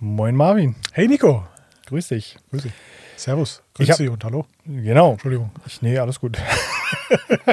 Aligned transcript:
Moin 0.00 0.36
Marvin. 0.36 0.76
Hey 0.92 1.08
Nico. 1.08 1.44
Grüß 1.86 2.08
dich. 2.08 2.36
Grüß 2.50 2.62
dich. 2.62 2.72
Servus. 3.16 3.62
Grüß 3.74 3.90
hab- 3.90 3.96
dich 3.96 4.08
und 4.08 4.22
hallo. 4.24 4.46
Genau. 4.64 5.12
Entschuldigung. 5.12 5.50
Ich, 5.66 5.82
nee, 5.82 5.98
alles 5.98 6.20
gut. 6.20 6.38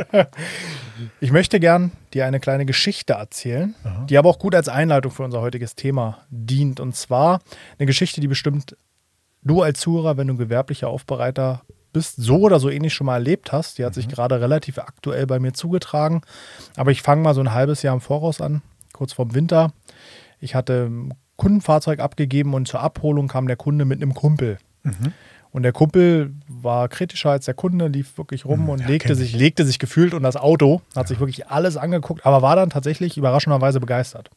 ich 1.20 1.32
möchte 1.32 1.60
gern 1.60 1.92
dir 2.14 2.26
eine 2.28 2.40
kleine 2.40 2.66
Geschichte 2.68 3.14
erzählen, 3.14 3.74
Aha. 3.84 4.06
die 4.06 4.18
aber 4.18 4.30
auch 4.30 4.38
gut 4.38 4.54
als 4.54 4.70
Einleitung 4.70 5.12
für 5.12 5.24
unser 5.24 5.42
heutiges 5.42 5.76
Thema 5.76 6.20
dient. 6.30 6.80
Und 6.80 6.96
zwar 6.96 7.42
eine 7.80 7.88
Geschichte, 7.88 8.22
die 8.22 8.28
bestimmt 8.28 8.78
du 9.42 9.64
als 9.64 9.80
Zuhörer, 9.80 10.18
wenn 10.18 10.28
du 10.28 10.38
gewerblicher 10.38 10.88
Aufbereiter 10.88 11.64
bist, 11.94 12.18
so 12.18 12.42
oder 12.42 12.60
so 12.60 12.70
ähnlich 12.70 12.94
schon 12.94 13.06
mal 13.08 13.16
erlebt 13.16 13.52
hast. 13.54 13.80
Die 13.80 13.86
hat 13.86 13.96
sich 13.96 14.08
gerade 14.08 14.40
relativ 14.40 14.78
aktuell 14.78 15.26
bei 15.26 15.40
mir 15.40 15.54
zugetragen. 15.54 16.22
Aber 16.76 16.92
ich 16.92 17.02
fange 17.02 17.24
mal 17.24 17.34
so 17.34 17.42
ein 17.42 17.54
halbes 17.54 17.82
Jahr 17.82 17.96
im 17.96 18.02
Voraus 18.02 18.40
an, 18.40 18.62
kurz 18.94 19.14
vorm 19.14 19.34
Winter. 19.34 19.74
Ich 20.40 20.54
hatte 20.54 20.92
Kundenfahrzeug 21.38 22.00
abgegeben 22.00 22.54
und 22.54 22.68
zur 22.68 22.80
Abholung 22.82 23.28
kam 23.28 23.48
der 23.48 23.58
Kunde 23.58 23.86
mit 23.86 24.02
einem 24.02 24.14
Kumpel. 24.14 24.58
Und 25.52 25.64
der 25.64 25.72
Kumpel 25.72 26.34
war 26.48 26.90
kritischer 26.90 27.30
als 27.32 27.46
der 27.46 27.54
Kunde, 27.54 27.88
lief 27.88 28.18
wirklich 28.18 28.44
rum 28.46 28.68
und 28.68 28.82
ja, 28.82 28.88
legte 28.88 29.16
sich, 29.16 29.34
legte 29.36 29.66
sich 29.66 29.80
gefühlt 29.80 30.14
und 30.14 30.22
das 30.22 30.36
Auto, 30.36 30.82
hat 30.96 31.08
sich 31.08 31.20
wirklich 31.20 31.48
alles 31.48 31.78
angeguckt, 31.78 32.26
aber 32.26 32.42
war 32.42 32.58
dann 32.58 32.70
tatsächlich 32.70 33.16
überraschenderweise 33.16 33.80
begeistert. 33.80 34.30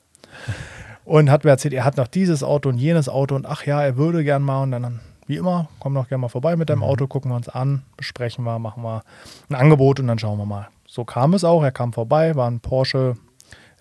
Und 1.05 1.31
hat 1.31 1.43
mir 1.43 1.51
erzählt, 1.51 1.75
er 1.75 1.85
hat 1.85 1.97
noch 1.97 2.07
dieses 2.07 2.45
Auto 2.45 2.69
und 2.69 2.79
jenes 2.79 3.09
Auto 3.09 3.35
und 3.35 3.47
ach 3.47 3.67
ja, 3.67 3.83
er 3.83 3.97
würde 3.97 4.23
gern 4.23 4.43
mal 4.43 4.63
und 4.63 4.71
dann, 4.71 5.01
wie 5.27 5.37
immer, 5.37 5.69
komm 5.81 5.95
doch 5.95 6.09
gerne 6.09 6.21
mal 6.23 6.29
vorbei 6.29 6.55
mit 6.55 6.71
deinem 6.71 6.85
Auto, 6.85 7.09
gucken 7.09 7.31
wir 7.33 7.37
uns 7.37 7.49
an, 7.49 7.83
besprechen 7.97 8.45
wir, 8.45 8.59
machen 8.61 8.83
wir 8.85 9.03
ein 9.49 9.57
Angebot 9.57 9.99
und 9.99 10.07
dann 10.07 10.19
schauen 10.19 10.39
wir 10.39 10.47
mal. 10.47 10.69
So 10.87 11.05
kam 11.05 11.35
es 11.35 11.43
auch, 11.43 11.65
er 11.65 11.73
kam 11.73 11.93
vorbei, 11.93 12.37
war 12.37 12.49
ein 12.49 12.61
Porsche 12.61 13.17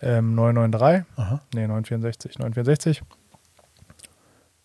ähm, 0.01 0.35
993, 0.35 1.05
Aha. 1.17 1.41
nee, 1.53 1.67
964, 1.67 2.39
964. 2.39 3.01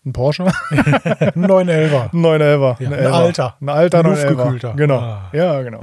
Ein 0.05 0.13
Porsche. 0.13 0.43
Ein 0.69 1.45
911er. 1.45 2.13
Ein 2.13 2.25
911er. 2.25 2.81
Ja, 2.81 2.89
ein 2.89 2.93
Elfer. 2.93 3.13
alter. 3.13 3.57
Ein 3.61 3.69
alter 3.69 3.99
Ein 3.99 4.05
911er. 4.05 4.09
luftgekühlter. 4.09 4.73
Genau. 4.73 4.99
Ah. 4.99 5.29
Ja, 5.31 5.61
genau. 5.61 5.79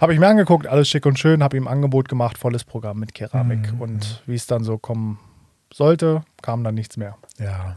Habe 0.00 0.14
ich 0.14 0.20
mir 0.20 0.28
angeguckt, 0.28 0.66
alles 0.66 0.88
schick 0.88 1.04
und 1.06 1.18
schön, 1.18 1.42
habe 1.42 1.56
ihm 1.56 1.66
ein 1.66 1.72
Angebot 1.72 2.08
gemacht, 2.08 2.38
volles 2.38 2.64
Programm 2.64 2.98
mit 2.98 3.14
Keramik. 3.14 3.72
Mhm. 3.74 3.80
Und 3.80 4.22
wie 4.26 4.34
es 4.34 4.46
dann 4.46 4.62
so 4.64 4.78
kommen 4.78 5.18
sollte, 5.72 6.22
kam 6.42 6.64
dann 6.64 6.74
nichts 6.74 6.96
mehr. 6.96 7.16
Ja. 7.38 7.76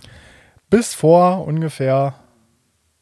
Bis 0.70 0.94
vor 0.94 1.46
ungefähr 1.46 2.16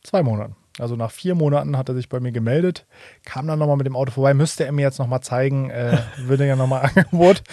zwei 0.04 0.22
Monaten. 0.24 0.56
Also 0.82 0.96
nach 0.96 1.12
vier 1.12 1.36
Monaten 1.36 1.78
hat 1.78 1.90
er 1.90 1.96
sich 1.96 2.10
bei 2.10 2.20
mir 2.20 2.32
gemeldet, 2.32 2.86
kam 3.24 3.46
dann 3.46 3.60
nochmal 3.60 3.78
mit 3.78 3.86
dem 3.86 3.96
Auto 3.96 4.12
vorbei, 4.12 4.34
müsste 4.34 4.66
er 4.66 4.72
mir 4.72 4.82
jetzt 4.82 4.98
nochmal 4.98 5.22
zeigen, 5.22 5.70
äh, 5.70 5.98
würde 6.18 6.48
ja 6.48 6.56
nochmal 6.56 6.82
Angebot. 6.96 7.44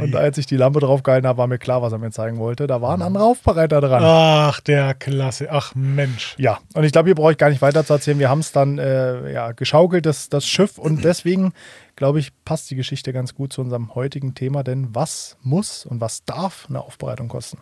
Und 0.00 0.14
als 0.14 0.38
ich 0.38 0.46
die 0.46 0.56
Lampe 0.56 0.80
drauf 0.80 1.02
gehalten 1.02 1.26
habe, 1.26 1.38
war 1.38 1.46
mir 1.48 1.58
klar, 1.58 1.82
was 1.82 1.92
er 1.92 1.98
mir 1.98 2.10
zeigen 2.10 2.38
wollte. 2.38 2.66
Da 2.66 2.80
war 2.80 2.94
ein 2.94 3.02
anderer 3.02 3.24
Aufbereiter 3.24 3.80
dran. 3.80 4.02
Ach, 4.04 4.60
der 4.60 4.94
Klasse. 4.94 5.48
Ach, 5.50 5.74
Mensch. 5.74 6.36
Ja, 6.38 6.58
und 6.74 6.84
ich 6.84 6.92
glaube, 6.92 7.08
hier 7.08 7.14
brauche 7.14 7.32
ich 7.32 7.38
gar 7.38 7.50
nicht 7.50 7.62
weiter 7.62 7.84
zu 7.84 7.94
erzählen. 7.94 8.18
Wir 8.18 8.28
haben 8.28 8.40
es 8.40 8.52
dann 8.52 8.78
äh, 8.78 9.32
ja, 9.32 9.52
geschaukelt, 9.52 10.06
das, 10.06 10.28
das 10.28 10.46
Schiff. 10.46 10.78
Und 10.78 11.04
deswegen, 11.04 11.52
glaube 11.96 12.20
ich, 12.20 12.30
passt 12.44 12.70
die 12.70 12.76
Geschichte 12.76 13.12
ganz 13.12 13.34
gut 13.34 13.52
zu 13.52 13.60
unserem 13.60 13.94
heutigen 13.96 14.34
Thema. 14.34 14.62
Denn 14.62 14.94
was 14.94 15.36
muss 15.42 15.84
und 15.84 16.00
was 16.00 16.24
darf 16.24 16.66
eine 16.68 16.80
Aufbereitung 16.80 17.28
kosten? 17.28 17.58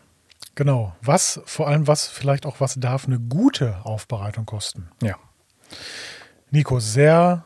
Genau. 0.57 0.97
Was, 1.03 1.41
vor 1.45 1.69
allem 1.69 1.87
was, 1.87 2.09
vielleicht 2.09 2.47
auch 2.47 2.61
was 2.61 2.75
darf 2.81 3.07
eine 3.07 3.21
gute 3.21 3.85
Aufbereitung 3.85 4.47
kosten? 4.47 4.89
Ja. 5.03 5.17
Nico, 6.51 6.81
sehr 6.81 7.45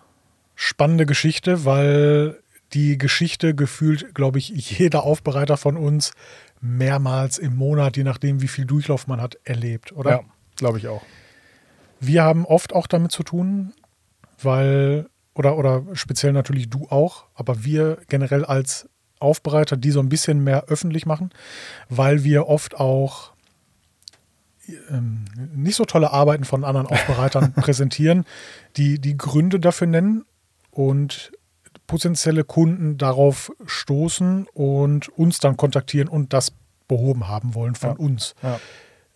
spannende 0.54 1.06
Geschichte, 1.06 1.64
weil 1.64 2.40
die 2.72 2.98
Geschichte 2.98 3.54
gefühlt, 3.54 4.14
glaube 4.14 4.38
ich, 4.38 4.48
jeder 4.48 5.02
Aufbereiter 5.02 5.56
von 5.56 5.76
uns 5.76 6.12
mehrmals 6.60 7.38
im 7.38 7.56
Monat, 7.56 7.96
je 7.96 8.04
nachdem, 8.04 8.42
wie 8.42 8.48
viel 8.48 8.64
Durchlauf 8.64 9.08
man 9.08 9.20
hat, 9.20 9.38
erlebt, 9.44 9.92
oder? 9.92 10.10
Ja, 10.10 10.20
glaube 10.56 10.78
ich 10.78 10.86
auch. 10.86 11.02
Wir 11.98 12.22
haben 12.22 12.44
oft 12.44 12.72
auch 12.72 12.86
damit 12.86 13.10
zu 13.10 13.24
tun, 13.24 13.72
weil, 14.40 15.08
oder, 15.34 15.56
oder 15.56 15.82
speziell 15.94 16.32
natürlich 16.32 16.70
du 16.70 16.86
auch, 16.90 17.24
aber 17.34 17.64
wir 17.64 17.98
generell 18.08 18.44
als 18.44 18.88
Aufbereiter, 19.20 19.76
die 19.76 19.90
so 19.90 20.00
ein 20.00 20.08
bisschen 20.08 20.42
mehr 20.42 20.64
öffentlich 20.68 21.06
machen, 21.06 21.30
weil 21.88 22.24
wir 22.24 22.48
oft 22.48 22.74
auch 22.78 23.32
ähm, 24.88 25.24
nicht 25.54 25.76
so 25.76 25.84
tolle 25.84 26.12
Arbeiten 26.12 26.44
von 26.44 26.64
anderen 26.64 26.86
Aufbereitern 26.86 27.52
präsentieren, 27.54 28.24
die 28.76 28.98
die 29.00 29.16
Gründe 29.16 29.60
dafür 29.60 29.86
nennen 29.86 30.24
und 30.70 31.32
potenzielle 31.86 32.44
Kunden 32.44 32.98
darauf 32.98 33.50
stoßen 33.66 34.46
und 34.54 35.08
uns 35.08 35.38
dann 35.40 35.56
kontaktieren 35.56 36.08
und 36.08 36.32
das 36.32 36.52
behoben 36.86 37.26
haben 37.28 37.54
wollen 37.54 37.74
von 37.74 37.90
Ja. 37.90 37.96
uns. 37.96 38.34
Ja. 38.42 38.60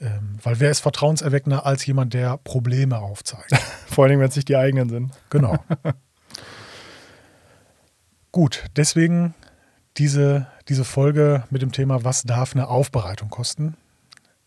Ähm, 0.01 0.39
weil 0.43 0.59
wer 0.59 0.71
ist 0.73 0.81
vertrauenserweckender 0.81 1.67
als 1.67 1.87
jemand, 1.87 2.15
der 2.15 2.37
Probleme 2.39 2.99
aufzeigt? 2.99 3.53
Vor 3.87 4.05
allem, 4.07 4.19
wenn 4.19 4.29
es 4.29 4.35
nicht 4.37 4.49
die 4.49 4.57
eigenen 4.57 4.89
sind. 4.89 5.13
Genau. 5.31 5.57
Gut, 8.33 8.65
deswegen 8.77 9.35
diese, 9.97 10.47
diese 10.69 10.85
Folge 10.85 11.45
mit 11.51 11.63
dem 11.63 11.73
Thema, 11.73 12.05
was 12.05 12.23
darf 12.23 12.55
eine 12.55 12.69
Aufbereitung 12.69 13.31
kosten? 13.31 13.77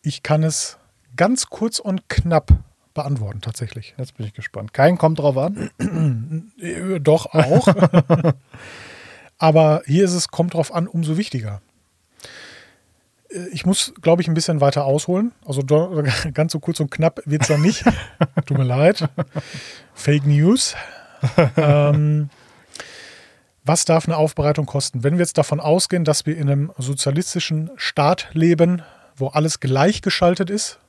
Ich 0.02 0.24
kann 0.24 0.44
es 0.44 0.78
ganz 1.16 1.48
kurz 1.48 1.80
und 1.80 2.10
knapp 2.10 2.52
beantworten, 2.94 3.42
tatsächlich. 3.42 3.94
Jetzt 3.98 4.18
bin 4.18 4.26
ich 4.26 4.34
gespannt. 4.34 4.74
Kein 4.74 4.98
kommt 4.98 5.20
drauf 5.20 5.38
an. 5.38 6.52
Äh, 6.60 7.00
Doch 7.00 7.28
auch. 7.28 7.68
Aber 9.38 9.84
hier 9.86 10.06
ist 10.06 10.14
es, 10.14 10.30
kommt 10.30 10.54
drauf 10.56 10.74
an, 10.74 10.88
umso 10.88 11.16
wichtiger. 11.18 11.62
Äh, 13.30 13.48
Ich 13.52 13.66
muss, 13.66 13.94
glaube 14.02 14.22
ich, 14.22 14.28
ein 14.28 14.34
bisschen 14.34 14.62
weiter 14.62 14.86
ausholen. 14.86 15.32
Also 15.46 15.62
ganz 16.34 16.52
so 16.52 16.60
kurz 16.60 16.80
und 16.80 16.90
knapp 16.90 17.22
wird 17.26 17.44
es 17.44 17.48
dann 17.50 17.62
nicht. 17.62 17.84
Tut 18.46 18.58
mir 18.58 18.64
leid. 18.64 19.08
Fake 19.94 20.26
News. 20.26 20.76
ähm, 21.56 22.30
was 23.68 23.86
darf 23.86 24.08
eine 24.08 24.18
Aufbereitung 24.18 24.66
kosten? 24.66 25.04
Wenn 25.04 25.14
wir 25.14 25.20
jetzt 25.22 25.38
davon 25.38 25.60
ausgehen, 25.60 26.04
dass 26.04 26.26
wir 26.26 26.38
in 26.38 26.50
einem 26.50 26.72
sozialistischen 26.78 27.72
Staat 27.76 28.30
leben, 28.34 28.82
wo 29.16 29.28
alles 29.28 29.60
gleichgeschaltet 29.60 30.50
ist, 30.50 30.80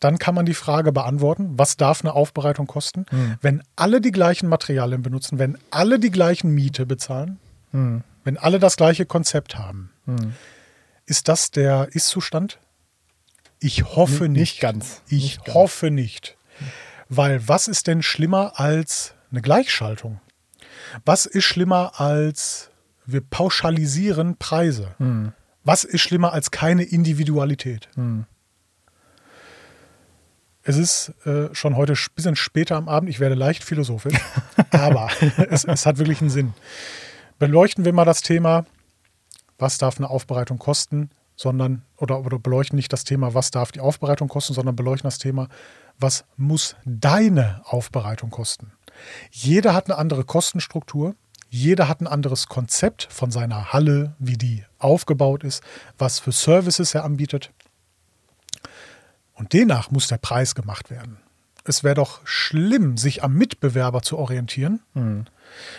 dann 0.00 0.18
kann 0.18 0.34
man 0.34 0.44
die 0.44 0.54
Frage 0.54 0.92
beantworten, 0.92 1.52
was 1.58 1.76
darf 1.76 2.02
eine 2.02 2.12
Aufbereitung 2.12 2.66
kosten, 2.66 3.06
wenn 3.40 3.62
alle 3.76 4.00
die 4.00 4.10
gleichen 4.12 4.48
Materialien 4.48 5.02
benutzen, 5.02 5.38
wenn 5.38 5.56
alle 5.70 5.98
die 5.98 6.10
gleichen 6.10 6.50
Miete 6.50 6.84
bezahlen, 6.84 7.38
Hm. 7.70 8.02
wenn 8.24 8.36
alle 8.38 8.58
das 8.58 8.76
gleiche 8.76 9.06
Konzept 9.06 9.56
haben. 9.58 9.90
Hm. 10.06 10.34
Ist 11.06 11.28
das 11.28 11.50
der 11.50 11.88
Ist-Zustand? 11.92 12.58
Ich 13.60 13.84
hoffe 13.96 14.28
nicht. 14.28 14.40
nicht 14.40 14.60
ganz. 14.60 15.00
Ich 15.08 15.22
Nicht 15.22 15.44
ganz. 15.46 15.54
hoffe 15.54 15.90
nicht. 15.90 16.36
Weil 17.08 17.46
was 17.48 17.66
ist 17.68 17.86
denn 17.86 18.02
schlimmer 18.02 18.58
als 18.60 19.14
eine 19.30 19.42
Gleichschaltung? 19.42 20.20
Was 21.04 21.26
ist 21.26 21.44
schlimmer 21.44 22.00
als 22.00 22.70
wir 23.06 23.20
pauschalisieren 23.20 24.36
Preise? 24.36 24.94
Hm. 24.98 25.32
Was 25.62 25.84
ist 25.84 26.00
schlimmer 26.00 26.32
als 26.32 26.50
keine 26.50 26.82
Individualität? 26.82 27.88
Hm. 27.94 28.26
Es 30.62 30.78
ist 30.78 31.12
äh, 31.26 31.54
schon 31.54 31.76
heute 31.76 31.92
ein 31.92 32.14
bisschen 32.14 32.36
später 32.36 32.76
am 32.76 32.88
Abend. 32.88 33.10
Ich 33.10 33.20
werde 33.20 33.34
leicht 33.34 33.62
philosophisch, 33.64 34.18
aber 34.70 35.10
es, 35.50 35.64
es 35.64 35.84
hat 35.84 35.98
wirklich 35.98 36.22
einen 36.22 36.30
Sinn. 36.30 36.54
Beleuchten 37.38 37.84
wir 37.84 37.92
mal 37.92 38.06
das 38.06 38.22
Thema, 38.22 38.64
was 39.58 39.76
darf 39.76 39.98
eine 39.98 40.08
Aufbereitung 40.08 40.58
kosten, 40.58 41.10
sondern, 41.36 41.82
oder, 41.96 42.20
oder 42.24 42.38
beleuchten 42.38 42.76
nicht 42.76 42.92
das 42.92 43.04
Thema, 43.04 43.34
was 43.34 43.50
darf 43.50 43.72
die 43.72 43.80
Aufbereitung 43.80 44.28
kosten, 44.28 44.54
sondern 44.54 44.76
beleuchten 44.76 45.06
das 45.06 45.18
Thema, 45.18 45.48
was 45.98 46.24
muss 46.36 46.76
deine 46.84 47.60
Aufbereitung 47.64 48.30
kosten. 48.30 48.72
Jeder 49.30 49.74
hat 49.74 49.86
eine 49.90 49.98
andere 49.98 50.24
Kostenstruktur, 50.24 51.14
jeder 51.50 51.88
hat 51.88 52.00
ein 52.00 52.06
anderes 52.06 52.48
Konzept 52.48 53.06
von 53.10 53.30
seiner 53.30 53.72
Halle, 53.72 54.14
wie 54.18 54.36
die 54.36 54.64
aufgebaut 54.78 55.44
ist, 55.44 55.62
was 55.98 56.18
für 56.18 56.32
Services 56.32 56.94
er 56.94 57.04
anbietet. 57.04 57.52
Und 59.34 59.52
demnach 59.52 59.90
muss 59.90 60.08
der 60.08 60.18
Preis 60.18 60.54
gemacht 60.54 60.90
werden. 60.90 61.18
Es 61.64 61.82
wäre 61.82 61.94
doch 61.94 62.20
schlimm, 62.24 62.96
sich 62.96 63.22
am 63.22 63.34
Mitbewerber 63.34 64.02
zu 64.02 64.18
orientieren, 64.18 64.80
Hm. 64.94 65.26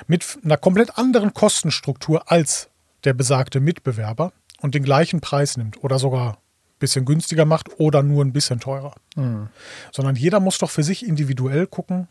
mit 0.08 0.40
einer 0.44 0.58
komplett 0.58 0.98
anderen 0.98 1.34
Kostenstruktur 1.34 2.32
als 2.32 2.70
der 3.04 3.14
besagte 3.14 3.60
Mitbewerber 3.60 4.32
und 4.62 4.74
den 4.76 4.84
gleichen 4.84 5.22
Preis 5.22 5.58
nimmt 5.58 5.84
oder 5.84 6.00
sogar 6.00 6.32
ein 6.34 6.80
bisschen 6.80 7.06
günstiger 7.06 7.46
macht 7.46 7.80
oder 7.80 8.02
nur 8.02 8.24
ein 8.26 8.34
bisschen 8.34 8.60
teurer. 8.60 8.96
Hm. 9.16 9.50
Sondern 9.92 10.16
jeder 10.16 10.40
muss 10.40 10.58
doch 10.58 10.72
für 10.72 10.84
sich 10.84 11.06
individuell 11.06 11.68
gucken, 11.68 12.08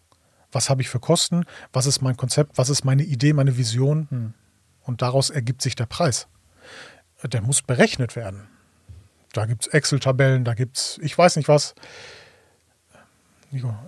was 0.55 0.71
habe 0.71 0.83
ich 0.83 0.89
für 0.89 1.01
Kosten, 1.01 1.45
was 1.73 1.87
ist 1.87 2.01
mein 2.03 2.17
Konzept, 2.17 2.57
was 2.59 2.69
ist 2.69 2.85
meine 2.85 3.03
Idee, 3.03 3.33
meine 3.33 3.57
Vision 3.57 4.07
Hm. 4.11 4.35
und 4.83 5.03
daraus 5.03 5.31
ergibt 5.31 5.63
sich 5.63 5.75
der 5.77 5.87
Preis. 5.87 6.27
Der 7.23 7.41
muss 7.43 7.63
berechnet 7.63 8.17
werden. 8.17 8.49
Da 9.33 9.47
gibt 9.47 9.67
es 9.67 9.73
Excel-Tabellen, 9.73 10.45
da 10.45 10.55
gibt 10.55 10.77
es, 10.77 10.99
ich 11.03 11.17
weiß 11.17 11.37
nicht 11.37 11.49
was. 11.49 11.75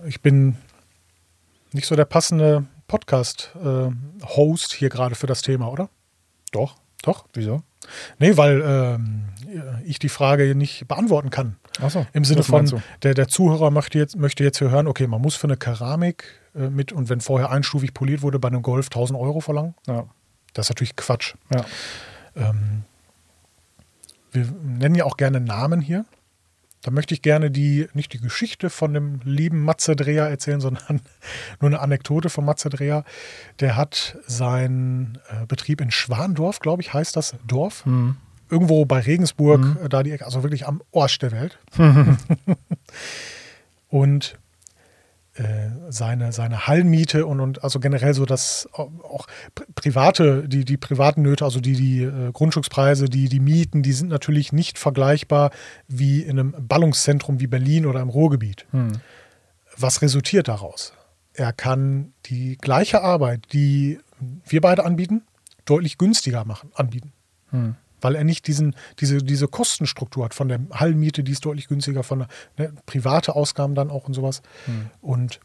Ich 0.05 0.21
bin 0.21 0.57
nicht 1.71 1.87
so 1.87 1.95
der 1.95 2.05
passende 2.05 2.65
Podcast-Host 2.87 4.73
hier 4.73 4.89
gerade 4.89 5.15
für 5.15 5.27
das 5.27 5.41
Thema, 5.41 5.67
oder? 5.69 5.89
Doch. 6.51 6.75
Doch? 7.01 7.27
Wieso? 7.33 7.63
Nee, 8.19 8.37
weil 8.37 8.61
ähm, 8.65 9.25
ich 9.85 9.99
die 9.99 10.09
Frage 10.09 10.55
nicht 10.55 10.87
beantworten 10.87 11.29
kann. 11.29 11.55
Ach 11.81 11.89
so, 11.89 12.05
Im 12.13 12.25
Sinne 12.25 12.43
von, 12.43 12.81
der, 13.03 13.13
der 13.13 13.27
Zuhörer 13.27 13.71
möchte 13.71 13.97
jetzt, 13.97 14.17
möchte 14.17 14.43
jetzt 14.43 14.59
hier 14.59 14.71
hören, 14.71 14.87
okay, 14.87 15.07
man 15.07 15.21
muss 15.21 15.35
für 15.35 15.47
eine 15.47 15.57
Keramik 15.57 16.39
äh, 16.55 16.69
mit 16.69 16.91
und 16.91 17.09
wenn 17.09 17.21
vorher 17.21 17.51
einstufig 17.51 17.93
poliert 17.93 18.21
wurde, 18.21 18.39
bei 18.39 18.47
einem 18.47 18.61
Golf 18.61 18.87
1000 18.87 19.19
Euro 19.19 19.39
verlangen. 19.39 19.75
Ja. 19.87 20.05
Das 20.53 20.65
ist 20.65 20.69
natürlich 20.71 20.95
Quatsch. 20.95 21.35
Ja. 21.53 21.65
Ähm, 22.35 22.83
wir 24.31 24.47
nennen 24.63 24.95
ja 24.95 25.05
auch 25.05 25.17
gerne 25.17 25.39
Namen 25.39 25.81
hier. 25.81 26.05
Da 26.87 26.91
möchte 26.91 27.13
ich 27.13 27.21
gerne 27.21 27.51
die, 27.51 27.89
nicht 27.93 28.13
die 28.13 28.17
Geschichte 28.17 28.69
von 28.69 28.93
dem 28.93 29.19
lieben 29.25 29.61
Matze 29.61 29.97
Dreher 29.97 30.29
erzählen, 30.29 30.61
sondern 30.61 31.01
nur 31.59 31.69
eine 31.69 31.81
Anekdote 31.81 32.29
von 32.29 32.45
Matze 32.45 32.69
Dreher. 32.69 33.03
Der 33.59 33.75
hat 33.75 34.17
seinen 34.25 35.19
äh, 35.27 35.45
Betrieb 35.45 35.81
in 35.81 35.91
Schwandorf, 35.91 36.61
glaube 36.61 36.81
ich, 36.81 36.93
heißt 36.93 37.17
das 37.17 37.35
Dorf. 37.45 37.83
Hm. 37.83 38.15
Irgendwo 38.49 38.85
bei 38.85 39.01
Regensburg, 39.01 39.65
äh, 39.83 39.89
da 39.89 40.01
die 40.01 40.11
Ecke, 40.11 40.23
also 40.23 40.43
wirklich 40.43 40.65
am 40.65 40.81
Arsch 40.95 41.19
der 41.19 41.33
Welt. 41.33 41.59
und 43.89 44.35
äh, 44.35 44.46
seine, 45.89 46.31
seine 46.31 46.67
Hallenmiete 46.67 47.25
und, 47.25 47.39
und 47.39 47.63
also 47.63 47.79
generell 47.79 48.13
so 48.13 48.25
das 48.25 48.67
au- 48.73 48.91
auch 49.03 49.27
pri- 49.55 49.65
private, 49.75 50.47
die, 50.47 50.65
die 50.65 50.77
privaten 50.77 51.21
Nöte, 51.21 51.45
also 51.45 51.59
die, 51.59 51.73
die 51.73 52.01
äh, 52.03 52.31
Grundstückspreise, 52.31 53.05
die, 53.05 53.29
die 53.29 53.39
Mieten, 53.39 53.83
die 53.83 53.93
sind 53.93 54.09
natürlich 54.09 54.51
nicht 54.51 54.79
vergleichbar 54.79 55.51
wie 55.87 56.21
in 56.21 56.39
einem 56.39 56.55
Ballungszentrum 56.57 57.39
wie 57.39 57.47
Berlin 57.47 57.85
oder 57.85 58.01
im 58.01 58.09
Ruhrgebiet. 58.09 58.65
Hm. 58.71 58.93
Was 59.77 60.01
resultiert 60.01 60.47
daraus? 60.47 60.93
Er 61.33 61.53
kann 61.53 62.13
die 62.25 62.57
gleiche 62.57 63.03
Arbeit, 63.03 63.53
die 63.53 63.99
wir 64.47 64.61
beide 64.61 64.85
anbieten, 64.85 65.21
deutlich 65.65 65.99
günstiger 65.99 66.45
machen, 66.45 66.71
anbieten. 66.73 67.13
Hm. 67.51 67.75
Weil 68.01 68.15
er 68.15 68.23
nicht 68.23 68.47
diesen, 68.47 68.75
diese, 68.99 69.17
diese 69.17 69.47
Kostenstruktur 69.47 70.25
hat 70.25 70.33
von 70.33 70.47
der 70.47 70.59
Hallenmiete, 70.71 71.23
die 71.23 71.31
ist 71.31 71.43
deutlich 71.45 71.67
günstiger, 71.67 72.03
von 72.03 72.25
ne, 72.57 72.73
private 72.85 73.35
Ausgaben 73.35 73.75
dann 73.75 73.89
auch 73.89 74.07
und 74.07 74.13
sowas. 74.13 74.41
Und 75.01 75.39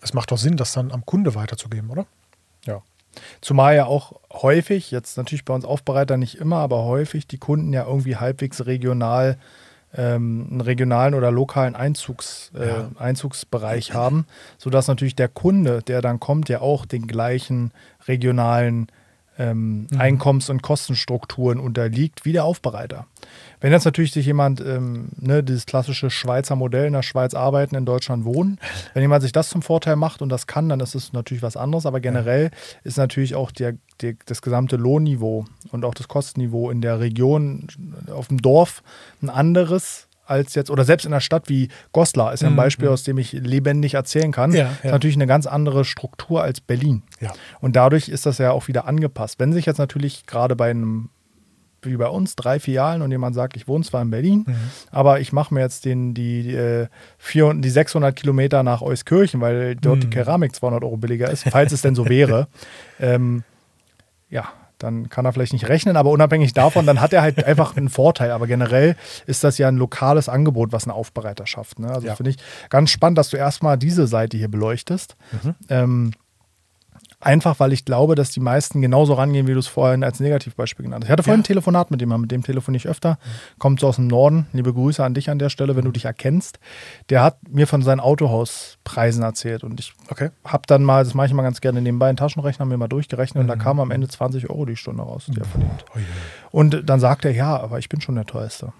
es 0.00 0.14
macht 0.14 0.32
doch 0.32 0.38
Sinn, 0.38 0.56
das 0.56 0.72
dann 0.72 0.90
am 0.90 1.06
Kunde 1.06 1.34
weiterzugeben, 1.34 1.90
oder? 1.90 2.06
Ja. 2.66 2.82
Zumal 3.40 3.76
ja 3.76 3.86
auch 3.86 4.20
häufig, 4.32 4.90
jetzt 4.90 5.16
natürlich 5.16 5.44
bei 5.44 5.54
uns 5.54 5.64
Aufbereiter 5.64 6.16
nicht 6.16 6.36
immer, 6.36 6.56
aber 6.56 6.84
häufig 6.84 7.26
die 7.26 7.38
Kunden 7.38 7.72
ja 7.72 7.86
irgendwie 7.86 8.16
halbwegs 8.16 8.66
regional 8.66 9.38
ähm, 9.94 10.48
einen 10.50 10.60
regionalen 10.62 11.14
oder 11.14 11.30
lokalen 11.30 11.76
Einzugs, 11.76 12.50
äh, 12.58 12.66
Ja. 12.66 12.90
Einzugsbereich 12.98 13.92
haben, 13.92 14.26
sodass 14.56 14.88
natürlich 14.88 15.14
der 15.16 15.28
Kunde, 15.28 15.82
der 15.82 16.00
dann 16.00 16.18
kommt, 16.18 16.48
ja 16.48 16.60
auch 16.60 16.86
den 16.86 17.06
gleichen 17.06 17.72
regionalen 18.08 18.88
ähm, 19.38 19.86
Einkommens- 19.96 20.50
und 20.50 20.62
Kostenstrukturen 20.62 21.58
unterliegt 21.58 22.24
wie 22.24 22.32
der 22.32 22.44
Aufbereiter. 22.44 23.06
Wenn 23.60 23.72
jetzt 23.72 23.84
natürlich 23.84 24.12
sich 24.12 24.26
jemand, 24.26 24.60
ähm, 24.60 25.10
ne, 25.16 25.42
dieses 25.42 25.66
klassische 25.66 26.10
Schweizer 26.10 26.56
Modell 26.56 26.86
in 26.86 26.92
der 26.92 27.02
Schweiz 27.02 27.32
arbeiten, 27.34 27.74
in 27.74 27.86
Deutschland 27.86 28.24
wohnen, 28.24 28.58
wenn 28.94 29.02
jemand 29.02 29.22
sich 29.22 29.32
das 29.32 29.48
zum 29.48 29.62
Vorteil 29.62 29.96
macht 29.96 30.20
und 30.20 30.28
das 30.28 30.46
kann, 30.46 30.68
dann 30.68 30.80
ist 30.80 30.94
es 30.94 31.12
natürlich 31.12 31.42
was 31.42 31.56
anderes. 31.56 31.86
Aber 31.86 32.00
generell 32.00 32.50
ist 32.84 32.98
natürlich 32.98 33.34
auch 33.34 33.50
der, 33.50 33.74
der, 34.00 34.14
das 34.26 34.42
gesamte 34.42 34.76
Lohnniveau 34.76 35.44
und 35.70 35.84
auch 35.84 35.94
das 35.94 36.08
Kostenniveau 36.08 36.70
in 36.70 36.80
der 36.80 37.00
Region, 37.00 37.68
auf 38.12 38.28
dem 38.28 38.42
Dorf 38.42 38.82
ein 39.22 39.30
anderes 39.30 40.08
als 40.24 40.54
jetzt, 40.54 40.70
oder 40.70 40.84
selbst 40.84 41.04
in 41.04 41.12
einer 41.12 41.20
Stadt 41.20 41.48
wie 41.48 41.68
Goslar 41.92 42.32
ist 42.32 42.42
ja 42.42 42.48
ein 42.48 42.52
Mhm, 42.52 42.56
Beispiel, 42.56 42.88
mhm. 42.88 42.94
aus 42.94 43.02
dem 43.02 43.18
ich 43.18 43.32
lebendig 43.32 43.94
erzählen 43.94 44.32
kann. 44.32 44.52
Ja, 44.52 44.70
Ist 44.70 44.84
ja. 44.84 44.90
natürlich 44.92 45.16
eine 45.16 45.26
ganz 45.26 45.46
andere 45.46 45.84
Struktur 45.84 46.42
als 46.42 46.60
Berlin. 46.60 47.02
Ja. 47.20 47.32
Und 47.60 47.74
dadurch 47.76 48.08
ist 48.08 48.24
das 48.26 48.38
ja 48.38 48.52
auch 48.52 48.68
wieder 48.68 48.86
angepasst. 48.86 49.38
Wenn 49.40 49.52
sich 49.52 49.66
jetzt 49.66 49.78
natürlich 49.78 50.24
gerade 50.26 50.54
bei 50.56 50.70
einem, 50.70 51.08
wie 51.82 51.96
bei 51.96 52.06
uns, 52.06 52.36
drei 52.36 52.60
Filialen 52.60 53.02
und 53.02 53.10
jemand 53.10 53.34
sagt, 53.34 53.56
ich 53.56 53.66
wohne 53.66 53.82
zwar 53.84 54.00
in 54.02 54.10
Berlin, 54.10 54.44
Mhm. 54.46 54.54
aber 54.92 55.18
ich 55.18 55.32
mache 55.32 55.52
mir 55.52 55.60
jetzt 55.60 55.84
den, 55.84 56.14
die, 56.14 56.44
die, 56.44 56.54
äh, 56.54 56.86
400, 57.18 57.64
die 57.64 57.70
600 57.70 58.14
Kilometer 58.14 58.62
nach 58.62 58.82
Euskirchen, 58.82 59.40
weil 59.40 59.74
dort 59.74 60.04
die 60.04 60.06
Mhm. 60.06 60.10
Keramik 60.12 60.54
200 60.54 60.84
Euro 60.84 60.96
billiger 60.98 61.28
ist, 61.30 61.42
falls 61.50 61.72
es 61.72 61.82
denn 61.82 61.96
so 61.96 62.08
wäre. 62.08 62.46
ähm, 63.00 63.42
ja, 64.30 64.44
dann 64.82 65.08
kann 65.08 65.24
er 65.24 65.32
vielleicht 65.32 65.52
nicht 65.52 65.68
rechnen, 65.68 65.96
aber 65.96 66.10
unabhängig 66.10 66.52
davon, 66.54 66.86
dann 66.86 67.00
hat 67.00 67.12
er 67.12 67.22
halt 67.22 67.42
einfach 67.44 67.76
einen 67.76 67.88
Vorteil. 67.88 68.30
Aber 68.30 68.46
generell 68.46 68.96
ist 69.26 69.44
das 69.44 69.58
ja 69.58 69.68
ein 69.68 69.76
lokales 69.76 70.28
Angebot, 70.28 70.72
was 70.72 70.84
eine 70.84 70.94
Aufbereiter 70.94 71.46
schafft. 71.46 71.78
Ne? 71.78 71.88
Also 71.88 72.06
Ja. 72.06 72.16
finde 72.16 72.30
ich 72.30 72.36
ganz 72.70 72.90
spannend, 72.90 73.18
dass 73.18 73.30
du 73.30 73.36
erstmal 73.36 73.78
diese 73.78 74.06
Seite 74.06 74.36
hier 74.36 74.48
beleuchtest. 74.50 75.16
Ähm, 75.68 76.12
einfach, 77.22 77.58
weil 77.60 77.72
ich 77.72 77.84
glaube, 77.84 78.14
dass 78.14 78.30
die 78.30 78.40
meisten 78.40 78.82
genauso 78.82 79.14
rangehen, 79.14 79.46
wie 79.46 79.52
du 79.52 79.58
es 79.58 79.66
vorhin 79.66 80.04
als 80.04 80.20
Negativbeispiel 80.20 80.84
genannt 80.84 81.04
hast. 81.04 81.08
Ich 81.08 81.12
hatte 81.12 81.22
vorhin 81.22 81.40
Ja. 81.40 81.42
ein 81.42 81.46
Telefonat 81.46 81.90
mit 81.90 82.00
jemandem, 82.00 82.22
mit 82.22 82.30
dem 82.32 82.42
telefoniere 82.42 82.78
ich 82.78 82.88
öfter. 82.88 83.18
Kommt 83.58 83.80
so 83.80 83.88
aus 83.88 83.96
dem 83.96 84.06
Norden. 84.08 84.46
Liebe 84.52 84.72
Grüße 84.74 85.02
an 85.02 85.14
dich 85.14 85.30
an 85.30 85.38
der 85.38 85.48
Stelle, 85.48 85.76
wenn 85.76 85.84
du 85.84 85.90
dich 85.92 86.04
erkennst. 86.04 86.58
Der 87.10 87.22
hat 87.22 87.38
mir 87.48 87.66
von 87.66 87.82
seinen 87.82 88.00
Autohauspreisen 88.00 89.22
erzählt 89.22 89.64
und 89.64 89.80
ich 89.80 89.94
Okay. 90.10 90.30
habe 90.44 90.64
dann 90.66 90.82
mal, 90.84 91.04
das 91.04 91.14
mache 91.14 91.26
ich 91.28 91.32
mal 91.32 91.42
ganz 91.42 91.60
gerne 91.60 91.80
nebenbei, 91.80 92.08
einen 92.08 92.16
Taschenrechner 92.16 92.66
mir 92.66 92.76
mal 92.76 92.88
durchgerechnet 92.88 93.40
und 93.40 93.48
da 93.48 93.56
kam 93.56 93.80
am 93.80 93.90
Ende 93.90 94.08
20 94.08 94.50
Euro 94.50 94.64
die 94.66 94.76
Stunde 94.76 95.02
raus, 95.02 95.24
die 95.28 95.38
er 95.40 95.46
verdient. 95.46 95.84
Ui. 95.94 96.02
Und 96.50 96.88
dann 96.88 97.00
sagt 97.00 97.24
er, 97.24 97.32
ja, 97.32 97.56
aber 97.58 97.78
ich 97.78 97.88
bin 97.88 98.00
schon 98.00 98.14
der 98.16 98.26
teuerste. 98.26 98.72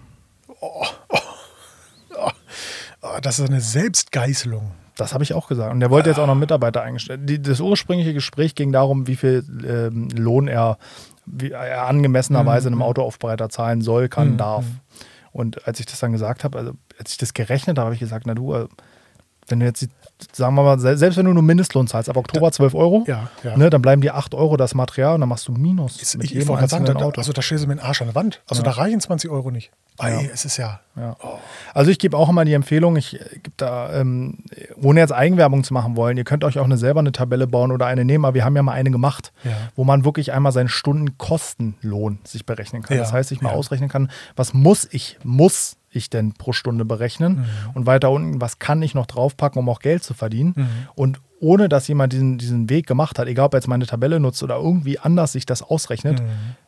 Ah, 3.01 3.19
Das 3.21 3.39
ist 3.39 3.49
eine 3.49 3.59
Selbstgeißelung. 3.61 4.71
Das 4.95 5.13
habe 5.13 5.23
ich 5.23 5.33
auch 5.33 5.47
gesagt. 5.47 5.73
Und 5.73 5.79
der 5.79 5.89
wollte 5.89 6.09
jetzt 6.09 6.19
auch 6.19 6.27
noch 6.27 6.35
Mitarbeiter 6.35 6.81
eingestellt. 6.83 7.21
Die, 7.23 7.41
das 7.41 7.59
ursprüngliche 7.59 8.13
Gespräch 8.13 8.53
ging 8.55 8.71
darum, 8.71 9.07
wie 9.07 9.15
viel 9.15 9.43
ähm, 9.67 10.07
Lohn 10.15 10.47
er, 10.47 10.77
wie 11.25 11.51
er 11.51 11.87
angemessenerweise 11.87 12.67
einem 12.67 12.81
Autoaufbereiter 12.81 13.49
zahlen 13.49 13.81
soll, 13.81 14.07
kann, 14.09 14.33
Mhm. 14.33 14.37
darf. 14.37 14.65
Und 15.31 15.67
als 15.67 15.79
ich 15.79 15.87
das 15.87 15.99
dann 15.99 16.11
gesagt 16.11 16.43
habe, 16.43 16.57
also 16.59 16.73
als 16.99 17.11
ich 17.11 17.17
das 17.17 17.33
gerechnet 17.33 17.77
habe, 17.79 17.85
habe 17.85 17.95
ich 17.95 17.99
gesagt, 17.99 18.27
na 18.27 18.35
du, 18.35 18.53
äh, 18.53 18.67
wenn 19.47 19.59
du 19.59 19.65
jetzt, 19.65 19.81
die, 19.81 19.89
sagen 20.31 20.55
wir 20.55 20.63
mal, 20.63 20.79
se- 20.79 20.97
selbst 20.97 21.17
wenn 21.17 21.25
du 21.25 21.33
nur 21.33 21.43
Mindestlohn 21.43 21.87
zahlst, 21.87 22.09
ab 22.09 22.17
Oktober 22.17 22.51
12 22.51 22.73
Euro, 22.75 23.03
Ja, 23.07 23.29
ja. 23.43 23.57
Ne, 23.57 23.69
dann 23.69 23.81
bleiben 23.81 24.01
dir 24.01 24.15
8 24.15 24.33
Euro 24.35 24.57
das 24.57 24.73
Material 24.75 25.15
und 25.15 25.19
dann 25.21 25.29
machst 25.29 25.47
du 25.47 25.51
Minus 25.51 26.01
Ist, 26.01 26.17
mit 26.17 26.29
jedem 26.31 26.47
sagen, 26.47 26.59
einzelnen 26.61 26.85
da, 26.85 27.05
Auto. 27.05 27.19
also 27.19 27.33
da 27.33 27.41
stehst 27.41 27.63
du 27.63 27.67
mit 27.67 27.79
dem 27.79 27.85
Arsch 27.85 28.01
an 28.01 28.07
der 28.07 28.15
Wand. 28.15 28.41
Also 28.47 28.61
Ja. 28.61 28.65
da 28.69 28.71
reichen 28.77 28.99
20 29.01 29.29
Euro 29.29 29.51
nicht. 29.51 29.71
Ei, 29.99 30.27
es 30.33 30.43
ist 30.45 30.57
ja. 30.57 30.79
Ja. 30.95 31.15
Also 31.75 31.91
ich 31.91 31.99
gebe 31.99 32.17
auch 32.17 32.27
immer 32.29 32.45
die 32.45 32.53
Empfehlung, 32.53 32.95
ich 32.95 33.15
äh, 33.19 33.23
gebe 33.43 33.51
da, 33.57 33.93
ähm, 33.93 34.39
ohne 34.81 34.99
jetzt 34.99 35.11
Eigenwerbung 35.11 35.63
zu 35.63 35.73
machen 35.73 35.95
wollen, 35.95 36.17
ihr 36.17 36.23
könnt 36.23 36.43
euch 36.43 36.57
auch 36.57 36.65
eine 36.65 36.77
selber 36.77 36.99
eine 36.99 37.11
Tabelle 37.11 37.45
bauen 37.45 37.71
oder 37.71 37.85
eine 37.85 38.03
nehmen, 38.03 38.25
aber 38.25 38.33
wir 38.33 38.43
haben 38.45 38.55
ja 38.55 38.63
mal 38.63 38.71
eine 38.73 38.89
gemacht, 38.89 39.31
wo 39.75 39.83
man 39.83 40.03
wirklich 40.05 40.33
einmal 40.33 40.51
seinen 40.51 40.69
Stundenkostenlohn 40.69 42.19
sich 42.23 42.45
berechnen 42.45 42.81
kann. 42.83 42.97
Das 42.97 43.13
heißt, 43.13 43.31
ich 43.31 43.41
mal 43.41 43.51
ausrechnen 43.53 43.89
kann, 43.89 44.09
was 44.35 44.53
muss 44.53 44.87
ich, 44.91 45.17
muss 45.23 45.77
ich 45.93 46.09
denn 46.09 46.33
pro 46.33 46.53
Stunde 46.53 46.85
berechnen? 46.85 47.37
Mhm. 47.37 47.45
Und 47.73 47.85
weiter 47.85 48.11
unten, 48.11 48.41
was 48.41 48.59
kann 48.59 48.81
ich 48.81 48.93
noch 48.95 49.05
draufpacken, 49.05 49.59
um 49.59 49.69
auch 49.69 49.79
Geld 49.79 50.03
zu 50.03 50.13
verdienen? 50.13 50.53
Mhm. 50.55 50.67
Und 50.95 51.21
ohne 51.39 51.67
dass 51.69 51.87
jemand 51.87 52.13
diesen, 52.13 52.37
diesen 52.37 52.69
Weg 52.69 52.87
gemacht 52.87 53.19
hat, 53.19 53.27
egal 53.27 53.45
ob 53.47 53.53
er 53.53 53.57
jetzt 53.57 53.67
meine 53.67 53.85
Tabelle 53.85 54.19
nutzt 54.19 54.41
oder 54.43 54.55
irgendwie 54.55 54.97
anders 54.99 55.33
sich 55.33 55.45
das 55.45 55.61
ausrechnet, 55.61 56.21
Mhm. 56.21 56.27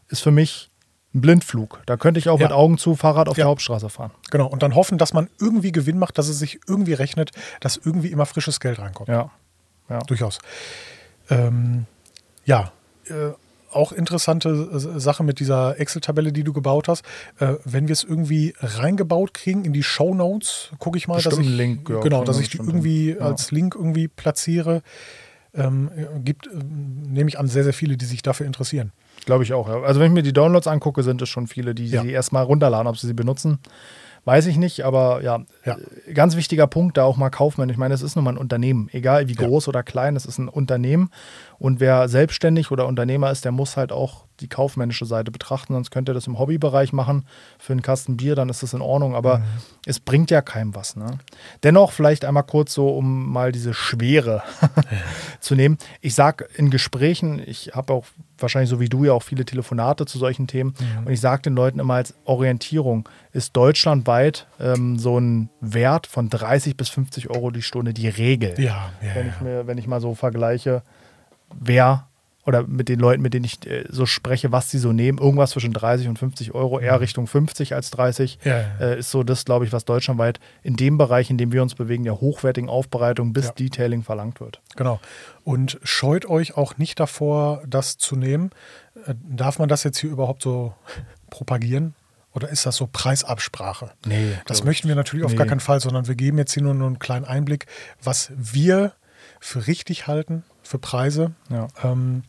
ist 0.09 0.21
für 0.21 0.31
mich 0.31 0.69
ein 1.13 1.21
Blindflug. 1.21 1.81
Da 1.85 1.95
könnte 1.95 2.19
ich 2.19 2.27
auch 2.27 2.39
Ja. 2.39 2.47
mit 2.47 2.51
Augen 2.53 2.77
zu 2.77 2.93
Fahrrad 2.95 3.29
auf 3.29 3.37
Ja. 3.37 3.43
der 3.45 3.49
Hauptstraße 3.51 3.89
fahren. 3.89 4.11
Genau. 4.31 4.47
Und 4.47 4.63
dann 4.63 4.75
hoffen, 4.75 4.97
dass 4.97 5.13
man 5.13 5.29
irgendwie 5.39 5.71
Gewinn 5.71 5.97
macht, 5.97 6.17
dass 6.17 6.27
es 6.27 6.39
sich 6.39 6.59
irgendwie 6.67 6.91
rechnet, 6.93 7.31
dass 7.61 7.77
irgendwie 7.77 8.09
immer 8.09 8.25
frisches 8.25 8.59
Geld 8.59 8.79
reinkommt. 8.79 9.07
Ja. 9.07 9.31
ja. 9.89 9.99
Durchaus. 9.99 10.39
Ähm, 11.29 11.85
ja, 12.45 12.71
äh, 13.07 13.31
auch 13.75 13.91
interessante 13.91 14.49
äh, 14.49 14.99
Sache 14.99 15.23
mit 15.23 15.39
dieser 15.39 15.79
Excel-Tabelle, 15.79 16.31
die 16.31 16.43
du 16.43 16.53
gebaut 16.53 16.87
hast. 16.87 17.05
Äh, 17.39 17.55
wenn 17.65 17.87
wir 17.87 17.93
es 17.93 18.03
irgendwie 18.03 18.53
reingebaut 18.59 19.33
kriegen 19.33 19.65
in 19.65 19.73
die 19.73 19.83
Show 19.83 20.13
Notes, 20.15 20.71
gucke 20.79 20.97
ich 20.97 21.07
mal, 21.07 21.21
dass 21.21 21.37
ich, 21.37 21.47
Link, 21.47 21.89
ja, 21.89 21.99
genau, 21.99 22.23
dass 22.23 22.39
ich 22.39 22.49
die 22.49 22.57
irgendwie. 22.57 23.13
Ja. 23.13 23.19
als 23.19 23.51
Link 23.51 23.75
irgendwie 23.75 24.07
platziere. 24.07 24.81
Ähm, 25.53 25.89
gibt, 26.23 26.47
ähm, 26.47 27.03
nehme 27.13 27.29
ich 27.29 27.39
an, 27.39 27.47
sehr, 27.47 27.63
sehr 27.63 27.71
viele, 27.71 27.95
die 27.95 28.03
sich 28.05 28.21
dafür 28.21 28.45
interessieren. 28.45 28.91
Glaube 29.25 29.43
ich 29.45 29.53
auch. 29.53 29.69
Ja. 29.69 29.81
Also 29.83 30.01
wenn 30.01 30.07
ich 30.07 30.13
mir 30.13 30.21
die 30.23 30.33
Downloads 30.33 30.67
angucke, 30.67 31.01
sind 31.01 31.21
es 31.21 31.29
schon 31.29 31.47
viele, 31.47 31.73
die 31.73 31.87
Ja. 31.87 32.01
sie 32.01 32.11
erstmal 32.11 32.43
runterladen. 32.43 32.87
Ob 32.87 32.97
sie 32.97 33.07
sie 33.07 33.13
benutzen, 33.13 33.59
weiß 34.25 34.47
ich 34.47 34.57
nicht. 34.57 34.83
Aber 34.83 35.21
ja, 35.23 35.39
Ja. 35.65 35.77
ganz 36.13 36.35
wichtiger 36.35 36.67
Punkt, 36.67 36.97
da 36.97 37.03
auch 37.03 37.17
mal 37.17 37.29
Kaufmann. 37.29 37.69
Ich 37.69 37.77
meine, 37.77 37.93
es 37.93 38.01
ist 38.01 38.15
nun 38.15 38.25
mal 38.25 38.31
ein 38.31 38.37
Unternehmen. 38.37 38.87
Egal 38.91 39.27
wie 39.27 39.33
Ja. 39.35 39.47
groß 39.47 39.67
oder 39.67 39.81
klein, 39.83 40.15
es 40.15 40.25
ist 40.25 40.37
ein 40.37 40.47
Unternehmen. 40.47 41.09
Und 41.57 41.79
wer 41.79 42.07
selbstständig 42.07 42.69
oder 42.71 42.85
Unternehmer 42.87 43.31
ist, 43.31 43.45
der 43.45 43.51
muss 43.51 43.75
halt 43.77 43.91
auch 43.91 44.25
die 44.41 44.49
kaufmännische 44.49 45.05
Seite 45.05 45.31
betrachten. 45.31 45.73
Sonst 45.73 45.89
könnte 45.91 46.11
er 46.11 46.13
das 46.13 46.27
im 46.27 46.37
Hobbybereich 46.37 46.91
machen 46.91 47.25
für 47.57 47.71
einen 47.73 47.81
Kasten 47.81 48.17
Bier, 48.17 48.35
dann 48.35 48.49
ist 48.49 48.61
das 48.63 48.73
in 48.73 48.81
Ordnung. 48.81 49.15
Aber 49.15 49.41
es 49.85 49.99
bringt 50.01 50.29
ja 50.29 50.41
keinem 50.41 50.75
was. 50.75 50.95
Ne? 50.97 51.17
Dennoch 51.63 51.93
vielleicht 51.93 52.25
einmal 52.25 52.43
kurz 52.43 52.73
so, 52.73 52.89
um 52.89 53.31
mal 53.31 53.51
diese 53.53 53.73
Schwere 53.73 54.43
zu 55.39 55.55
nehmen. 55.55 55.77
Ich 56.01 56.15
sage 56.15 56.47
in 56.55 56.69
Gesprächen, 56.69 57.41
ich 57.45 57.71
habe 57.73 57.93
auch 57.93 58.05
wahrscheinlich 58.37 58.69
so 58.69 58.81
wie 58.81 58.89
du 58.89 59.05
ja 59.05 59.13
auch 59.13 59.23
viele 59.23 59.45
Telefonate 59.45 60.05
zu 60.05 60.17
solchen 60.17 60.45
Themen 60.47 60.73
und 61.05 61.09
ich 61.13 61.21
sage 61.21 61.43
den 61.43 61.55
Leuten 61.55 61.79
immer 61.79 61.93
als 61.93 62.13
Orientierung, 62.25 63.07
ist 63.31 63.55
deutschlandweit 63.55 64.45
ähm, 64.59 64.99
so 64.99 65.17
ein 65.17 65.49
Wert 65.61 66.07
von 66.07 66.29
30 66.29 66.77
bis 66.77 66.89
50 66.89 67.29
Euro 67.29 67.51
die 67.51 67.61
Stunde 67.61 67.93
die 67.93 68.07
Regel. 68.09 68.59
Ja, 68.59 68.91
ja, 69.01 69.15
Wenn, 69.15 69.29
ich 69.29 69.41
mir, 69.41 69.67
wenn 69.67 69.77
ich 69.77 69.87
mal 69.87 70.01
so 70.01 70.13
vergleiche, 70.15 70.83
wer 71.53 72.07
oder 72.47 72.61
mit 72.67 72.89
den 72.89 72.99
Leuten, 72.99 73.23
mit 73.23 73.33
denen 73.33 73.45
ich 73.45 73.65
äh, 73.65 73.85
so 73.89 74.05
spreche, 74.05 74.51
was 74.51 74.69
sie 74.69 74.77
so 74.77 74.91
nehmen, 74.93 75.17
irgendwas 75.17 75.49
zwischen 75.49 75.73
30 75.73 76.07
und 76.07 76.19
50 76.19 76.53
Euro, 76.53 76.79
eher 76.79 76.99
Richtung 77.01 77.25
50 77.25 77.73
als 77.73 77.89
30, 77.89 78.37
Ja, 78.43 78.51
ja, 78.51 78.57
ja. 78.79 78.85
Äh, 78.91 78.99
ist 78.99 79.09
so 79.09 79.23
das, 79.23 79.45
glaube 79.45 79.65
ich, 79.65 79.73
was 79.73 79.83
deutschlandweit 79.85 80.39
in 80.61 80.75
dem 80.75 80.99
Bereich, 80.99 81.31
in 81.31 81.39
dem 81.39 81.51
wir 81.51 81.63
uns 81.63 81.73
bewegen, 81.73 82.03
der 82.03 82.21
hochwertigen 82.21 82.69
Aufbereitung 82.69 83.33
bis 83.33 83.45
Ja. 83.47 83.51
Detailing 83.53 84.03
verlangt 84.03 84.41
wird. 84.41 84.61
Genau. 84.75 84.99
Und 85.43 85.79
scheut 85.81 86.27
euch 86.27 86.55
auch 86.55 86.77
nicht 86.77 86.99
davor, 86.99 87.63
das 87.65 87.97
zu 87.97 88.15
nehmen. 88.15 88.51
Äh, 89.07 89.15
Darf 89.27 89.57
man 89.57 89.67
das 89.67 89.83
jetzt 89.83 89.97
hier 89.97 90.11
überhaupt 90.11 90.43
so 90.43 90.75
propagieren? 91.31 91.95
Oder 92.35 92.49
ist 92.49 92.65
das 92.65 92.75
so 92.75 92.87
Preisabsprache? 92.91 93.91
Nee, 94.05 94.37
Das 94.45 94.63
möchten 94.63 94.87
wir 94.87 94.95
natürlich 94.95 95.25
auf 95.25 95.31
Nee. 95.31 95.37
gar 95.37 95.47
keinen 95.47 95.59
Fall, 95.61 95.79
sondern 95.79 96.07
wir 96.07 96.15
geben 96.15 96.37
jetzt 96.37 96.53
hier 96.53 96.63
nur 96.63 96.73
einen 96.73 96.99
kleinen 96.99 97.25
Einblick, 97.25 97.65
was 98.03 98.31
wir 98.35 98.91
für 99.39 99.67
richtig 99.67 100.07
halten, 100.07 100.43
für 100.61 100.77
Preise. 100.77 101.31
Ja. 101.49 101.67
Ähm, 101.83 102.23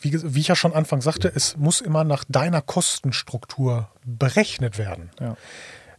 wie, 0.00 0.34
wie 0.34 0.40
ich 0.40 0.48
ja 0.48 0.56
schon 0.56 0.72
Anfang 0.74 1.00
sagte, 1.00 1.30
es 1.34 1.56
muss 1.56 1.80
immer 1.80 2.04
nach 2.04 2.24
deiner 2.28 2.60
Kostenstruktur 2.60 3.88
berechnet 4.04 4.78
werden. 4.78 5.10
Ja. 5.20 5.36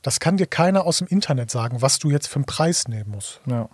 Das 0.02 0.20
kann 0.20 0.38
dir 0.38 0.46
keiner 0.48 0.86
aus 0.86 1.00
dem 1.00 1.08
Internet 1.08 1.50
sagen, 1.52 1.82
was 1.82 2.00
du 2.00 2.10
jetzt 2.12 2.28
für 2.28 2.36
einen 2.38 2.46
Preis 2.46 2.88
nehmen 2.88 3.12
musst. 3.12 3.42
Ja. 3.46 3.70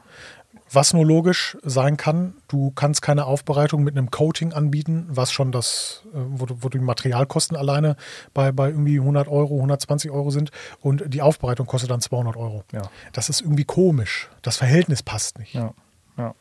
Was 0.72 0.94
nur 0.94 1.06
logisch 1.06 1.56
sein 1.62 1.98
kann, 1.98 2.34
du 2.48 2.72
kannst 2.72 3.02
keine 3.02 3.26
Aufbereitung 3.26 3.84
mit 3.84 3.96
einem 3.96 4.10
Coating 4.10 4.54
anbieten, 4.54 5.06
was 5.08 5.32
schon 5.32 5.52
das, 5.52 6.04
äh, 6.14 6.18
wo, 6.18 6.70
die 6.70 6.80
Materialkosten 6.80 7.56
alleine 7.56 7.96
bei, 8.34 8.52
bei 8.52 8.70
irgendwie 8.70 9.00
100 9.00 9.28
Euro, 9.28 9.56
120 9.56 10.10
Euro 10.10 10.32
sind 10.32 10.52
und 10.82 11.04
die 11.14 11.22
Aufbereitung 11.22 11.68
kostet 11.68 11.92
dann 11.92 12.02
200 12.02 12.36
Euro. 12.36 12.64
Ja. 12.72 12.82
Das 13.12 13.30
ist 13.30 13.42
irgendwie 13.42 13.66
komisch. 13.66 14.30
Das 14.42 14.58
Verhältnis 14.58 15.04
passt 15.04 15.38
nicht. 15.38 15.54
Ja, 15.54 15.74
ja. 16.18 16.34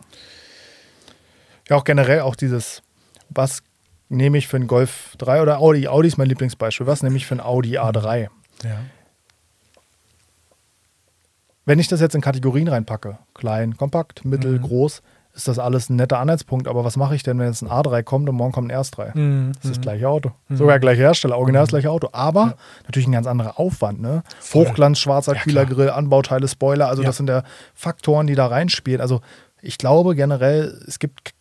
Ja, 1.69 1.77
auch 1.77 1.85
generell 1.85 2.21
auch 2.21 2.37
dieses, 2.37 2.83
was 3.29 3.63
nehme 4.09 4.39
ich 4.39 4.49
für 4.49 4.57
einen 4.57 4.67
Golf 4.67 5.15
3 5.19 5.43
oder 5.43 5.59
Audi? 5.59 5.89
Audi 5.89 6.09
ist 6.09 6.19
mein 6.19 6.29
Lieblingsbeispiel. 6.29 6.87
Was 6.87 7.03
nehme 7.03 7.17
ich 7.17 7.27
für 7.27 7.33
einen 7.33 7.41
Audi 7.41 7.79
A3? 7.79 8.29
Ja. 8.65 8.81
Wenn 11.65 11.79
ich 11.79 11.89
das 11.89 12.01
jetzt 12.01 12.15
in 12.15 12.21
Kategorien 12.21 12.69
reinpacke, 12.69 13.19
klein, 13.35 13.77
kompakt, 13.77 14.25
mittel, 14.25 14.59
Mhm. 14.59 14.63
groß, 14.63 15.03
ist 15.35 15.49
das 15.49 15.59
alles 15.59 15.89
ein 15.89 15.97
netter 15.97 16.19
Anhaltspunkt. 16.19 16.69
Aber 16.69 16.85
was 16.85 16.97
mache 16.99 17.15
ich 17.15 17.23
denn, 17.23 17.39
wenn 17.39 17.47
jetzt 17.47 17.63
ein 17.63 17.69
A3 17.71 18.03
kommt 18.03 18.29
und 18.29 18.35
morgen 18.35 18.53
kommt 18.53 18.71
ein 18.71 18.77
RS3? 18.77 19.17
Mhm. 19.17 19.53
Das 19.55 19.65
ist 19.65 19.77
das 19.77 19.81
gleiche 19.81 20.09
Auto. 20.09 20.33
Sogar 20.51 20.79
gleiche 20.79 21.01
Hersteller, 21.03 21.39
original 21.39 21.63
das 21.63 21.71
gleiche 21.71 21.91
Auto. 21.91 22.09
Aber 22.13 22.57
natürlich 22.85 23.07
ein 23.09 23.13
ganz 23.13 23.27
anderer 23.27 23.59
Aufwand. 23.59 24.01
Ne? 24.03 24.25
Voll. 24.41 24.67
Hochglanz, 24.67 24.99
schwarzer 24.99 25.35
Ja, 25.35 25.41
Kühlergrill, 25.41 25.89
Anbauteile, 25.91 26.49
Spoiler. 26.49 26.89
Also 26.89 27.03
Ja. 27.03 27.07
das 27.09 27.17
sind 27.17 27.29
ja 27.31 27.45
Faktoren, 27.75 28.27
die 28.27 28.35
da 28.35 28.47
reinspielen. 28.49 29.01
Also 29.01 29.21
ich 29.63 29.79
glaube 29.79 30.15
generell, 30.17 30.83
es 30.87 30.99
gibt 30.99 31.33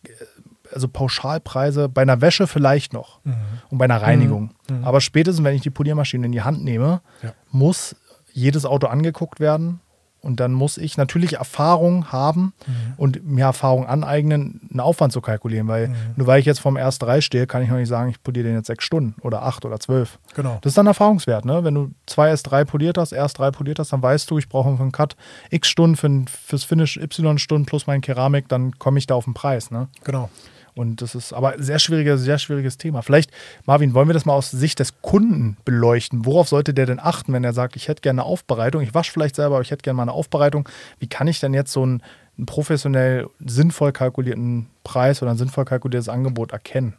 also 0.72 0.88
Pauschalpreise 0.88 1.90
bei 1.90 2.00
einer 2.00 2.22
Wäsche 2.22 2.46
vielleicht 2.46 2.94
noch 2.94 3.20
Mhm. 3.24 3.34
und 3.68 3.76
bei 3.78 3.84
einer 3.84 4.00
Reinigung. 4.00 4.52
Aber 4.82 5.02
spätestens, 5.02 5.44
wenn 5.44 5.54
ich 5.54 5.60
die 5.60 5.68
Poliermaschine 5.70 6.24
in 6.24 6.32
die 6.32 6.40
Hand 6.42 6.64
nehme, 6.64 7.02
Ja. 7.22 7.34
muss 7.50 7.94
jedes 8.32 8.64
Auto 8.64 8.86
angeguckt 8.86 9.38
werden. 9.38 9.80
Und 10.22 10.38
dann 10.40 10.52
muss 10.52 10.78
ich 10.78 10.96
natürlich 10.96 11.34
Erfahrung 11.34 12.12
haben 12.12 12.52
Mhm. 12.66 12.72
und 12.96 13.26
mir 13.26 13.44
Erfahrung 13.44 13.86
aneignen, 13.86 14.60
einen 14.70 14.80
Aufwand 14.80 15.12
zu 15.12 15.20
kalkulieren. 15.20 15.66
Weil 15.68 15.88
Mhm. 15.88 15.94
nur 16.16 16.26
weil 16.28 16.38
ich 16.40 16.46
jetzt 16.46 16.60
vom 16.60 16.76
R3 16.76 17.20
stehe, 17.20 17.46
kann 17.46 17.60
ich 17.62 17.68
noch 17.68 17.76
nicht 17.76 17.88
sagen, 17.88 18.08
ich 18.10 18.22
poliere 18.22 18.46
den 18.46 18.54
jetzt 18.56 18.68
sechs 18.68 18.84
Stunden 18.84 19.20
oder 19.22 19.42
acht 19.42 19.64
oder 19.64 19.80
zwölf. 19.80 20.18
Genau. 20.34 20.58
Das 20.62 20.70
ist 20.70 20.78
dann 20.78 20.86
Erfahrungswert. 20.86 21.44
Ne? 21.44 21.64
Wenn 21.64 21.74
du 21.74 21.90
zwei 22.06 22.32
S3 22.32 22.64
poliert 22.64 22.98
hast, 22.98 23.12
R3 23.12 23.50
poliert 23.50 23.78
hast, 23.80 23.92
dann 23.92 24.02
weißt 24.02 24.30
du, 24.30 24.38
ich 24.38 24.48
brauche 24.48 24.76
für 24.76 24.82
einen 24.82 24.92
Cut 24.92 25.16
x 25.50 25.68
Stunden, 25.68 25.96
für 25.96 26.06
ein, 26.08 26.26
fürs 26.28 26.64
Finish 26.64 26.96
y 26.96 27.38
Stunden 27.38 27.66
plus 27.66 27.86
mein 27.88 28.00
Keramik, 28.00 28.48
dann 28.48 28.78
komme 28.78 28.98
ich 28.98 29.06
da 29.06 29.14
auf 29.16 29.24
den 29.24 29.34
Preis. 29.34 29.70
Ne? 29.72 29.88
Genau. 30.04 30.30
Und 30.74 31.02
das 31.02 31.14
ist 31.14 31.32
aber 31.32 31.52
ein 31.52 31.62
sehr 31.62 31.78
schwieriges, 31.78 32.22
sehr 32.22 32.38
schwieriges 32.38 32.78
Thema. 32.78 33.02
Vielleicht, 33.02 33.30
Marvin, 33.66 33.92
wollen 33.92 34.08
wir 34.08 34.14
das 34.14 34.24
mal 34.24 34.32
aus 34.32 34.50
Sicht 34.50 34.78
des 34.78 35.02
Kunden 35.02 35.58
beleuchten? 35.64 36.24
Worauf 36.24 36.48
sollte 36.48 36.72
der 36.72 36.86
denn 36.86 36.98
achten, 36.98 37.32
wenn 37.32 37.44
er 37.44 37.52
sagt, 37.52 37.76
ich 37.76 37.88
hätte 37.88 38.00
gerne 38.00 38.22
eine 38.22 38.28
Aufbereitung? 38.28 38.80
Ich 38.80 38.94
wasche 38.94 39.12
vielleicht 39.12 39.36
selber, 39.36 39.56
aber 39.56 39.62
ich 39.62 39.70
hätte 39.70 39.82
gerne 39.82 39.98
mal 39.98 40.04
eine 40.04 40.12
Aufbereitung. 40.12 40.68
Wie 40.98 41.08
kann 41.08 41.28
ich 41.28 41.40
denn 41.40 41.52
jetzt 41.52 41.72
so 41.72 41.82
einen, 41.82 42.02
einen 42.38 42.46
professionell 42.46 43.28
sinnvoll 43.44 43.92
kalkulierten 43.92 44.68
Preis 44.82 45.20
oder 45.20 45.32
ein 45.32 45.36
sinnvoll 45.36 45.66
kalkuliertes 45.66 46.08
Angebot 46.08 46.52
erkennen? 46.52 46.94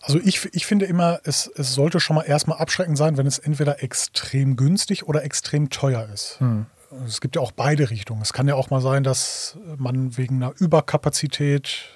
Also 0.00 0.18
ich, 0.24 0.48
ich 0.54 0.64
finde 0.64 0.86
immer, 0.86 1.20
es, 1.24 1.50
es 1.56 1.74
sollte 1.74 2.00
schon 2.00 2.16
mal 2.16 2.22
erstmal 2.22 2.58
abschreckend 2.58 2.96
sein, 2.96 3.18
wenn 3.18 3.26
es 3.26 3.38
entweder 3.38 3.82
extrem 3.82 4.56
günstig 4.56 5.06
oder 5.06 5.24
extrem 5.24 5.68
teuer 5.68 6.08
ist. 6.12 6.38
Es 7.06 7.20
gibt 7.20 7.36
ja 7.36 7.42
auch 7.42 7.52
beide 7.52 7.90
Richtungen. 7.90 8.22
Es 8.22 8.32
kann 8.32 8.48
ja 8.48 8.54
auch 8.54 8.70
mal 8.70 8.80
sein, 8.80 9.02
dass 9.02 9.58
man 9.76 10.16
wegen 10.16 10.42
einer 10.42 10.52
Überkapazität 10.58 11.88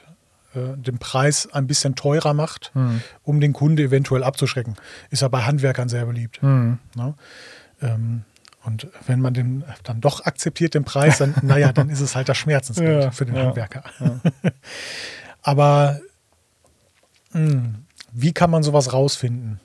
äh, 0.55 0.77
den 0.77 0.99
Preis 0.99 1.49
ein 1.53 1.67
bisschen 1.67 1.95
teurer 1.95 2.35
macht, 2.35 2.73
um 3.23 3.41
den 3.41 3.53
Kunde 3.53 3.85
eventuell 3.85 4.25
abzuschrecken. 4.25 4.77
Ist 5.11 5.23
ja 5.23 5.29
bei 5.29 5.43
Handwerkern 5.43 5.89
sehr 5.89 6.07
beliebt. 6.07 6.43
Ne? 6.95 7.15
Ähm, 7.83 8.25
und 8.65 8.89
wenn 9.07 9.21
man 9.21 9.33
den 9.33 9.65
dann 9.85 10.01
doch 10.01 10.25
akzeptiert, 10.25 10.75
den 10.75 10.85
Preis, 10.85 11.19
dann, 11.19 11.35
naja, 11.43 11.73
dann 11.73 11.89
ist 11.89 12.01
es 12.01 12.17
halt 12.17 12.29
das 12.29 12.37
Schmerzensgeld 12.37 13.03
Ja, 13.05 13.11
für 13.13 13.25
den 13.25 13.37
ja, 13.37 13.45
Handwerker. 13.45 13.85
Aber 15.43 16.01
mh, 17.33 17.75
wie 18.13 18.33
kann 18.33 18.51
man 18.51 18.65
sowas 18.65 18.93
rausfinden? 18.93 19.61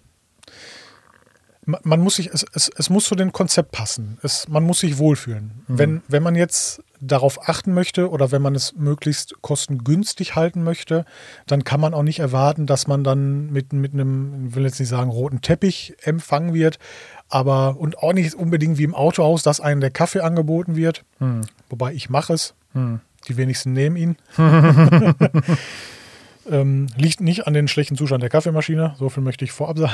Ma- 1.72 1.80
Man 1.84 2.00
muss 2.02 2.16
sich, 2.16 2.28
es, 2.34 2.46
es, 2.54 2.70
es 2.76 2.90
muss 2.90 3.06
zu 3.06 3.16
dem 3.16 3.32
Konzept 3.32 3.72
passen. 3.72 4.18
Es, 4.24 4.48
man 4.48 4.64
muss 4.64 4.80
sich 4.80 4.98
wohlfühlen. 4.98 5.52
Wenn, 5.68 6.02
wenn 6.08 6.22
man 6.24 6.36
jetzt 6.36 6.82
darauf 7.00 7.50
achten 7.50 7.74
möchte 7.74 8.10
oder 8.12 8.32
wenn 8.32 8.42
man 8.42 8.54
es 8.56 8.76
möglichst 8.76 9.42
kostengünstig 9.42 10.36
halten 10.36 10.64
möchte, 10.64 11.06
dann 11.48 11.64
kann 11.64 11.80
man 11.80 11.94
auch 11.96 12.04
nicht 12.04 12.20
erwarten, 12.20 12.68
dass 12.68 12.88
man 12.88 13.04
dann 13.04 13.52
mit, 13.52 13.74
mit 13.74 13.94
einem, 13.94 14.48
ich 14.50 14.56
will 14.56 14.64
jetzt 14.66 14.80
nicht 14.80 14.90
sagen, 14.90 15.10
roten 15.10 15.42
Teppich 15.42 15.96
empfangen 16.04 16.54
wird, 16.54 16.78
aber 17.30 17.78
und 17.80 17.98
auch 17.98 18.14
nicht 18.14 18.36
unbedingt 18.36 18.78
wie 18.78 18.84
im 18.84 18.94
Autohaus, 18.94 19.42
dass 19.42 19.60
einem 19.60 19.82
der 19.82 19.90
Kaffee 19.92 20.20
angeboten 20.22 20.76
wird. 20.76 21.04
Wobei 21.70 21.94
ich 21.94 22.10
mache 22.10 22.34
es. 22.34 22.54
Die 23.28 23.38
wenigsten 23.38 23.74
nehmen 23.74 23.96
ihn. 23.98 24.16
Ähm, 26.52 26.88
liegt 26.98 27.22
nicht 27.22 27.48
an 27.48 27.54
den 27.54 27.68
schlechten 27.70 27.96
Zustand 27.96 28.22
der 28.22 28.30
Kaffeemaschine, 28.30 28.94
so 29.00 29.10
viel 29.10 29.24
möchte 29.24 29.46
ich 29.46 29.52
vorab 29.54 29.80
sagen. 29.80 29.94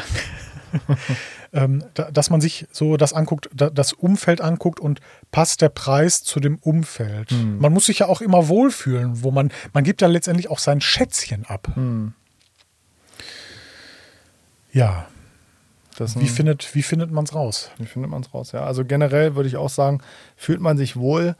ähm, 1.53 1.83
da, 1.93 2.09
dass 2.11 2.29
man 2.29 2.41
sich 2.41 2.65
so 2.71 2.97
das 2.97 3.13
anguckt, 3.13 3.49
da, 3.53 3.69
das 3.69 3.93
Umfeld 3.93 4.41
anguckt 4.41 4.79
und 4.79 4.99
passt 5.31 5.61
der 5.61 5.69
Preis 5.69 6.23
zu 6.23 6.39
dem 6.39 6.57
Umfeld. 6.57 7.31
Man 7.31 7.71
muss 7.71 7.85
sich 7.85 7.99
ja 7.99 8.07
auch 8.07 8.21
immer 8.21 8.47
wohlfühlen, 8.47 9.23
wo 9.23 9.31
man, 9.31 9.51
man 9.73 9.83
gibt 9.83 10.01
ja 10.01 10.07
letztendlich 10.07 10.49
auch 10.49 10.59
sein 10.59 10.81
Schätzchen 10.81 11.45
ab. 11.45 11.69
Ja, 14.73 15.07
Das 15.97 16.11
ist 16.11 16.17
wie 16.19 16.25
ein- 16.25 16.27
findet, 16.27 16.75
wie 16.75 16.83
findet 16.83 17.11
man 17.11 17.23
es 17.23 17.33
raus? 17.33 17.71
Wie 17.77 17.85
findet 17.85 18.11
man 18.11 18.21
es 18.21 18.33
raus? 18.33 18.51
Ja, 18.51 18.63
also 18.65 18.83
generell 18.85 19.35
würde 19.35 19.47
ich 19.49 19.57
auch 19.57 19.69
sagen, 19.69 20.01
fühlt 20.35 20.59
man 20.61 20.77
sich 20.77 20.95
wohl. 20.97 21.35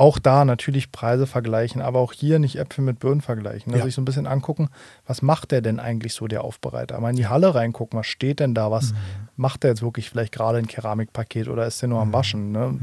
Auch 0.00 0.18
da 0.18 0.46
natürlich 0.46 0.92
Preise 0.92 1.26
vergleichen, 1.26 1.82
aber 1.82 1.98
auch 1.98 2.14
hier 2.14 2.38
nicht 2.38 2.56
Äpfel 2.56 2.82
mit 2.82 3.00
Birnen 3.00 3.20
vergleichen. 3.20 3.70
Also 3.72 3.80
Ja. 3.80 3.84
sich 3.84 3.94
so 3.94 4.00
ein 4.00 4.06
bisschen 4.06 4.26
angucken, 4.26 4.70
was 5.06 5.20
macht 5.20 5.50
der 5.50 5.60
denn 5.60 5.78
eigentlich 5.78 6.14
so, 6.14 6.26
der 6.26 6.42
Aufbereiter? 6.42 6.98
Mal 7.00 7.10
in 7.10 7.16
die 7.16 7.26
Halle 7.26 7.54
reingucken, 7.54 7.98
was 7.98 8.06
steht 8.06 8.40
denn 8.40 8.54
da? 8.54 8.70
Was 8.70 8.94
macht 9.36 9.62
der 9.62 9.72
jetzt 9.72 9.82
wirklich 9.82 10.08
vielleicht 10.08 10.32
gerade 10.32 10.56
ein 10.56 10.68
Keramikpaket 10.68 11.48
oder 11.48 11.66
ist 11.66 11.82
der 11.82 11.90
nur 11.90 12.00
am 12.00 12.14
Waschen? 12.14 12.50
Ne? 12.50 12.78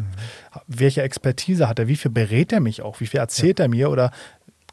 Welche 0.68 1.02
Expertise 1.02 1.68
hat 1.68 1.80
er? 1.80 1.88
Wie 1.88 1.96
viel 1.96 2.12
berät 2.12 2.54
er 2.54 2.60
mich 2.60 2.84
auch? 2.84 3.00
Wie 3.00 3.08
viel 3.08 3.20
erzählt 3.20 3.60
er 3.60 3.68
mir? 3.68 3.90
Oder 3.90 4.12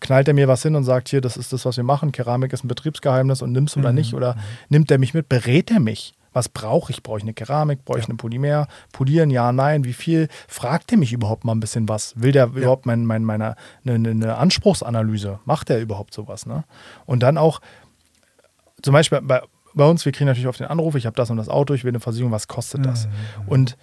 knallt 0.01 0.29
er 0.29 0.35
mir 0.35 0.47
was 0.47 0.63
hin 0.63 0.77
und 0.77 0.85
sagt, 0.85 1.09
hier, 1.09 1.23
das 1.23 1.39
ist 1.39 1.55
das, 1.55 1.65
was 1.65 1.79
wir 1.79 1.85
machen. 1.85 2.13
Keramik 2.13 2.53
ist 2.53 2.63
ein 2.63 2.69
Betriebsgeheimnis 2.69 3.41
und 3.41 3.53
nimmst 3.53 3.75
oder 3.79 3.95
nicht? 3.95 4.13
Oder 4.13 4.37
nimmt 4.69 4.91
er 4.91 4.99
mich 4.99 5.15
mit? 5.15 5.31
Berät 5.31 5.71
er 5.71 5.81
mich? 5.81 6.13
Was 6.35 6.51
brauche 6.51 6.93
ich? 6.93 7.03
Brauche 7.03 7.19
ich 7.19 7.23
eine 7.23 7.33
Keramik? 7.33 7.85
Brauche 7.85 8.01
ich 8.01 8.05
eine 8.07 8.17
Polymer? 8.17 8.67
Polieren? 8.93 9.31
Ja, 9.31 9.53
nein. 9.53 9.85
Wie 9.85 9.95
viel? 9.95 10.29
Fragt 10.49 10.93
er 10.93 10.99
mich 10.99 11.13
überhaupt 11.13 11.45
mal 11.45 11.53
ein 11.53 11.61
bisschen 11.61 11.89
was? 11.89 12.13
Will 12.21 12.33
der 12.33 12.49
überhaupt 12.49 12.85
mein, 12.85 13.07
mein, 13.07 13.25
meine, 13.25 13.57
eine, 13.87 14.11
eine 14.11 14.37
Anspruchsanalyse? 14.37 15.39
Macht 15.47 15.71
er 15.71 15.81
überhaupt 15.81 16.13
sowas? 16.13 16.45
Ne? 16.45 16.65
Und 17.07 17.23
dann 17.23 17.39
auch, 17.39 17.61
zum 18.83 18.93
Beispiel 18.93 19.23
bei, 19.23 19.41
bei 19.75 19.89
uns, 19.89 20.05
wir 20.05 20.13
kriegen 20.13 20.27
natürlich 20.27 20.49
auf 20.49 20.57
den 20.57 20.67
Anruf, 20.67 20.95
ich 20.95 21.07
habe 21.07 21.17
das 21.17 21.31
und 21.31 21.37
das 21.37 21.49
Auto, 21.49 21.75
ich 21.75 21.85
will 21.85 21.91
eine 21.91 22.01
Versicherung, 22.01 22.33
was 22.33 22.49
kostet 22.49 22.85
das? 22.85 23.09
Und 23.47 23.77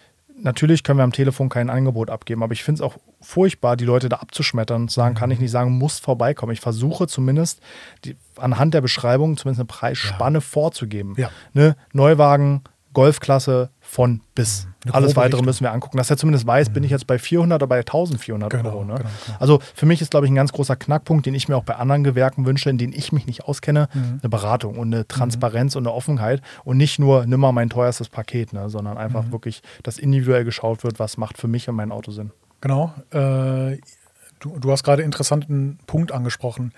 natürlich 0.44 0.84
können 0.84 1.00
wir 1.00 1.04
am 1.04 1.12
Telefon 1.12 1.50
kein 1.50 1.70
Angebot 1.70 2.10
abgeben, 2.10 2.44
aber 2.44 2.54
ich 2.54 2.64
finde 2.64 2.80
es 2.80 2.82
auch 2.82 2.98
furchtbar, 3.22 3.78
die 3.78 3.86
Leute 3.86 4.10
da 4.10 4.18
abzuschmettern 4.18 4.84
und 4.84 4.90
zu 4.90 4.96
sagen, 4.96 5.16
kann 5.16 5.32
ich 5.32 5.40
nicht 5.40 5.52
sagen, 5.52 5.72
muss 5.78 6.00
vorbeikommen. 6.00 6.54
Ich 6.54 6.62
versuche 6.62 7.08
zumindest 7.08 7.62
die, 8.06 8.16
anhand 8.38 8.74
der 8.74 8.82
Beschreibung 8.82 9.38
zumindest 9.38 9.62
eine 9.62 9.68
Preisspanne 9.68 10.42
vorzugeben. 10.42 11.16
Ja. 11.18 11.30
Ne? 11.54 11.76
Neuwagen, 11.94 12.64
Golfklasse 12.94 13.70
von 13.80 14.22
bis. 14.36 14.68
Eine 14.84 14.94
Alles 14.96 15.16
weitere 15.16 15.26
Richtung. 15.38 15.46
müssen 15.46 15.64
wir 15.64 15.72
angucken. 15.72 15.98
Dass 15.98 16.10
er 16.10 16.18
zumindest 16.18 16.48
weiß, 16.48 16.70
bin 16.72 16.84
ich 16.84 16.92
jetzt 16.92 17.06
bei 17.08 17.20
400 17.20 17.58
oder 17.62 17.68
bei 17.68 17.80
1400 17.80 18.50
Genau, 18.50 18.70
Euro. 18.70 18.84
Ne? 18.84 18.96
genau, 18.96 19.10
genau. 19.26 19.38
Also 19.40 19.60
für 19.76 19.86
mich 19.86 20.02
ist, 20.02 20.12
glaube 20.12 20.26
ich, 20.26 20.32
ein 20.32 20.36
ganz 20.36 20.52
großer 20.52 20.76
Knackpunkt, 20.76 21.26
den 21.26 21.34
ich 21.36 21.48
mir 21.48 21.56
auch 21.56 21.64
bei 21.64 21.76
anderen 21.76 22.04
Gewerken 22.04 22.46
wünsche, 22.46 22.70
in 22.70 22.78
denen 22.78 22.94
ich 22.94 23.12
mich 23.12 23.26
nicht 23.28 23.44
auskenne, 23.46 23.90
Mhm. 23.94 24.20
eine 24.24 24.30
Beratung 24.30 24.78
und 24.78 24.94
eine 24.94 25.08
Transparenz 25.08 25.76
und 25.76 25.86
eine 25.86 25.94
Offenheit 25.96 26.42
und 26.64 26.78
nicht 26.78 26.98
nur, 27.00 27.26
nimm 27.26 27.40
mal 27.40 27.52
mein 27.52 27.70
teuerstes 27.70 28.10
Paket, 28.10 28.54
ne? 28.54 28.70
sondern 28.70 28.98
einfach 28.98 29.26
Mhm. 29.26 29.32
wirklich, 29.32 29.62
dass 29.84 30.00
individuell 30.00 30.44
geschaut 30.46 30.84
wird, 30.84 31.00
was 31.00 31.18
macht 31.18 31.38
für 31.38 31.48
mich 31.48 31.70
und 31.70 31.76
mein 31.76 31.92
Auto 31.92 32.12
Sinn. 32.12 32.32
Genau. 32.62 32.94
Äh, 33.12 33.78
du, 34.40 34.58
du 34.60 34.72
hast 34.72 34.84
gerade 34.84 35.02
einen 35.04 35.12
interessanten 35.12 35.78
Punkt 35.86 36.12
angesprochen. 36.12 36.74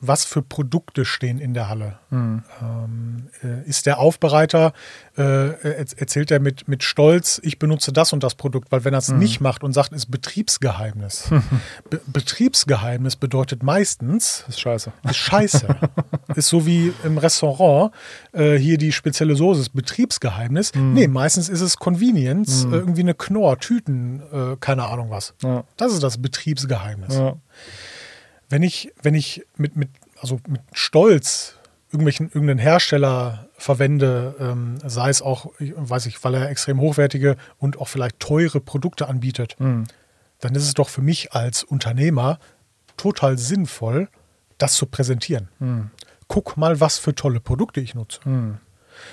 Was 0.00 0.24
für 0.24 0.42
Produkte 0.42 1.04
stehen 1.04 1.38
in 1.38 1.52
der 1.54 1.68
Halle. 1.68 1.98
Ähm, 2.10 2.42
äh, 3.42 3.68
ist 3.68 3.86
der 3.86 3.98
Aufbereiter, 3.98 4.72
äh, 5.16 5.22
er- 5.22 5.86
erzählt 5.96 6.30
er 6.30 6.40
mit, 6.40 6.66
mit 6.68 6.82
Stolz, 6.82 7.40
ich 7.44 7.58
benutze 7.58 7.92
das 7.92 8.12
und 8.12 8.22
das 8.22 8.34
Produkt, 8.34 8.72
weil 8.72 8.84
wenn 8.84 8.94
er 8.94 8.98
es 8.98 9.08
nicht 9.10 9.40
macht 9.40 9.62
und 9.62 9.72
sagt, 9.72 9.92
ist 9.92 10.10
Betriebsgeheimnis. 10.10 11.28
Be 11.90 12.00
Betriebsgeheimnis 12.06 13.16
bedeutet 13.16 13.62
meistens, 13.62 14.44
ist 14.48 14.60
scheiße. 14.60 14.92
ist 15.04 15.16
scheiße. 15.16 15.68
ist 16.34 16.48
so 16.48 16.64
wie 16.66 16.92
im 17.04 17.18
Restaurant, 17.18 17.92
äh, 18.32 18.56
hier 18.56 18.78
die 18.78 18.92
spezielle 18.92 19.36
Soße 19.36 19.60
ist 19.60 19.70
Betriebsgeheimnis. 19.74 20.72
Nee, 20.74 21.08
meistens 21.08 21.48
ist 21.48 21.60
es 21.60 21.76
Convenience, 21.76 22.64
äh, 22.64 22.76
irgendwie 22.76 23.02
eine 23.02 23.14
Knorr, 23.14 23.58
Tüten, 23.58 24.22
äh, 24.32 24.56
keine 24.58 24.84
Ahnung 24.86 25.10
was. 25.10 25.34
Ja. 25.42 25.64
Das 25.76 25.92
ist 25.92 26.02
das 26.02 26.18
Betriebsgeheimnis. 26.18 27.14
Ja. 27.14 27.34
Wenn 28.50 28.62
ich, 28.62 28.92
wenn 29.02 29.14
ich 29.14 29.46
mit, 29.56 29.76
mit, 29.76 29.88
also 30.20 30.40
mit 30.46 30.60
Stolz 30.72 31.54
irgendwelchen, 31.92 32.26
irgendeinen 32.26 32.58
Hersteller 32.58 33.48
verwende, 33.56 34.34
ähm, 34.38 34.76
sei 34.84 35.08
es 35.08 35.22
auch, 35.22 35.52
weiß 35.58 36.06
ich, 36.06 36.22
weil 36.22 36.34
er 36.34 36.50
extrem 36.50 36.80
hochwertige 36.80 37.36
und 37.58 37.78
auch 37.78 37.88
vielleicht 37.88 38.20
teure 38.20 38.60
Produkte 38.60 39.08
anbietet, 39.08 39.56
dann 40.40 40.54
ist 40.54 40.64
es 40.64 40.74
doch 40.74 40.88
für 40.88 41.02
mich 41.02 41.32
als 41.32 41.62
Unternehmer 41.64 42.38
total 42.96 43.38
sinnvoll, 43.38 44.08
das 44.58 44.74
zu 44.74 44.86
präsentieren. 44.86 45.48
Guck 46.28 46.56
mal, 46.56 46.80
was 46.80 46.98
für 46.98 47.14
tolle 47.14 47.40
Produkte 47.40 47.80
ich 47.80 47.94
nutze. 47.94 48.20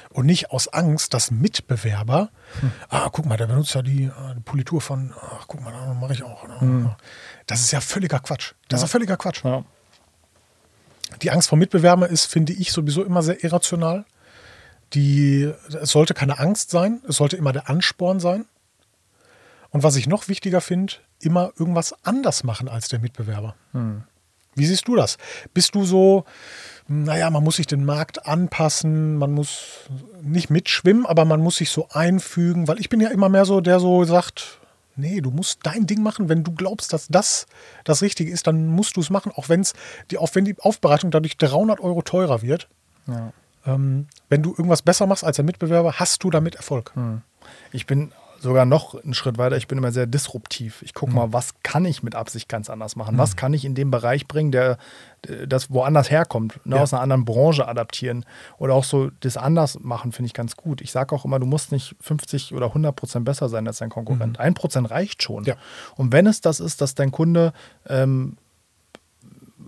Und 0.09 0.25
nicht 0.25 0.51
aus 0.51 0.67
Angst, 0.67 1.13
dass 1.13 1.31
Mitbewerber, 1.31 2.29
ah, 2.89 3.09
guck 3.11 3.25
mal, 3.25 3.37
der 3.37 3.47
benutzt 3.47 3.73
ja 3.73 3.81
die, 3.81 4.05
äh, 4.05 4.35
die 4.35 4.41
Politur 4.41 4.81
von, 4.81 5.13
ach, 5.19 5.45
guck 5.47 5.61
mal, 5.61 5.71
da 5.71 5.93
mache 5.93 6.13
ich 6.13 6.23
auch. 6.23 6.45
Das 7.45 7.61
ist 7.61 7.71
ja 7.71 7.81
völliger 7.81 8.19
Quatsch. 8.19 8.53
Das 8.67 8.79
ist 8.79 8.83
ja 8.83 8.87
völliger 8.87 9.17
Quatsch. 9.17 9.43
Ja. 9.43 9.63
Die 11.21 11.31
Angst 11.31 11.49
vor 11.49 11.57
Mitbewerbern 11.57 12.09
ist, 12.09 12.25
finde 12.25 12.53
ich, 12.53 12.71
sowieso 12.71 13.03
immer 13.03 13.23
sehr 13.23 13.43
irrational. 13.43 14.05
Die, 14.93 15.51
es 15.81 15.91
sollte 15.91 16.13
keine 16.13 16.39
Angst 16.39 16.69
sein, 16.69 17.01
es 17.07 17.17
sollte 17.17 17.35
immer 17.37 17.53
der 17.53 17.69
Ansporn 17.69 18.19
sein. 18.19 18.45
Und 19.69 19.83
was 19.83 19.95
ich 19.95 20.07
noch 20.07 20.27
wichtiger 20.27 20.61
finde, 20.61 20.93
immer 21.19 21.51
irgendwas 21.57 21.93
anders 22.05 22.43
machen 22.43 22.69
als 22.69 22.87
der 22.87 22.99
Mitbewerber. 22.99 23.55
Wie 24.57 24.65
siehst 24.65 24.87
du 24.87 24.95
das? 24.95 25.17
Bist 25.53 25.75
du 25.75 25.85
so, 25.85 26.25
naja, 26.87 27.29
man 27.29 27.43
muss 27.43 27.57
sich 27.57 27.67
den 27.67 27.85
Markt 27.85 28.25
anpassen, 28.25 29.17
man 29.17 29.31
muss 29.31 29.89
nicht 30.21 30.49
mitschwimmen, 30.49 31.05
aber 31.05 31.25
man 31.25 31.41
muss 31.41 31.57
sich 31.57 31.69
so 31.69 31.87
einfügen, 31.91 32.67
weil 32.67 32.79
ich 32.79 32.89
bin 32.89 32.99
ja 32.99 33.09
immer 33.09 33.29
mehr 33.29 33.45
so, 33.45 33.61
der 33.61 33.79
so 33.79 34.03
sagt, 34.03 34.59
nee, 34.95 35.21
du 35.21 35.31
musst 35.31 35.59
dein 35.63 35.85
Ding 35.85 36.01
machen, 36.01 36.29
wenn 36.29 36.43
du 36.43 36.51
glaubst, 36.53 36.93
dass 36.93 37.07
das 37.07 37.45
das 37.83 38.01
Richtige 38.01 38.31
ist, 38.31 38.47
dann 38.47 38.67
musst 38.67 38.97
du 38.97 39.01
es 39.01 39.09
machen, 39.09 39.31
auch, 39.35 39.49
wenn's 39.49 39.73
die, 40.11 40.17
auch 40.17 40.29
wenn 40.33 40.45
die 40.45 40.59
Aufbereitung 40.59 41.11
dadurch 41.11 41.37
300 41.37 41.79
Euro 41.79 42.01
teurer 42.01 42.41
wird. 42.41 42.67
Ja. 43.07 43.31
Ähm, 43.65 44.07
wenn 44.29 44.41
du 44.41 44.51
irgendwas 44.51 44.81
besser 44.81 45.05
machst 45.05 45.23
als 45.23 45.35
der 45.35 45.45
Mitbewerber, 45.45 45.93
hast 45.93 46.23
du 46.23 46.29
damit 46.29 46.55
Erfolg. 46.55 46.93
Ich 47.71 47.85
bin 47.85 48.11
sogar 48.39 48.65
noch 48.65 48.95
einen 49.03 49.13
Schritt 49.13 49.37
weiter. 49.37 49.57
Ich 49.57 49.67
bin 49.67 49.77
immer 49.77 49.91
sehr 49.91 50.07
disruptiv. 50.07 50.81
Ich 50.81 50.93
gucke 50.93 51.13
mal, 51.13 51.33
was 51.33 51.55
kann 51.63 51.85
ich 51.85 52.03
mit 52.03 52.15
Absicht 52.15 52.47
ganz 52.49 52.69
anders 52.69 52.95
machen? 52.95 53.17
Was 53.17 53.35
kann 53.35 53.53
ich 53.53 53.65
in 53.65 53.75
dem 53.75 53.91
Bereich 53.91 54.27
bringen, 54.27 54.51
der 54.51 54.77
das 55.47 55.71
woanders 55.71 56.11
herkommt, 56.11 56.59
ne, 56.65 56.75
Ja. 56.75 56.83
aus 56.83 56.93
einer 56.93 57.01
anderen 57.01 57.25
Branche 57.25 57.67
adaptieren 57.67 58.23
oder 58.59 58.75
auch 58.75 58.83
so 58.83 59.09
das 59.21 59.35
anders 59.35 59.79
machen, 59.79 60.11
finde 60.11 60.27
ich 60.27 60.33
ganz 60.33 60.55
gut. 60.55 60.79
Ich 60.81 60.91
sage 60.91 61.13
auch 61.15 61.25
immer, 61.25 61.39
du 61.39 61.45
musst 61.47 61.71
nicht 61.71 61.95
50 62.01 62.53
oder 62.53 62.67
100 62.67 62.95
Prozent 62.95 63.25
besser 63.25 63.49
sein 63.49 63.67
als 63.67 63.79
dein 63.79 63.89
Konkurrent. 63.89 64.39
Ein 64.39 64.53
Prozent 64.53 64.89
reicht 64.91 65.23
schon. 65.23 65.43
Ja. 65.45 65.55
Und 65.95 66.11
wenn 66.13 66.27
es 66.27 66.39
das 66.41 66.59
ist, 66.59 66.81
dass 66.81 66.93
dein 66.95 67.11
Kunde 67.11 67.51
ähm, 67.89 68.37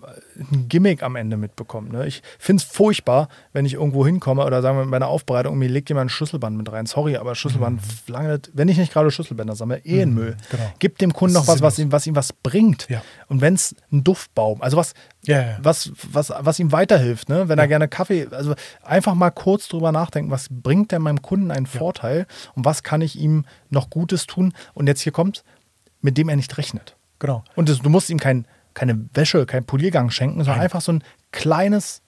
ein 0.03 0.67
Gimmick 0.69 1.03
am 1.03 1.15
Ende 1.15 1.37
mitbekommt. 1.37 1.91
Ne? 1.91 2.05
Ich 2.07 2.21
finde 2.37 2.63
es 2.63 2.69
furchtbar, 2.69 3.29
wenn 3.53 3.65
ich 3.65 3.73
irgendwo 3.73 4.05
hinkomme 4.05 4.45
oder 4.45 4.61
sagen 4.61 4.77
wir 4.77 4.85
bei 4.85 4.95
einer 4.97 5.07
Aufbereitung, 5.07 5.57
mir 5.57 5.69
legt 5.69 5.89
jemand 5.89 6.07
ein 6.07 6.09
Schlüsselband 6.09 6.57
mit 6.57 6.71
rein. 6.71 6.85
Sorry, 6.85 7.17
aber 7.17 7.35
Schlüsselband, 7.35 7.81
lange, 8.07 8.39
wenn 8.53 8.67
ich 8.67 8.77
nicht 8.77 8.93
gerade 8.93 9.11
Schlüsselbänder 9.11 9.55
sammle, 9.55 9.79
eh 9.85 10.01
in 10.01 10.13
Müll. 10.13 10.37
genau. 10.51 10.71
Gib 10.79 10.97
dem 10.97 11.13
Kunden 11.13 11.33
Das 11.35 11.47
noch 11.47 11.53
was, 11.53 11.62
was 11.62 11.79
ihm, 11.79 11.91
was 11.91 12.07
ihm 12.07 12.15
was 12.15 12.33
bringt. 12.33 12.88
Ja. 12.89 13.01
Und 13.27 13.41
wenn 13.41 13.53
es 13.53 13.75
ein 13.91 14.03
Duftbaum, 14.03 14.62
also 14.62 14.77
was, 14.77 14.93
Ja, 15.25 15.41
ja. 15.41 15.57
was, 15.62 15.91
was, 16.12 16.31
was 16.38 16.59
ihm 16.59 16.71
weiterhilft, 16.71 17.29
ne? 17.29 17.49
wenn 17.49 17.59
er 17.59 17.67
gerne 17.67 17.88
Kaffee, 17.88 18.27
also 18.31 18.55
einfach 18.83 19.15
mal 19.15 19.31
kurz 19.31 19.67
drüber 19.67 19.91
nachdenken, 19.91 20.31
was 20.31 20.47
bringt 20.49 20.91
denn 20.91 21.01
meinem 21.01 21.21
Kunden 21.21 21.51
einen 21.51 21.65
Vorteil 21.65 22.25
und 22.55 22.65
was 22.65 22.83
kann 22.83 23.01
ich 23.01 23.17
ihm 23.19 23.45
noch 23.69 23.89
Gutes 23.89 24.27
tun? 24.27 24.53
Und 24.73 24.88
jetzt 24.88 25.01
hier 25.01 25.12
kommt, 25.12 25.43
mit 26.01 26.17
dem 26.17 26.29
er 26.29 26.35
nicht 26.35 26.57
rechnet. 26.57 26.95
Genau. 27.19 27.43
Und 27.55 27.67
das, 27.67 27.79
du 27.79 27.89
musst 27.89 28.09
ihm 28.09 28.19
kein, 28.19 28.47
keine 28.73 29.05
Wäsche, 29.13 29.45
kein 29.45 29.65
Poliergang 29.65 30.10
schenken, 30.10 30.39
sondern 30.39 30.58
Nein. 30.58 30.63
einfach 30.65 30.82
so 30.82 30.91
ein 30.93 31.03
kleines, 31.32 32.01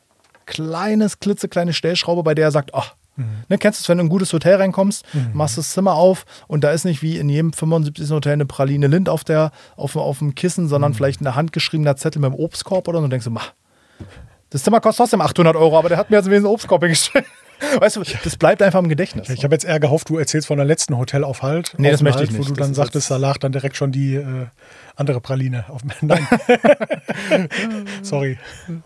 kleines, 0.46 1.20
klitzekleine 1.20 1.74
Stellschraube, 1.74 2.24
bei 2.24 2.36
der 2.36 2.46
er 2.46 2.52
sagt, 2.52 2.74
ach, 2.74 2.96
Mhm. 3.18 3.26
ne, 3.50 3.58
kennst 3.58 3.80
du 3.80 3.84
es, 3.84 3.90
wenn 3.90 3.98
du 3.98 4.04
in 4.04 4.08
ein 4.08 4.10
gutes 4.10 4.32
Hotel 4.32 4.56
reinkommst, 4.56 5.04
machst 5.34 5.58
das 5.58 5.72
Zimmer 5.72 5.96
auf 5.96 6.26
und 6.48 6.64
da 6.64 6.72
ist 6.72 6.86
nicht 6.86 7.02
wie 7.02 7.18
in 7.18 7.28
jedem 7.28 7.52
75. 7.52 8.10
Hotel 8.10 8.32
eine 8.34 8.46
Praline 8.46 8.88
Lind 8.88 9.10
auf, 9.10 9.26
der, 9.26 9.52
auf, 9.76 9.98
auf 9.98 10.20
dem 10.20 10.34
Kissen, 10.34 10.64
Mhm. 10.64 10.70
sondern 10.70 10.94
vielleicht 10.94 11.20
ein 11.22 11.36
handgeschriebener 11.36 11.98
Zettel 11.98 12.22
mit 12.22 12.32
dem 12.32 12.36
Obstkorb 12.40 12.88
oder 12.88 13.00
so 13.00 13.04
und 13.04 13.10
denkst 13.10 13.26
du, 13.26 13.32
mach, 13.32 13.52
das 14.50 14.64
Zimmer 14.64 14.80
kostet 14.80 15.00
trotzdem 15.04 15.20
800 15.22 15.58
Euro, 15.58 15.78
aber 15.78 15.90
der 15.90 15.98
hat 15.98 16.10
mir 16.10 16.16
jetzt 16.18 16.28
wenigstens 16.28 16.46
einen 16.48 16.54
Obstkorb 16.54 16.82
hingestellt. 16.84 17.26
Weißt 17.80 17.96
du, 17.96 18.04
das 18.24 18.38
bleibt 18.38 18.62
einfach 18.62 18.80
im 18.80 18.90
Gedächtnis. 18.90 19.30
Ich 19.30 19.44
habe 19.44 19.54
jetzt 19.56 19.66
eher 19.66 19.80
gehofft, 19.80 20.10
du 20.10 20.18
erzählst 20.18 20.48
von 20.48 20.58
der 20.58 20.66
letzten 20.66 20.98
Hotelaufhalt. 20.98 21.74
Nee, 21.78 21.92
das 21.92 22.02
möchte 22.02 22.24
ich 22.24 22.30
Aufenthalt, 22.30 22.40
nicht. 22.40 22.50
Wo 22.50 22.54
du 22.56 22.60
dann 22.62 22.74
sagtest, 22.74 23.10
da 23.12 23.18
lag 23.18 23.38
dann 23.38 23.52
direkt 23.52 23.78
schon 23.78 23.92
die 23.92 24.16
äh, 24.16 24.48
andere 24.96 25.22
Praline 25.22 25.66
auf 25.70 25.82
Nein. 26.02 26.28
Sorry. 28.02 28.38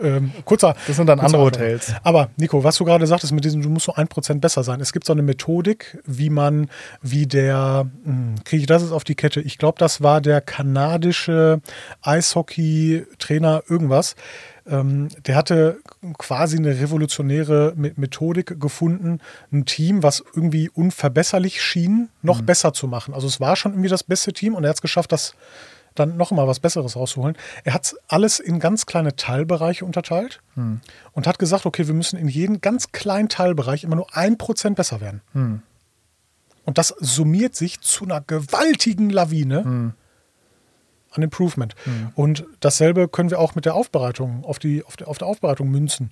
Ähm, 0.01 0.31
kurzer. 0.45 0.75
Das 0.87 0.95
sind 0.95 1.07
dann 1.07 1.19
andere. 1.19 1.41
Hotels. 1.43 1.93
Aber 2.03 2.29
Nico, 2.37 2.63
was 2.63 2.75
du 2.77 2.85
gerade 2.85 3.07
sagtest 3.07 3.33
mit 3.33 3.43
diesem, 3.45 3.61
du 3.61 3.69
musst 3.69 3.85
so 3.85 3.93
ein 3.95 4.07
Prozent 4.07 4.41
besser 4.41 4.63
sein. 4.63 4.81
Es 4.81 4.93
gibt 4.93 5.05
so 5.05 5.13
eine 5.13 5.21
Methodik, 5.21 5.97
wie 6.05 6.29
man, 6.29 6.69
wie 7.01 7.27
der, 7.27 7.89
hm, 8.03 8.35
kriege 8.43 8.61
ich 8.61 8.67
das 8.67 8.81
jetzt 8.83 8.91
auf 8.91 9.03
die 9.03 9.15
Kette? 9.15 9.41
Ich 9.41 9.57
glaube, 9.57 9.77
das 9.79 10.01
war 10.01 10.21
der 10.21 10.41
kanadische 10.41 11.61
Eishockey-Trainer 12.01 13.63
irgendwas. 13.69 14.15
Ähm, 14.67 15.09
der 15.27 15.35
hatte 15.35 15.77
quasi 16.17 16.57
eine 16.57 16.79
revolutionäre 16.79 17.73
Me- 17.75 17.91
Methodik 17.97 18.59
gefunden, 18.65 19.19
ein 19.51 19.65
Team, 19.65 20.03
was 20.03 20.23
irgendwie 20.35 20.69
unverbesserlich 20.69 21.61
schien, 21.61 22.09
noch 22.21 22.41
besser 22.41 22.73
zu 22.73 22.87
machen. 22.87 23.13
Also 23.13 23.27
es 23.27 23.39
war 23.39 23.55
schon 23.55 23.71
irgendwie 23.73 23.89
das 23.89 24.03
beste 24.03 24.33
Team 24.33 24.55
und 24.55 24.63
er 24.63 24.69
hat 24.69 24.77
es 24.77 24.81
geschafft, 24.81 25.11
das 25.11 25.35
dann 25.95 26.17
noch 26.17 26.31
mal 26.31 26.45
was 26.45 26.59
Besseres 26.59 26.97
rauszuholen. 26.97 27.37
Er 27.63 27.73
hat 27.73 27.95
alles 28.09 28.39
in 28.39 28.59
ganz 28.59 28.85
kleine 28.85 29.15
Teilbereiche 29.15 29.85
unterteilt 29.85 30.41
und 31.13 31.25
hat 31.25 31.39
gesagt, 31.39 31.65
okay, 31.65 31.87
wir 31.87 31.93
müssen 31.93 32.19
in 32.19 32.27
jedem 32.27 32.59
ganz 32.59 32.91
kleinen 32.91 33.29
Teilbereich 33.29 33.85
immer 33.85 33.95
nur 33.95 34.13
ein 34.15 34.37
Prozent 34.37 34.75
besser 34.75 34.99
werden. 34.99 35.21
Und 36.65 36.77
das 36.77 36.89
summiert 36.99 37.55
sich 37.55 37.79
zu 37.79 38.03
einer 38.03 38.19
gewaltigen 38.19 39.09
Lawine 39.09 39.93
an 41.11 41.23
Improvement. 41.23 41.75
Und 42.15 42.45
dasselbe 42.59 43.07
können 43.07 43.29
wir 43.29 43.39
auch 43.39 43.55
mit 43.55 43.63
der 43.63 43.75
Aufbereitung, 43.75 44.43
auf, 44.43 44.59
die, 44.59 44.83
auf, 44.83 44.97
der, 44.97 45.07
auf 45.07 45.17
der 45.17 45.27
Aufbereitung 45.27 45.69
münzen. 45.69 46.09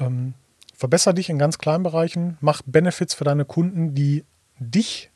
Ähm, 0.00 0.34
verbessere 0.80 1.12
dich 1.12 1.28
in 1.28 1.38
ganz 1.38 1.58
kleinen 1.58 1.84
Bereichen, 1.84 2.38
mach 2.40 2.62
Benefits 2.64 3.12
für 3.12 3.24
deine 3.24 3.44
Kunden, 3.44 3.94
die 3.94 4.24
dich, 4.58 5.10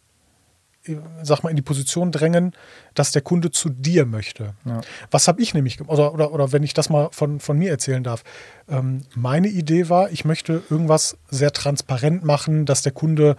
äh, 0.85 0.97
sag 1.23 1.43
mal, 1.43 1.49
in 1.49 1.57
die 1.57 1.63
Position 1.63 2.13
drängen, 2.13 2.53
dass 2.93 3.13
der 3.13 3.23
Kunde 3.23 3.51
zu 3.51 3.71
dir 3.71 4.05
möchte. 4.05 4.53
Ja. 4.67 4.83
Was 5.11 5.27
habe 5.27 5.41
ich 5.41 5.55
nämlich, 5.55 5.81
oder, 5.81 6.13
oder, 6.13 6.33
oder 6.33 6.53
wenn 6.53 6.63
ich 6.63 6.75
das 6.75 6.91
mal 6.91 7.09
von, 7.13 7.41
von 7.41 7.57
mir 7.57 7.71
erzählen 7.71 8.05
darf, 8.05 8.25
ähm, 8.69 9.07
meine 9.15 9.49
Idee 9.49 9.89
war, 9.89 10.11
ich 10.11 10.27
möchte 10.27 10.63
irgendwas 10.69 11.17
sehr 11.31 11.51
transparent 11.51 12.25
machen, 12.25 12.67
dass 12.67 12.83
der 12.83 12.93
Kunde 12.93 13.35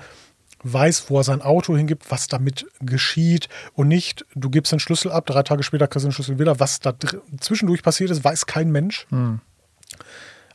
weiß, 0.63 1.11
wo 1.11 1.19
er 1.19 1.23
sein 1.23 1.43
Auto 1.43 1.77
hingibt, 1.77 2.09
was 2.09 2.27
damit 2.27 2.65
geschieht 2.79 3.49
und 3.73 3.87
nicht, 3.87 4.25
du 4.33 4.49
gibst 4.49 4.71
den 4.71 4.79
Schlüssel 4.79 5.11
ab, 5.11 5.27
drei 5.27 5.43
Tage 5.43 5.61
später 5.61 5.87
kriegst 5.87 6.05
du 6.05 6.07
den 6.07 6.13
Schlüssel 6.13 6.39
wieder. 6.39 6.59
Was 6.59 6.79
da 6.79 6.95
zwischendurch 7.39 7.83
passiert 7.83 8.09
ist, 8.09 8.23
weiß 8.23 8.47
kein 8.47 8.71
Mensch. 8.71 9.05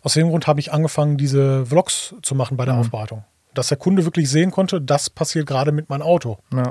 Aus 0.03 0.15
dem 0.15 0.31
Grund 0.31 0.47
habe 0.47 0.61
ich 0.61 0.73
angefangen, 0.73 1.17
diese 1.17 1.67
Vlogs 1.67 2.15
zu 2.23 2.35
machen 2.35 2.57
bei 2.57 2.65
der 2.65 2.77
Aufbereitung. 2.77 3.25
Dass 3.55 3.69
der 3.69 3.77
Kunde 3.77 4.05
wirklich 4.05 4.31
sehen 4.31 4.51
konnte, 4.51 4.81
das 4.81 5.11
passiert 5.11 5.47
gerade 5.47 5.73
mit 5.73 5.91
meinem 5.91 6.03
Auto. 6.03 6.39
Ja. 6.53 6.71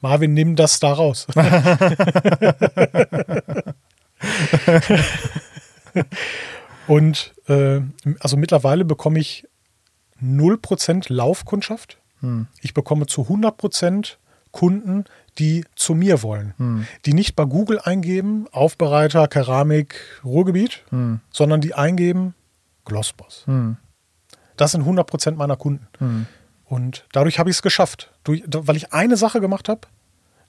Marvin, 0.00 0.32
nimm 0.34 0.56
das 0.56 0.80
da 0.80 0.92
raus. 0.92 1.26
Und 6.86 7.34
äh, 7.48 7.80
also 8.20 8.36
mittlerweile 8.36 8.84
bekomme 8.84 9.18
ich 9.20 9.46
0% 10.22 11.12
Laufkundschaft. 11.12 11.98
Ich 12.60 12.72
bekomme 12.72 13.06
zu 13.06 13.22
100% 13.22 14.14
Kunden, 14.52 15.06
die 15.38 15.64
zu 15.74 15.94
mir 15.94 16.22
wollen. 16.22 16.54
Die 17.04 17.14
nicht 17.14 17.34
bei 17.34 17.44
Google 17.44 17.80
eingeben, 17.82 18.46
Aufbereiter, 18.52 19.26
Keramik, 19.26 19.96
Ruhrgebiet, 20.24 20.84
sondern 21.32 21.60
die 21.60 21.74
eingeben, 21.74 22.34
Glossboss. 22.84 23.44
Das 24.56 24.72
sind 24.72 24.84
100% 24.84 25.32
meiner 25.36 25.56
Kunden. 25.56 26.26
Und 26.64 27.06
dadurch 27.12 27.38
habe 27.38 27.50
ich 27.50 27.56
es 27.56 27.62
geschafft, 27.62 28.12
durch, 28.24 28.42
weil 28.46 28.76
ich 28.76 28.92
eine 28.92 29.16
Sache 29.16 29.40
gemacht 29.40 29.68
habe, 29.68 29.82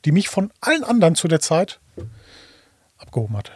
die 0.05 0.11
mich 0.11 0.29
von 0.29 0.51
allen 0.61 0.83
anderen 0.83 1.15
zu 1.15 1.27
der 1.27 1.39
Zeit 1.39 1.79
abgehoben 2.97 3.37
hat. 3.37 3.51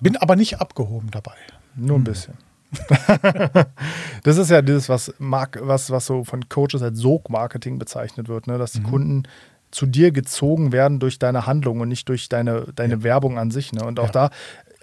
Bin 0.00 0.16
aber 0.16 0.36
nicht 0.36 0.60
abgehoben 0.60 1.10
dabei. 1.10 1.34
Nur 1.74 1.98
ein 1.98 2.04
bisschen. 2.04 2.34
das 4.22 4.36
ist 4.38 4.50
ja 4.50 4.62
das, 4.62 4.88
was, 4.88 5.12
Mark, 5.18 5.58
was, 5.62 5.90
was 5.90 6.06
so 6.06 6.24
von 6.24 6.48
Coaches 6.48 6.82
als 6.82 6.98
Sog-Marketing 6.98 7.78
bezeichnet 7.78 8.28
wird, 8.28 8.46
ne? 8.46 8.58
dass 8.58 8.72
die 8.72 8.80
Mhm. 8.80 8.84
Kunden 8.90 9.22
zu 9.70 9.86
dir 9.86 10.12
gezogen 10.12 10.72
werden 10.72 10.98
durch 11.00 11.18
deine 11.18 11.46
Handlung 11.46 11.80
und 11.80 11.88
nicht 11.88 12.08
durch 12.08 12.28
deine, 12.28 12.66
deine 12.74 12.94
Ja. 12.94 13.02
Werbung 13.02 13.38
an 13.38 13.50
sich. 13.50 13.72
Ne? 13.72 13.84
Und 13.84 13.98
auch 14.00 14.06
Ja. 14.14 14.28
da 14.28 14.30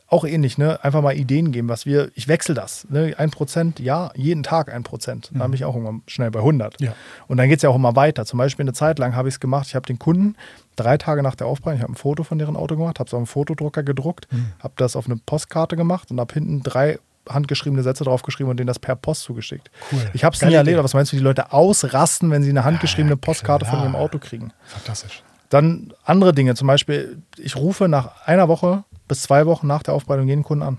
auch 0.10 0.26
ähnlich, 0.26 0.58
ne? 0.58 0.84
Einfach 0.84 1.02
mal 1.02 1.16
Ideen 1.16 1.52
geben, 1.52 1.70
was 1.70 1.86
wir, 1.86 2.10
ich 2.16 2.28
wechsle 2.28 2.56
das. 2.56 2.88
Ne? 2.90 3.14
Ein 3.18 3.30
Prozent, 3.30 3.80
ja, 3.80 4.12
jeden 4.16 4.44
Tag 4.44 4.74
ein 4.74 4.84
Prozent. 4.84 5.30
Da 5.34 5.46
bin 5.46 5.54
ich 5.54 5.66
auch 5.66 5.76
irgendwann 5.76 6.02
schnell 6.08 6.32
bei 6.32 6.40
100. 6.40 6.80
Mhm. 6.80 6.88
Ja. 6.88 6.94
Und 7.28 7.38
dann 7.38 7.48
geht 7.48 7.58
es 7.58 7.64
ja 7.64 7.70
auch 7.70 7.76
immer 7.76 7.96
weiter. 7.96 8.26
Zum 8.26 8.38
Beispiel 8.40 8.64
eine 8.64 8.74
Zeit 8.74 8.98
lang 9.00 9.16
habe 9.16 9.28
ich 9.28 9.36
es 9.36 9.40
gemacht, 9.40 9.68
ich 9.68 9.76
habe 9.76 9.86
den 9.86 10.00
Kunden 10.00 10.36
drei 10.76 10.98
Tage 10.98 11.22
nach 11.22 11.36
der 11.36 11.48
Aufbereitung, 11.48 11.78
ich 11.78 11.84
habe 11.84 11.94
ein 11.94 11.96
Foto 11.96 12.24
von 12.24 12.40
deren 12.40 12.56
Auto 12.56 12.76
gemacht, 12.76 13.00
habe 13.00 13.08
es 13.08 13.14
auf 13.14 13.20
einen 13.20 13.28
Fotodrucker 13.28 13.84
gedruckt, 13.84 14.28
Mhm. 14.32 14.54
habe 14.60 14.74
das 14.78 14.96
auf 14.96 15.06
eine 15.06 15.18
Postkarte 15.18 15.76
gemacht 15.76 16.10
und 16.12 16.20
habe 16.20 16.34
hinten 16.34 16.64
drei 16.64 17.00
handgeschriebene 17.28 17.84
Sätze 17.84 18.04
draufgeschrieben 18.04 18.50
und 18.50 18.58
denen 18.58 18.68
das 18.68 18.80
per 18.80 18.96
Post 18.96 19.22
zugeschickt. 19.24 19.70
Cool. 19.92 20.00
Ich 20.14 20.24
habe 20.24 20.36
es 20.36 20.42
nie 20.42 20.54
erlebt, 20.54 20.78
aber 20.78 20.86
was 20.86 20.94
meinst 20.96 21.12
du, 21.12 21.16
wie 21.16 21.20
die 21.20 21.24
Leute 21.24 21.54
ausrasten, 21.54 22.32
wenn 22.32 22.42
sie 22.42 22.50
eine 22.50 22.64
handgeschriebene 22.64 23.18
Postkarte 23.18 23.66
von 23.66 23.76
klar. 23.80 23.84
ihrem 23.86 23.96
Auto 23.96 24.18
kriegen? 24.18 24.52
Fantastisch. 24.66 25.22
Dann 25.50 25.94
andere 26.04 26.34
Dinge, 26.34 26.56
zum 26.56 26.68
Beispiel, 26.68 27.22
ich 27.38 27.56
rufe 27.56 27.88
nach 27.88 28.26
einer 28.26 28.48
Woche 28.48 28.84
bis 29.10 29.24
zwei 29.24 29.46
Wochen 29.46 29.68
nach 29.68 29.84
der 29.84 29.94
Aufbereitung 29.94 30.30
jeden 30.30 30.44
Kunden 30.44 30.64
an. 30.64 30.78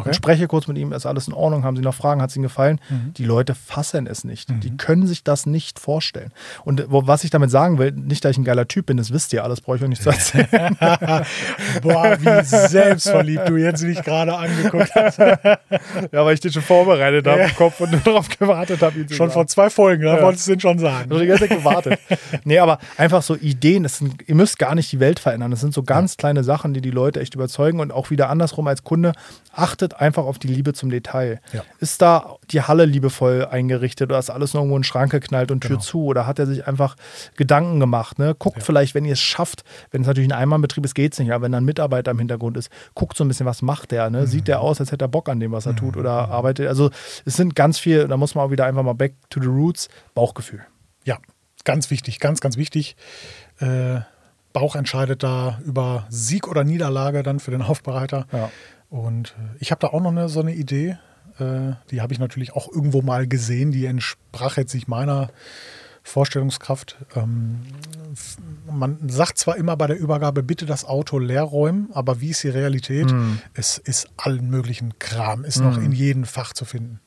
Okay. 0.00 0.08
Und 0.08 0.14
spreche 0.14 0.46
kurz 0.48 0.66
mit 0.66 0.76
ihm, 0.78 0.92
ist 0.92 1.06
alles 1.06 1.28
in 1.28 1.34
Ordnung, 1.34 1.64
haben 1.64 1.76
sie 1.76 1.82
noch 1.82 1.94
Fragen, 1.94 2.20
hat 2.22 2.30
es 2.30 2.36
ihnen 2.36 2.42
gefallen? 2.44 2.80
Mhm. 2.88 3.14
Die 3.14 3.24
Leute 3.24 3.54
fassen 3.54 4.06
es 4.06 4.24
nicht. 4.24 4.48
Die 4.62 4.76
können 4.76 5.06
sich 5.06 5.24
das 5.24 5.46
nicht 5.46 5.78
vorstellen. 5.78 6.32
Und 6.64 6.84
wo, 6.90 7.06
was 7.06 7.24
ich 7.24 7.30
damit 7.30 7.50
sagen 7.50 7.78
will, 7.78 7.92
nicht, 7.92 8.24
dass 8.24 8.32
ich 8.32 8.38
ein 8.38 8.44
geiler 8.44 8.66
Typ 8.68 8.86
bin, 8.86 8.96
das 8.96 9.12
wisst 9.12 9.32
ihr 9.32 9.44
alles, 9.44 9.60
brauche 9.60 9.76
ich 9.76 9.82
euch 9.82 9.88
nicht 9.88 10.02
zu 10.02 10.10
erzählen. 10.10 10.76
Boah, 11.82 12.16
wie 12.20 12.44
selbstverliebt 12.44 13.48
du 13.48 13.56
jetzt 13.56 13.82
mich 13.82 14.02
gerade 14.02 14.34
angeguckt 14.36 14.94
hast. 14.94 15.18
ja, 15.18 15.58
weil 16.24 16.34
ich 16.34 16.40
den 16.40 16.52
schon 16.52 16.62
vorbereitet 16.62 17.26
habe 17.26 17.42
im 17.42 17.54
Kopf 17.56 17.80
und 17.80 17.90
nur 17.92 18.00
darauf 18.00 18.28
gewartet 18.28 18.82
habe, 18.82 18.94
Schon 19.08 19.16
sagen. 19.16 19.30
vor 19.32 19.46
zwei 19.46 19.70
Folgen, 19.70 20.04
da 20.04 20.16
Ja. 20.16 20.22
wolltest 20.22 20.46
du 20.46 20.52
den 20.52 20.60
schon 20.60 20.78
sagen. 20.78 21.04
Ich 21.06 21.10
habe 21.12 21.20
die 21.20 21.26
ganze 21.26 21.48
Zeit 21.48 21.58
gewartet. 21.58 22.00
nee, 22.44 22.58
aber 22.58 22.78
einfach 22.96 23.22
so 23.22 23.36
Ideen. 23.36 23.82
Das 23.82 23.98
sind, 23.98 24.16
ihr 24.28 24.34
müsst 24.34 24.58
gar 24.58 24.74
nicht 24.74 24.90
die 24.92 25.00
Welt 25.00 25.18
verändern. 25.20 25.50
Das 25.50 25.60
sind 25.60 25.74
so 25.74 25.82
ganz 25.82 26.16
kleine 26.16 26.44
Sachen, 26.44 26.74
die 26.74 26.80
die 26.80 26.90
Leute 26.90 27.20
echt 27.20 27.34
überzeugen. 27.34 27.80
Und 27.80 27.92
auch 27.92 28.10
wieder 28.10 28.28
andersrum 28.30 28.66
als 28.66 28.84
Kunde, 28.84 29.12
achtet 29.52 29.89
einfach 29.94 30.24
auf 30.24 30.38
die 30.38 30.48
Liebe 30.48 30.72
zum 30.72 30.90
Detail. 30.90 31.40
Ja. 31.52 31.62
Ist 31.78 32.02
da 32.02 32.36
die 32.50 32.62
Halle 32.62 32.84
liebevoll 32.84 33.46
eingerichtet 33.50 34.10
oder 34.10 34.18
ist 34.18 34.30
alles 34.30 34.54
nur 34.54 34.62
irgendwo 34.62 34.76
in 34.76 34.80
den 34.82 34.84
Schrank 34.84 35.10
geknallt 35.12 35.50
und 35.50 35.60
Tür 35.60 35.70
Genau. 35.70 35.80
zu? 35.80 36.04
Oder 36.04 36.26
hat 36.26 36.38
er 36.38 36.46
sich 36.46 36.66
einfach 36.66 36.96
Gedanken 37.36 37.80
gemacht? 37.80 38.18
Ne? 38.18 38.34
Guckt 38.38 38.58
Ja. 38.58 38.64
vielleicht, 38.64 38.94
wenn 38.94 39.04
ihr 39.04 39.12
es 39.14 39.20
schafft, 39.20 39.64
wenn 39.90 40.02
es 40.02 40.06
natürlich 40.06 40.28
ein 40.30 40.36
Einmannbetrieb 40.38 40.84
ist, 40.84 40.94
geht 40.94 41.12
es 41.14 41.18
nicht. 41.18 41.32
Aber 41.32 41.44
wenn 41.44 41.52
da 41.52 41.58
ein 41.58 41.64
Mitarbeiter 41.64 42.10
im 42.10 42.18
Hintergrund 42.18 42.56
ist, 42.56 42.70
guckt 42.94 43.16
so 43.16 43.24
ein 43.24 43.28
bisschen, 43.28 43.46
was 43.46 43.62
macht 43.62 43.90
der? 43.90 44.10
Ne? 44.10 44.26
Sieht 44.26 44.42
Mhm. 44.42 44.44
der 44.46 44.60
aus, 44.60 44.80
als 44.80 44.92
hätte 44.92 45.04
er 45.04 45.08
Bock 45.08 45.28
an 45.28 45.40
dem, 45.40 45.52
was 45.52 45.66
er 45.66 45.74
tut? 45.76 45.96
Oder 45.96 46.28
arbeitet? 46.28 46.68
Also 46.68 46.90
es 47.24 47.36
sind 47.36 47.56
ganz 47.56 47.78
viel, 47.78 48.06
da 48.08 48.16
muss 48.16 48.34
man 48.34 48.44
auch 48.46 48.50
wieder 48.50 48.66
einfach 48.66 48.82
mal 48.82 48.92
back 48.94 49.14
to 49.30 49.40
the 49.40 49.46
roots, 49.48 49.88
Bauchgefühl. 50.14 50.60
Ja, 51.04 51.18
ganz 51.64 51.90
wichtig, 51.90 52.20
ganz, 52.20 52.40
ganz 52.40 52.56
wichtig. 52.56 52.96
Äh, 53.58 54.00
Bauch 54.52 54.74
entscheidet 54.74 55.22
da 55.22 55.60
über 55.64 56.06
Sieg 56.08 56.48
oder 56.48 56.64
Niederlage 56.64 57.22
dann 57.22 57.38
für 57.38 57.52
den 57.52 57.62
Aufbereiter. 57.62 58.26
Ja. 58.32 58.50
Und 58.90 59.30
äh, 59.38 59.56
ich 59.60 59.70
habe 59.70 59.80
da 59.80 59.88
auch 59.88 60.00
noch 60.00 60.10
eine, 60.10 60.28
so 60.28 60.40
eine 60.40 60.54
Idee. 60.54 60.98
Äh, 61.38 61.72
die 61.90 62.02
habe 62.02 62.12
ich 62.12 62.18
natürlich 62.18 62.52
auch 62.52 62.70
irgendwo 62.70 63.02
mal 63.02 63.26
gesehen. 63.26 63.70
Die 63.70 63.86
entsprach 63.86 64.56
jetzt 64.56 64.74
nicht 64.74 64.88
meiner 64.88 65.30
Vorstellungskraft. 66.02 66.96
Ähm, 67.14 67.60
man 68.70 69.08
sagt 69.08 69.38
zwar 69.38 69.56
immer 69.56 69.76
bei 69.76 69.86
der 69.86 69.98
Übergabe, 69.98 70.42
bitte 70.42 70.66
das 70.66 70.84
Auto 70.84 71.18
leer 71.18 71.42
räumen, 71.42 71.90
aber 71.92 72.20
wie 72.20 72.30
ist 72.30 72.42
die 72.42 72.48
Realität? 72.48 73.14
Es 73.54 73.78
ist 73.78 74.08
allen 74.16 74.50
möglichen 74.50 74.98
Kram, 74.98 75.44
ist 75.44 75.60
noch 75.60 75.76
in 75.76 75.92
jedem 75.92 76.24
Fach 76.24 76.52
zu 76.52 76.64
finden. 76.64 77.00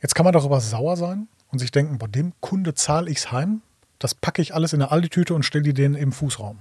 Jetzt 0.00 0.14
kann 0.14 0.24
man 0.24 0.32
darüber 0.32 0.60
sauer 0.60 0.96
sein 0.96 1.26
und 1.48 1.58
sich 1.58 1.72
denken, 1.72 1.98
bei 1.98 2.06
dem 2.06 2.32
Kunde 2.40 2.74
zahle 2.74 3.10
ich 3.10 3.18
es 3.18 3.32
heim, 3.32 3.62
das 3.98 4.14
packe 4.14 4.40
ich 4.42 4.54
alles 4.54 4.72
in 4.72 4.82
eine 4.82 4.92
Aldi-Tüte 4.92 5.34
und 5.34 5.44
stelle 5.44 5.64
die 5.64 5.74
denen 5.74 5.94
im 5.94 6.12
Fußraum. 6.12 6.58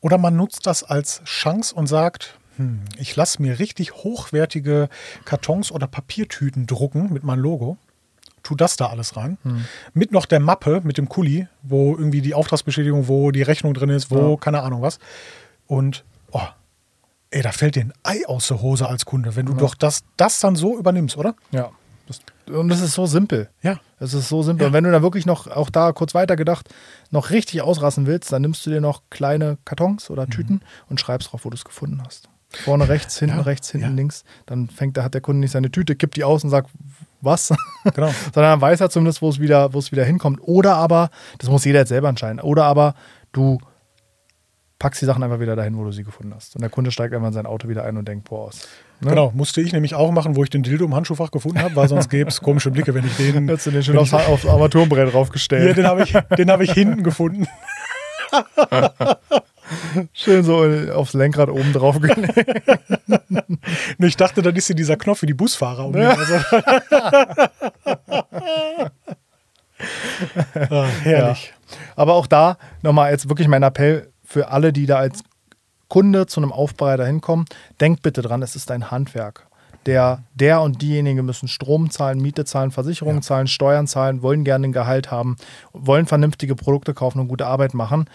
Oder 0.00 0.18
man 0.18 0.36
nutzt 0.36 0.66
das 0.66 0.82
als 0.82 1.22
Chance 1.24 1.74
und 1.74 1.86
sagt, 1.86 2.38
hm, 2.56 2.80
ich 2.98 3.14
lasse 3.16 3.40
mir 3.42 3.58
richtig 3.58 3.94
hochwertige 3.94 4.88
Kartons 5.24 5.70
oder 5.72 5.86
Papiertüten 5.86 6.66
drucken 6.66 7.12
mit 7.12 7.24
meinem 7.24 7.40
Logo, 7.40 7.76
tu 8.42 8.54
das 8.54 8.76
da 8.76 8.86
alles 8.86 9.16
rein, 9.16 9.38
mit 9.92 10.12
noch 10.12 10.26
der 10.26 10.40
Mappe 10.40 10.80
mit 10.84 10.98
dem 10.98 11.08
Kuli, 11.08 11.48
wo 11.62 11.96
irgendwie 11.96 12.20
die 12.22 12.34
Auftragsbestätigung, 12.34 13.08
wo 13.08 13.30
die 13.32 13.42
Rechnung 13.42 13.74
drin 13.74 13.90
ist, 13.90 14.10
wo 14.10 14.30
Ja. 14.32 14.36
keine 14.36 14.62
Ahnung 14.62 14.82
was. 14.82 14.98
Und 15.66 16.04
oh, 16.30 16.40
ey, 17.30 17.42
da 17.42 17.50
fällt 17.52 17.74
dir 17.74 17.80
ein 17.86 17.92
Ei 18.04 18.24
aus 18.26 18.48
der 18.48 18.62
Hose 18.62 18.88
als 18.88 19.04
Kunde, 19.04 19.34
wenn 19.36 19.46
du 19.46 19.54
doch 19.54 19.74
das, 19.74 20.04
das 20.16 20.38
dann 20.40 20.54
so 20.56 20.78
übernimmst, 20.78 21.16
oder? 21.16 21.34
Ja. 21.50 21.70
Das, 22.06 22.20
und 22.54 22.68
das 22.68 22.80
ist 22.82 22.92
so 22.94 23.06
simpel. 23.06 23.50
Ja. 23.62 23.80
Es 23.98 24.14
ist 24.14 24.28
so 24.28 24.40
simpel. 24.44 24.68
Und 24.68 24.72
wenn 24.72 24.84
du 24.84 24.92
da 24.92 25.02
wirklich 25.02 25.26
noch, 25.26 25.48
auch 25.48 25.68
da 25.70 25.90
kurz 25.90 26.14
weiter 26.14 26.36
gedacht, 26.36 26.68
noch 27.10 27.30
richtig 27.30 27.62
ausrasten 27.62 28.06
willst, 28.06 28.30
dann 28.30 28.42
nimmst 28.42 28.64
du 28.64 28.70
dir 28.70 28.80
noch 28.80 29.02
kleine 29.10 29.58
Kartons 29.64 30.08
oder 30.08 30.28
Tüten 30.28 30.60
und 30.88 31.00
schreibst 31.00 31.32
drauf, 31.32 31.44
wo 31.44 31.50
du 31.50 31.56
es 31.56 31.64
gefunden 31.64 32.00
hast. 32.06 32.28
Vorne 32.48 32.88
rechts, 32.88 33.18
hinten 33.18 33.36
Ja, 33.38 33.42
rechts, 33.42 33.70
hinten 33.70 33.88
ja. 33.88 33.92
links. 33.92 34.24
Dann 34.46 34.68
fängt, 34.68 34.96
da 34.96 35.02
hat 35.02 35.14
der 35.14 35.20
Kunde 35.20 35.40
nicht 35.40 35.50
seine 35.50 35.70
Tüte, 35.70 35.96
kippt 35.96 36.16
die 36.16 36.24
aus 36.24 36.44
und 36.44 36.50
sagt, 36.50 36.70
was? 37.20 37.52
Genau. 37.94 38.10
Sondern 38.34 38.52
dann 38.52 38.60
weiß 38.60 38.80
er 38.80 38.90
zumindest, 38.90 39.22
wo 39.22 39.28
es 39.28 39.38
wieder, 39.38 39.72
wo 39.72 39.78
es 39.78 39.92
wieder 39.92 40.04
hinkommt. 40.04 40.40
Oder 40.42 40.76
aber, 40.76 41.10
das 41.38 41.48
muss 41.50 41.64
jeder 41.64 41.80
jetzt 41.80 41.90
selber 41.90 42.08
entscheiden, 42.08 42.40
oder 42.40 42.64
aber 42.64 42.94
du 43.32 43.58
packst 44.78 45.00
die 45.00 45.06
Sachen 45.06 45.22
einfach 45.22 45.40
wieder 45.40 45.56
dahin, 45.56 45.76
wo 45.78 45.84
du 45.84 45.92
sie 45.92 46.04
gefunden 46.04 46.34
hast. 46.34 46.54
Und 46.54 46.62
der 46.62 46.70
Kunde 46.70 46.90
steigt 46.90 47.14
einfach 47.14 47.28
in 47.28 47.32
sein 47.32 47.46
Auto 47.46 47.68
wieder 47.68 47.84
ein 47.84 47.96
und 47.96 48.06
denkt, 48.06 48.28
boah, 48.28 48.48
aus. 48.48 48.68
Ne? 49.00 49.10
Genau, 49.10 49.30
musste 49.34 49.60
ich 49.60 49.72
nämlich 49.72 49.94
auch 49.94 50.10
machen, 50.10 50.36
wo 50.36 50.42
ich 50.42 50.50
den 50.50 50.62
Dildo 50.62 50.84
im 50.84 50.94
Handschuhfach 50.94 51.30
gefunden 51.30 51.60
habe, 51.60 51.76
weil 51.76 51.88
sonst 51.88 52.08
gäbe 52.08 52.28
es 52.28 52.40
komische 52.40 52.70
Blicke, 52.70 52.94
wenn 52.94 53.04
ich 53.06 53.16
den. 53.16 53.48
Hättest 53.48 53.66
du 53.66 53.70
den 53.70 53.82
schon 53.82 53.98
aufs, 53.98 54.12
aufs 54.12 54.46
Armaturenbrett 54.46 55.12
draufgestellt. 55.12 55.68
Ja, 55.68 55.74
den 55.74 55.86
habe 55.86 56.02
ich, 56.02 56.12
den 56.36 56.50
hab 56.50 56.60
ich 56.60 56.72
hinten 56.72 57.02
gefunden. 57.02 57.46
Schön 60.12 60.44
so 60.44 60.62
aufs 60.92 61.14
Lenkrad 61.14 61.48
oben 61.48 61.72
drauf 61.72 61.98
gelegt. 62.00 62.28
Ich 63.98 64.16
dachte, 64.16 64.42
dann 64.42 64.54
ist 64.56 64.66
hier 64.66 64.76
dieser 64.76 64.96
Knopf 64.96 65.20
für 65.20 65.26
die 65.26 65.34
Busfahrer. 65.34 65.86
Um 65.86 65.94
also, 65.96 66.34
ah, 70.70 70.86
herrlich. 71.02 71.52
Aber 71.94 72.14
auch 72.14 72.26
da 72.26 72.56
nochmal 72.82 73.12
jetzt 73.12 73.28
wirklich 73.28 73.48
mein 73.48 73.62
Appell 73.62 74.10
für 74.24 74.48
alle, 74.48 74.72
die 74.72 74.86
da 74.86 74.96
als 74.96 75.22
Kunde 75.88 76.26
zu 76.26 76.40
einem 76.40 76.52
Aufbereiter 76.52 77.06
hinkommen. 77.06 77.44
Denkt 77.80 78.02
bitte 78.02 78.22
dran, 78.22 78.42
es 78.42 78.56
ist 78.56 78.70
ein 78.70 78.90
Handwerk. 78.90 79.46
Der, 79.86 80.24
der 80.34 80.62
und 80.62 80.82
diejenige 80.82 81.22
müssen 81.22 81.46
Strom 81.46 81.90
zahlen, 81.90 82.20
Miete 82.20 82.44
zahlen, 82.44 82.72
Versicherungen 82.72 83.18
Ja. 83.18 83.22
zahlen, 83.22 83.46
Steuern 83.46 83.86
zahlen, 83.86 84.20
wollen 84.20 84.42
gerne 84.42 84.66
ein 84.66 84.72
Gehalt 84.72 85.12
haben, 85.12 85.36
wollen 85.72 86.06
vernünftige 86.06 86.56
Produkte 86.56 86.92
kaufen 86.92 87.20
und 87.20 87.28
gute 87.28 87.46
Arbeit 87.46 87.72
machen. 87.72 88.06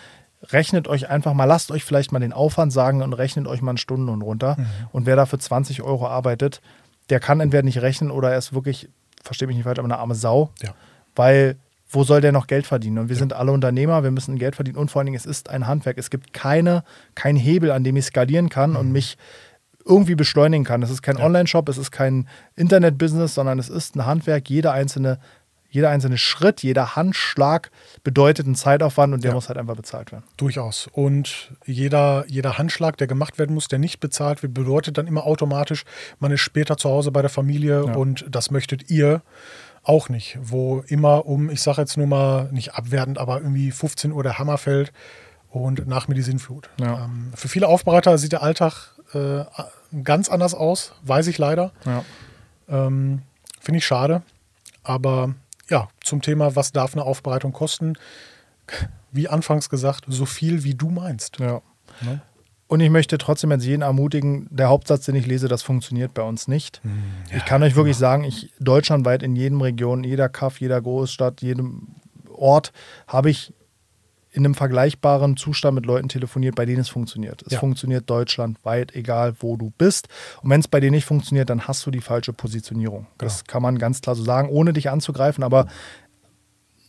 Rechnet 0.51 0.87
euch 0.87 1.09
einfach 1.09 1.33
mal, 1.33 1.45
lasst 1.45 1.71
euch 1.71 1.83
vielleicht 1.83 2.11
mal 2.11 2.19
den 2.19 2.33
Aufwand 2.33 2.73
sagen 2.73 3.01
und 3.01 3.13
rechnet 3.13 3.47
euch 3.47 3.61
mal 3.61 3.71
einen 3.71 3.77
Stundenlohn 3.77 4.21
runter. 4.21 4.55
Mhm. 4.57 4.65
Und 4.91 5.05
wer 5.05 5.15
da 5.15 5.25
für 5.25 5.39
20 5.39 5.81
Euro 5.81 6.07
arbeitet, 6.07 6.61
der 7.09 7.19
kann 7.19 7.39
entweder 7.39 7.63
nicht 7.63 7.81
rechnen 7.81 8.11
oder 8.11 8.31
er 8.31 8.37
ist 8.37 8.53
wirklich, 8.53 8.89
verstehe 9.23 9.47
mich 9.47 9.57
nicht 9.57 9.65
falsch, 9.65 9.79
aber 9.79 9.87
eine 9.87 9.99
arme 9.99 10.15
Sau. 10.15 10.51
Ja. 10.61 10.73
Weil 11.15 11.57
wo 11.93 12.05
soll 12.05 12.21
der 12.21 12.31
noch 12.31 12.47
Geld 12.47 12.65
verdienen? 12.65 12.99
Und 12.99 13.09
wir 13.09 13.17
sind 13.17 13.33
alle 13.33 13.51
Unternehmer, 13.51 14.01
wir 14.01 14.11
müssen 14.11 14.37
Geld 14.37 14.55
verdienen 14.55 14.77
und 14.77 14.89
vor 14.89 15.01
allen 15.01 15.07
Dingen, 15.07 15.17
es 15.17 15.25
ist 15.25 15.49
ein 15.49 15.67
Handwerk. 15.67 15.97
Es 15.97 16.09
gibt 16.09 16.31
keine, 16.31 16.85
keinen 17.15 17.35
Hebel, 17.35 17.69
an 17.69 17.83
dem 17.83 17.97
ich 17.97 18.05
skalieren 18.05 18.47
kann 18.47 18.77
und 18.77 18.93
mich 18.93 19.17
irgendwie 19.85 20.15
beschleunigen 20.15 20.63
kann. 20.63 20.83
Es 20.83 20.89
ist 20.89 21.01
kein 21.01 21.17
Ja. 21.17 21.25
Online-Shop, 21.25 21.67
es 21.67 21.77
ist 21.77 21.91
kein 21.91 22.29
Internet-Business, 22.55 23.33
sondern 23.33 23.59
es 23.59 23.67
ist 23.67 23.95
ein 23.95 24.05
Handwerk. 24.05 24.49
Jeder 24.49 24.71
einzelne, 24.71 25.19
jeder 25.71 25.89
einzelne 25.89 26.17
Schritt, 26.19 26.61
jeder 26.61 26.95
Handschlag 26.95 27.71
bedeutet 28.03 28.45
einen 28.45 28.55
Zeitaufwand 28.55 29.13
und 29.13 29.23
der 29.23 29.31
Ja. 29.31 29.35
muss 29.35 29.47
halt 29.47 29.57
einfach 29.57 29.75
bezahlt 29.75 30.11
werden. 30.11 30.23
Durchaus. 30.37 30.87
Und 30.91 31.51
jeder, 31.65 32.25
jeder 32.27 32.57
Handschlag, 32.59 32.97
der 32.97 33.07
gemacht 33.07 33.39
werden 33.39 33.53
muss, 33.55 33.67
der 33.69 33.79
nicht 33.79 33.99
bezahlt 33.99 34.43
wird, 34.43 34.53
bedeutet 34.53 34.97
dann 34.97 35.07
immer 35.07 35.25
automatisch, 35.25 35.85
man 36.19 36.31
ist 36.31 36.41
später 36.41 36.77
zu 36.77 36.89
Hause 36.89 37.11
bei 37.11 37.21
der 37.21 37.29
Familie 37.31 37.85
Ja. 37.87 37.95
und 37.95 38.25
das 38.29 38.51
möchtet 38.51 38.91
ihr 38.91 39.21
auch 39.83 40.09
nicht. 40.09 40.37
Wo 40.41 40.83
immer 40.87 41.25
um, 41.25 41.49
ich 41.49 41.61
sage 41.61 41.81
jetzt 41.81 41.97
nur 41.97 42.05
mal, 42.07 42.49
nicht 42.51 42.75
abwertend, 42.75 43.17
aber 43.17 43.39
irgendwie 43.39 43.71
15 43.71 44.11
Uhr 44.11 44.21
der 44.21 44.37
Hammer 44.37 44.57
fällt 44.59 44.91
und 45.49 45.87
nach 45.87 46.07
mir 46.07 46.15
die 46.15 46.21
Sinnflut. 46.21 46.69
Ja. 46.79 47.05
Ähm, 47.05 47.31
für 47.33 47.47
viele 47.47 47.67
Aufbereiter 47.67 48.17
sieht 48.17 48.33
der 48.33 48.43
Alltag 48.43 48.89
äh, 49.13 49.43
ganz 50.03 50.29
anders 50.29 50.53
aus, 50.53 50.93
weiß 51.03 51.27
ich 51.27 51.37
leider. 51.37 51.71
Ähm, 52.69 53.21
Finde 53.59 53.77
ich 53.79 53.85
schade. 53.85 54.21
Aber 54.83 55.35
ja, 55.71 55.87
zum 56.03 56.21
Thema, 56.21 56.55
was 56.55 56.71
darf 56.71 56.93
eine 56.93 57.03
Aufbereitung 57.03 57.53
kosten? 57.53 57.93
Wie 59.11 59.27
anfangs 59.27 59.69
gesagt, 59.69 60.05
so 60.07 60.25
viel 60.25 60.63
wie 60.63 60.75
du 60.75 60.89
meinst. 60.89 61.39
ja. 61.39 61.61
Ne? 62.01 62.21
Und 62.67 62.79
ich 62.79 62.89
möchte 62.89 63.17
trotzdem 63.17 63.51
jetzt 63.51 63.65
jeden 63.65 63.81
ermutigen, 63.81 64.47
der 64.49 64.69
Hauptsatz, 64.69 65.03
den 65.03 65.15
ich 65.15 65.25
lese, 65.25 65.49
das 65.49 65.61
funktioniert 65.61 66.13
bei 66.13 66.21
uns 66.21 66.47
nicht. 66.47 66.79
Hm, 66.83 67.03
ich 67.35 67.43
kann 67.43 67.61
euch 67.63 67.75
wirklich 67.75 67.97
sagen, 67.97 68.23
ich 68.23 68.49
deutschlandweit 68.61 69.23
in 69.23 69.35
jedem 69.35 69.59
Region, 69.59 70.05
jeder 70.05 70.29
Kaff, 70.29 70.61
jeder 70.61 70.81
Großstadt, 70.81 71.41
jedem 71.41 71.87
Ort 72.33 72.71
habe 73.07 73.29
ich 73.29 73.53
in 74.33 74.45
einem 74.45 74.55
vergleichbaren 74.55 75.35
Zustand 75.35 75.75
mit 75.75 75.85
Leuten 75.85 76.07
telefoniert, 76.07 76.55
bei 76.55 76.65
denen 76.65 76.79
es 76.79 76.89
funktioniert. 76.89 77.41
Es 77.45 77.53
Ja. 77.53 77.59
funktioniert 77.59 78.09
deutschlandweit, 78.09 78.95
egal 78.95 79.33
wo 79.39 79.57
du 79.57 79.71
bist. 79.77 80.07
Und 80.41 80.49
wenn 80.49 80.61
es 80.61 80.67
bei 80.69 80.79
dir 80.79 80.89
nicht 80.91 81.05
funktioniert, 81.05 81.49
dann 81.49 81.67
hast 81.67 81.85
du 81.85 81.91
die 81.91 81.99
falsche 82.01 82.31
Positionierung. 82.31 83.07
Das 83.17 83.43
kann 83.43 83.61
man 83.61 83.77
ganz 83.77 83.99
klar 84.01 84.15
so 84.15 84.23
sagen, 84.23 84.47
ohne 84.49 84.71
dich 84.73 84.89
anzugreifen, 84.89 85.43
aber 85.43 85.67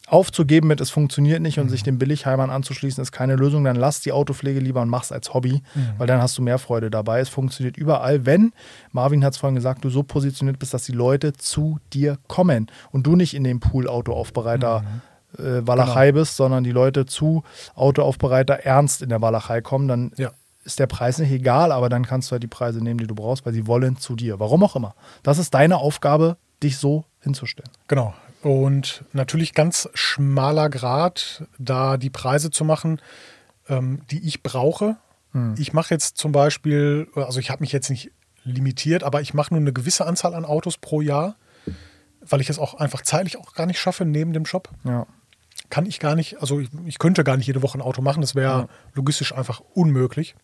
aufzugeben 0.08 0.68
mit, 0.68 0.80
es 0.80 0.90
funktioniert 0.90 1.40
nicht 1.40 1.58
und 1.58 1.68
sich 1.70 1.82
den 1.84 1.98
Billigheimern 1.98 2.50
anzuschließen, 2.50 3.00
ist 3.00 3.12
keine 3.12 3.34
Lösung. 3.36 3.64
Dann 3.64 3.76
lass 3.76 4.00
die 4.00 4.12
Autopflege 4.12 4.60
lieber 4.60 4.82
und 4.82 4.88
mach's 4.90 5.10
als 5.10 5.32
Hobby, 5.32 5.62
weil 5.96 6.06
dann 6.06 6.20
hast 6.20 6.36
du 6.36 6.42
mehr 6.42 6.58
Freude 6.58 6.90
dabei. 6.90 7.20
Es 7.20 7.28
funktioniert 7.30 7.76
überall, 7.78 8.26
wenn, 8.26 8.52
Marvin 8.90 9.24
hat 9.24 9.32
es 9.32 9.38
vorhin 9.38 9.54
gesagt, 9.54 9.84
du 9.84 9.90
so 9.90 10.02
positioniert 10.02 10.58
bist, 10.58 10.74
dass 10.74 10.84
die 10.84 10.92
Leute 10.92 11.32
zu 11.32 11.78
dir 11.92 12.18
kommen 12.28 12.66
und 12.90 13.06
du 13.06 13.16
nicht 13.16 13.32
in 13.34 13.44
dem 13.44 13.60
Pool 13.60 13.88
Autoaufbereiter 13.88 14.84
äh, 15.38 15.66
Walachei 15.66 16.12
bist, 16.12 16.36
sondern 16.36 16.64
die 16.64 16.72
Leute 16.72 17.06
zu 17.06 17.42
Autoaufbereiter 17.74 18.54
ernst 18.60 19.02
in 19.02 19.08
der 19.08 19.20
Walachei 19.20 19.60
kommen, 19.60 19.88
dann 19.88 20.12
Ja. 20.16 20.30
ist 20.64 20.78
der 20.78 20.86
Preis 20.86 21.18
nicht 21.18 21.30
egal, 21.32 21.72
aber 21.72 21.88
dann 21.88 22.04
kannst 22.06 22.30
du 22.30 22.32
halt 22.32 22.42
die 22.42 22.48
Preise 22.48 22.82
nehmen, 22.82 22.98
die 22.98 23.06
du 23.06 23.14
brauchst, 23.14 23.44
weil 23.46 23.52
sie 23.52 23.66
wollen 23.66 23.96
zu 23.96 24.14
dir. 24.16 24.38
Warum 24.40 24.62
auch 24.62 24.76
immer. 24.76 24.94
Das 25.22 25.38
ist 25.38 25.54
deine 25.54 25.78
Aufgabe, 25.78 26.36
dich 26.62 26.78
so 26.78 27.04
hinzustellen. 27.20 27.70
Genau. 27.88 28.14
Und 28.42 29.04
natürlich 29.12 29.54
ganz 29.54 29.88
schmaler 29.94 30.68
Grad, 30.68 31.44
da 31.58 31.96
die 31.96 32.10
Preise 32.10 32.50
zu 32.50 32.64
machen, 32.64 33.00
ähm, 33.68 34.02
die 34.10 34.26
ich 34.26 34.42
brauche. 34.42 34.96
Ich 35.56 35.72
mache 35.72 35.94
jetzt 35.94 36.18
zum 36.18 36.30
Beispiel, 36.30 37.08
also 37.14 37.40
ich 37.40 37.48
habe 37.50 37.62
mich 37.62 37.72
jetzt 37.72 37.88
nicht 37.88 38.10
limitiert, 38.44 39.02
aber 39.02 39.22
ich 39.22 39.32
mache 39.32 39.54
nur 39.54 39.62
eine 39.62 39.72
gewisse 39.72 40.04
Anzahl 40.04 40.34
an 40.34 40.44
Autos 40.44 40.76
pro 40.76 41.00
Jahr, 41.00 41.36
weil 42.20 42.42
ich 42.42 42.50
es 42.50 42.58
auch 42.58 42.74
einfach 42.74 43.00
zeitlich 43.00 43.38
auch 43.38 43.54
gar 43.54 43.64
nicht 43.64 43.78
schaffe 43.80 44.04
neben 44.04 44.34
dem 44.34 44.42
Job. 44.42 44.68
Ja. 44.84 45.06
Kann 45.72 45.86
ich 45.86 46.00
gar 46.00 46.14
nicht, 46.14 46.38
also 46.42 46.60
ich, 46.60 46.68
ich 46.84 46.98
könnte 46.98 47.24
gar 47.24 47.38
nicht 47.38 47.46
jede 47.46 47.62
Woche 47.62 47.78
ein 47.78 47.80
Auto 47.80 48.02
machen, 48.02 48.20
das 48.20 48.34
wäre 48.34 48.52
Ja. 48.52 48.68
logistisch 48.92 49.34
einfach 49.34 49.62
unmöglich. 49.72 50.34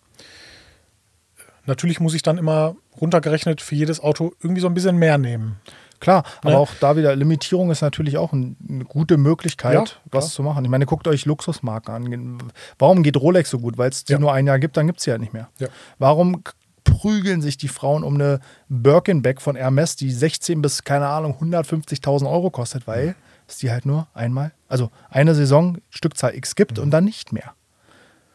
Natürlich 1.67 2.01
muss 2.01 2.15
ich 2.15 2.23
dann 2.23 2.39
immer 2.39 2.77
runtergerechnet 2.99 3.61
für 3.61 3.75
jedes 3.75 4.01
Auto 4.01 4.33
irgendwie 4.43 4.63
so 4.63 4.69
ein 4.69 4.75
bisschen 4.75 4.97
mehr 4.97 5.19
nehmen. 5.19 5.57
Klar, 6.01 6.25
aber 6.41 6.53
Ne? 6.53 6.57
auch 6.59 6.71
da 6.81 6.97
wieder, 6.97 7.15
Limitierung 7.15 7.71
ist 7.71 7.83
natürlich 7.83 8.17
auch 8.17 8.33
ein, 8.33 8.57
eine 8.67 8.85
gute 8.87 9.19
Möglichkeit, 9.19 9.75
Ja, 9.75 9.85
was 10.11 10.31
zu 10.33 10.43
machen. 10.43 10.65
Ich 10.65 10.71
meine, 10.71 10.87
guckt 10.87 11.07
euch 11.07 11.27
Luxusmarken 11.27 11.93
an. 11.95 12.39
Warum 12.79 13.03
geht 13.03 13.19
Rolex 13.19 13.51
so 13.51 13.59
gut? 13.59 13.77
Weil 13.77 13.91
es 13.91 14.05
die 14.05 14.13
Ja. 14.15 14.19
nur 14.19 14.33
ein 14.33 14.47
Jahr 14.47 14.59
gibt, 14.59 14.79
dann 14.79 14.87
gibt 14.87 15.01
es 15.01 15.05
sie 15.05 15.11
halt 15.11 15.21
nicht 15.21 15.35
mehr. 15.35 15.51
Ja. 15.59 15.69
Warum 15.99 16.43
prügeln 16.85 17.43
sich 17.43 17.59
die 17.59 17.69
Frauen 17.69 18.03
um 18.03 18.15
eine 18.15 18.41
Birkenback 18.71 19.43
von 19.43 19.57
Hermes, 19.57 19.95
die 19.97 20.11
16 20.11 20.63
bis, 20.63 20.85
keine 20.85 21.09
Ahnung, 21.09 21.35
150.000 21.39 22.31
Euro 22.31 22.49
kostet? 22.51 22.87
Weil 22.87 23.15
es 23.49 23.59
die 23.59 23.71
halt 23.71 23.87
nur 23.87 24.07
einmal, 24.15 24.53
also 24.69 24.91
eine 25.11 25.35
Saison 25.35 25.79
Stückzahl 25.91 26.35
X 26.35 26.55
gibt 26.55 26.79
und 26.79 26.91
dann 26.91 27.05
nicht 27.05 27.33
mehr. 27.33 27.55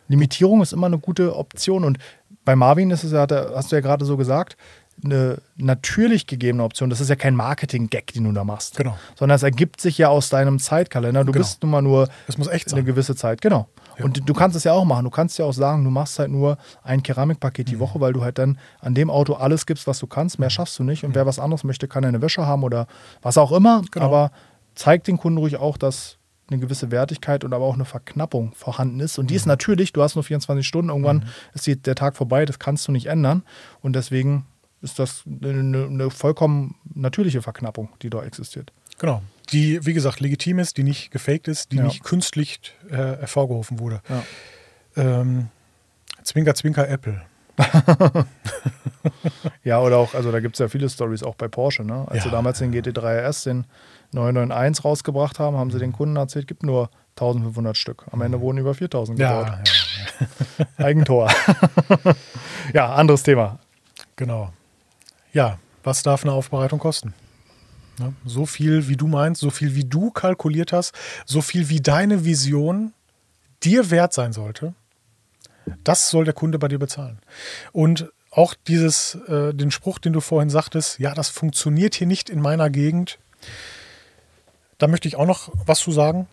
Limitierung 0.08 0.62
ist 0.62 0.74
immer 0.74 0.88
eine 0.88 1.00
gute 1.00 1.36
Option 1.36 1.84
und 1.84 1.98
bei 2.46 2.56
Marvin 2.56 2.92
ist 2.92 3.04
es 3.06 3.12
ja, 3.14 3.26
hast 3.56 3.72
du 3.72 3.76
ja 3.78 3.82
gerade 3.82 4.04
so 4.06 4.18
gesagt, 4.18 4.58
eine 5.04 5.42
natürlich 5.56 6.28
gegebene 6.28 6.64
Option. 6.64 6.90
Das 6.90 7.00
ist 7.02 7.10
ja 7.10 7.16
kein 7.16 7.36
Marketing-Gag, 7.36 8.14
den 8.14 8.26
du 8.26 8.32
da 8.32 8.44
machst. 8.44 8.78
Genau. 8.78 8.96
Sondern 9.16 9.36
es 9.38 9.44
ergibt 9.44 9.82
sich 9.82 9.98
ja 9.98 10.10
aus 10.10 10.30
deinem 10.30 10.60
Zeitkalender. 10.60 11.24
Du 11.24 11.32
Genau. 11.32 11.44
bist 11.44 11.64
nun 11.64 11.72
mal 11.72 11.82
nur 11.82 12.10
Es 12.28 12.38
muss 12.38 12.48
echt 12.48 12.68
eine 12.68 12.82
sein. 12.82 12.86
gewisse 12.86 13.16
Zeit. 13.16 13.42
Genau. 13.42 13.68
Ja. 13.98 14.06
Und 14.06 14.28
du 14.30 14.34
kannst 14.34 14.56
es 14.56 14.66
ja 14.66 14.74
auch 14.74 14.86
machen. 14.86 15.04
Du 15.06 15.10
kannst 15.10 15.40
ja 15.40 15.46
auch 15.46 15.54
sagen, 15.54 15.84
du 15.84 15.90
machst 15.90 16.20
halt 16.20 16.30
nur 16.30 16.58
ein 16.84 17.02
Keramikpaket 17.02 17.68
Mhm. 17.68 17.72
die 17.72 17.80
Woche, 17.80 18.02
weil 18.02 18.14
du 18.14 18.22
halt 18.24 18.38
dann 18.38 18.60
an 18.82 18.94
dem 18.94 19.10
Auto 19.10 19.34
alles 19.34 19.66
gibst, 19.66 19.88
was 19.88 19.98
du 19.98 20.06
kannst. 20.06 20.38
Mehr 20.38 20.52
schaffst 20.52 20.78
du 20.78 20.84
nicht. 20.84 21.04
Und 21.04 21.16
wer 21.16 21.26
was 21.26 21.40
anderes 21.40 21.64
möchte, 21.64 21.88
kann 21.88 22.06
eine 22.06 22.22
Wäsche 22.22 22.46
haben 22.46 22.64
oder 22.64 22.86
was 23.24 23.38
auch 23.40 23.52
immer. 23.52 23.82
Mhm. 23.82 23.88
Genau. 23.92 24.06
Aber 24.06 24.32
zeig 24.76 25.04
den 25.04 25.18
Kunden 25.18 25.38
ruhig 25.38 25.58
auch, 25.58 25.78
dass 25.78 26.18
eine 26.50 26.60
gewisse 26.60 26.92
Wertigkeit 26.92 27.44
und 27.44 27.54
aber 27.54 27.66
auch 27.66 27.74
eine 27.76 27.86
Verknappung 27.86 28.54
vorhanden 28.54 29.00
ist. 29.00 29.18
Und 29.18 29.30
die 29.30 29.34
Mhm. 29.34 29.38
ist 29.38 29.46
natürlich, 29.46 29.94
du 29.94 30.02
hast 30.04 30.16
nur 30.16 30.24
24 30.24 30.68
Stunden, 30.68 30.90
irgendwann 30.90 31.26
ist 31.54 31.66
die, 31.66 31.76
der 31.82 31.96
Tag 31.96 32.16
vorbei, 32.18 32.46
das 32.46 32.60
kannst 32.60 32.88
du 32.88 32.92
nicht 32.92 33.06
ändern. 33.08 33.44
Und 33.82 33.94
deswegen 33.96 34.46
ist 34.82 35.00
das 35.00 35.24
eine, 35.26 35.86
eine 35.86 36.10
vollkommen 36.12 36.76
natürliche 36.94 37.42
Verknappung, 37.42 37.90
die 38.02 38.10
da 38.10 38.22
existiert. 38.24 38.74
Genau. 39.00 39.22
Die, 39.52 39.86
wie 39.86 39.94
gesagt, 39.94 40.20
legitim 40.20 40.60
ist, 40.60 40.78
die 40.78 40.84
nicht 40.84 41.12
gefaked 41.12 41.48
ist, 41.48 41.72
die 41.72 41.78
Ja. 41.78 41.84
nicht 41.84 42.04
künstlich 42.04 42.60
äh, 42.90 42.96
hervorgerufen 42.96 43.80
wurde. 43.80 44.02
Ja. 44.10 44.24
Ähm, 44.96 45.48
zwinker, 46.24 46.54
zwinker, 46.56 46.88
Apple. 46.90 47.22
Ja, 49.64 49.80
oder 49.82 49.98
auch, 49.98 50.14
also 50.14 50.32
da 50.32 50.40
gibt 50.40 50.56
es 50.56 50.60
ja 50.60 50.68
viele 50.70 50.90
Stories 50.90 51.24
auch 51.24 51.36
bei 51.36 51.48
Porsche. 51.48 51.84
Ne? 51.84 52.06
Als 52.08 52.24
sie 52.24 52.30
Ja. 52.30 52.36
damals 52.36 52.60
den 52.60 52.72
GT3 52.74 53.20
RS, 53.28 53.44
den 53.44 53.66
991 54.14 54.84
rausgebracht 54.86 55.40
haben, 55.40 55.58
haben 55.58 55.72
sie 55.72 55.80
den 55.80 55.94
Kunden 55.94 56.16
erzählt, 56.16 56.48
gibt 56.48 56.64
nur 56.64 56.90
1500 57.12 57.78
Stück. 57.78 58.06
Am 58.12 58.22
Ende 58.22 58.42
wurden 58.42 58.58
über 58.58 58.74
4000 58.74 59.18
gebaut. 59.20 59.48
Ja, 59.48 59.62
ja, 60.20 60.66
Eigentor. 60.84 61.32
ja, 62.74 62.94
anderes 62.94 63.24
Thema. 63.24 63.60
genau. 64.16 64.52
Ja, 65.32 65.58
was 65.84 66.04
darf 66.04 66.24
eine 66.24 66.32
Aufbereitung 66.32 66.80
kosten? 66.80 67.14
Ne? 68.00 68.14
So 68.26 68.46
viel, 68.46 68.88
wie 68.88 68.96
du 68.96 69.08
meinst, 69.08 69.42
so 69.42 69.50
viel, 69.50 69.76
wie 69.76 69.86
du 69.86 70.12
kalkuliert 70.12 70.74
hast, 70.74 70.94
so 71.26 71.42
viel, 71.42 71.70
wie 71.70 71.82
deine 71.82 72.26
Vision 72.26 72.94
dir 73.64 73.92
wert 73.92 74.14
sein 74.14 74.34
sollte, 74.34 74.74
das 75.84 76.10
soll 76.10 76.26
der 76.26 76.34
Kunde 76.34 76.60
bei 76.60 76.68
dir 76.68 76.80
bezahlen. 76.80 77.20
Und 77.72 78.12
auch 78.32 78.56
dieses, 78.68 79.16
äh, 79.28 79.54
den 79.54 79.72
Spruch, 79.72 80.00
den 80.00 80.14
du 80.14 80.20
vorhin 80.20 80.50
sagtest, 80.50 81.00
ja, 81.00 81.14
das 81.14 81.30
funktioniert 81.30 81.96
hier 81.96 82.08
nicht 82.08 82.30
in 82.30 82.42
meiner 82.42 82.70
Gegend, 82.70 83.20
da 84.84 84.90
möchte 84.90 85.08
ich 85.08 85.16
auch 85.16 85.26
noch 85.26 85.50
was 85.66 85.80
zu 85.80 85.94
sagen 85.94 86.28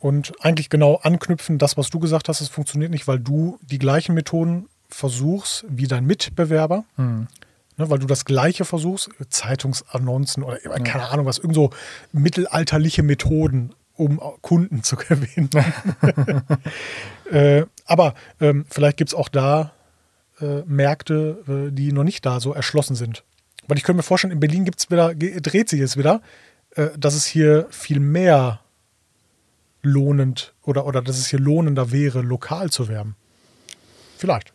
und 0.00 0.32
eigentlich 0.44 0.70
genau 0.70 0.96
anknüpfen, 0.96 1.58
das, 1.58 1.76
was 1.76 1.88
du 1.88 2.00
gesagt 2.00 2.28
hast, 2.28 2.40
es 2.40 2.48
funktioniert 2.48 2.90
nicht, 2.90 3.06
weil 3.06 3.20
du 3.20 3.60
die 3.62 3.78
gleichen 3.78 4.16
Methoden 4.16 4.68
versuchst 4.88 5.64
wie 5.68 5.86
dein 5.86 6.04
Mitbewerber, 6.04 6.84
Hm. 6.96 7.28
ne, 7.76 7.90
weil 7.90 8.00
du 8.00 8.08
das 8.08 8.24
Gleiche 8.24 8.64
versuchst, 8.64 9.10
Zeitungsannoncen 9.28 10.42
oder 10.42 10.58
keine 10.80 11.10
Ahnung 11.10 11.26
was, 11.26 11.38
irgend 11.38 11.54
so 11.54 11.70
mittelalterliche 12.10 13.04
Methoden, 13.04 13.72
um 13.94 14.20
Kunden 14.40 14.82
zu 14.82 14.96
gewinnen. 15.08 15.48
äh, 17.30 17.66
aber 17.84 18.14
ähm, 18.40 18.66
vielleicht 18.68 18.96
gibt 18.96 19.10
es 19.10 19.14
auch 19.14 19.28
da 19.28 19.70
äh, 20.40 20.62
Märkte, 20.66 21.68
äh, 21.68 21.72
die 21.72 21.92
noch 21.92 22.02
nicht 22.02 22.26
da 22.26 22.40
so 22.40 22.52
erschlossen 22.52 22.96
sind. 22.96 23.22
Weil 23.68 23.78
ich 23.78 23.84
könnte 23.84 23.98
mir 23.98 24.02
vorstellen, 24.02 24.32
in 24.32 24.40
Berlin 24.40 24.64
gibt's 24.64 24.90
wieder, 24.90 25.14
dreht 25.14 25.68
sich 25.68 25.80
es 25.80 25.96
wieder, 25.96 26.20
dass 26.96 27.14
es 27.14 27.26
hier 27.26 27.66
viel 27.70 28.00
mehr 28.00 28.60
lohnend 29.82 30.54
oder, 30.62 30.86
oder 30.86 31.02
dass 31.02 31.18
es 31.18 31.26
hier 31.26 31.40
lohnender 31.40 31.90
wäre, 31.90 32.22
lokal 32.22 32.70
zu 32.70 32.88
werben. 32.88 33.16
Vielleicht. 34.16 34.52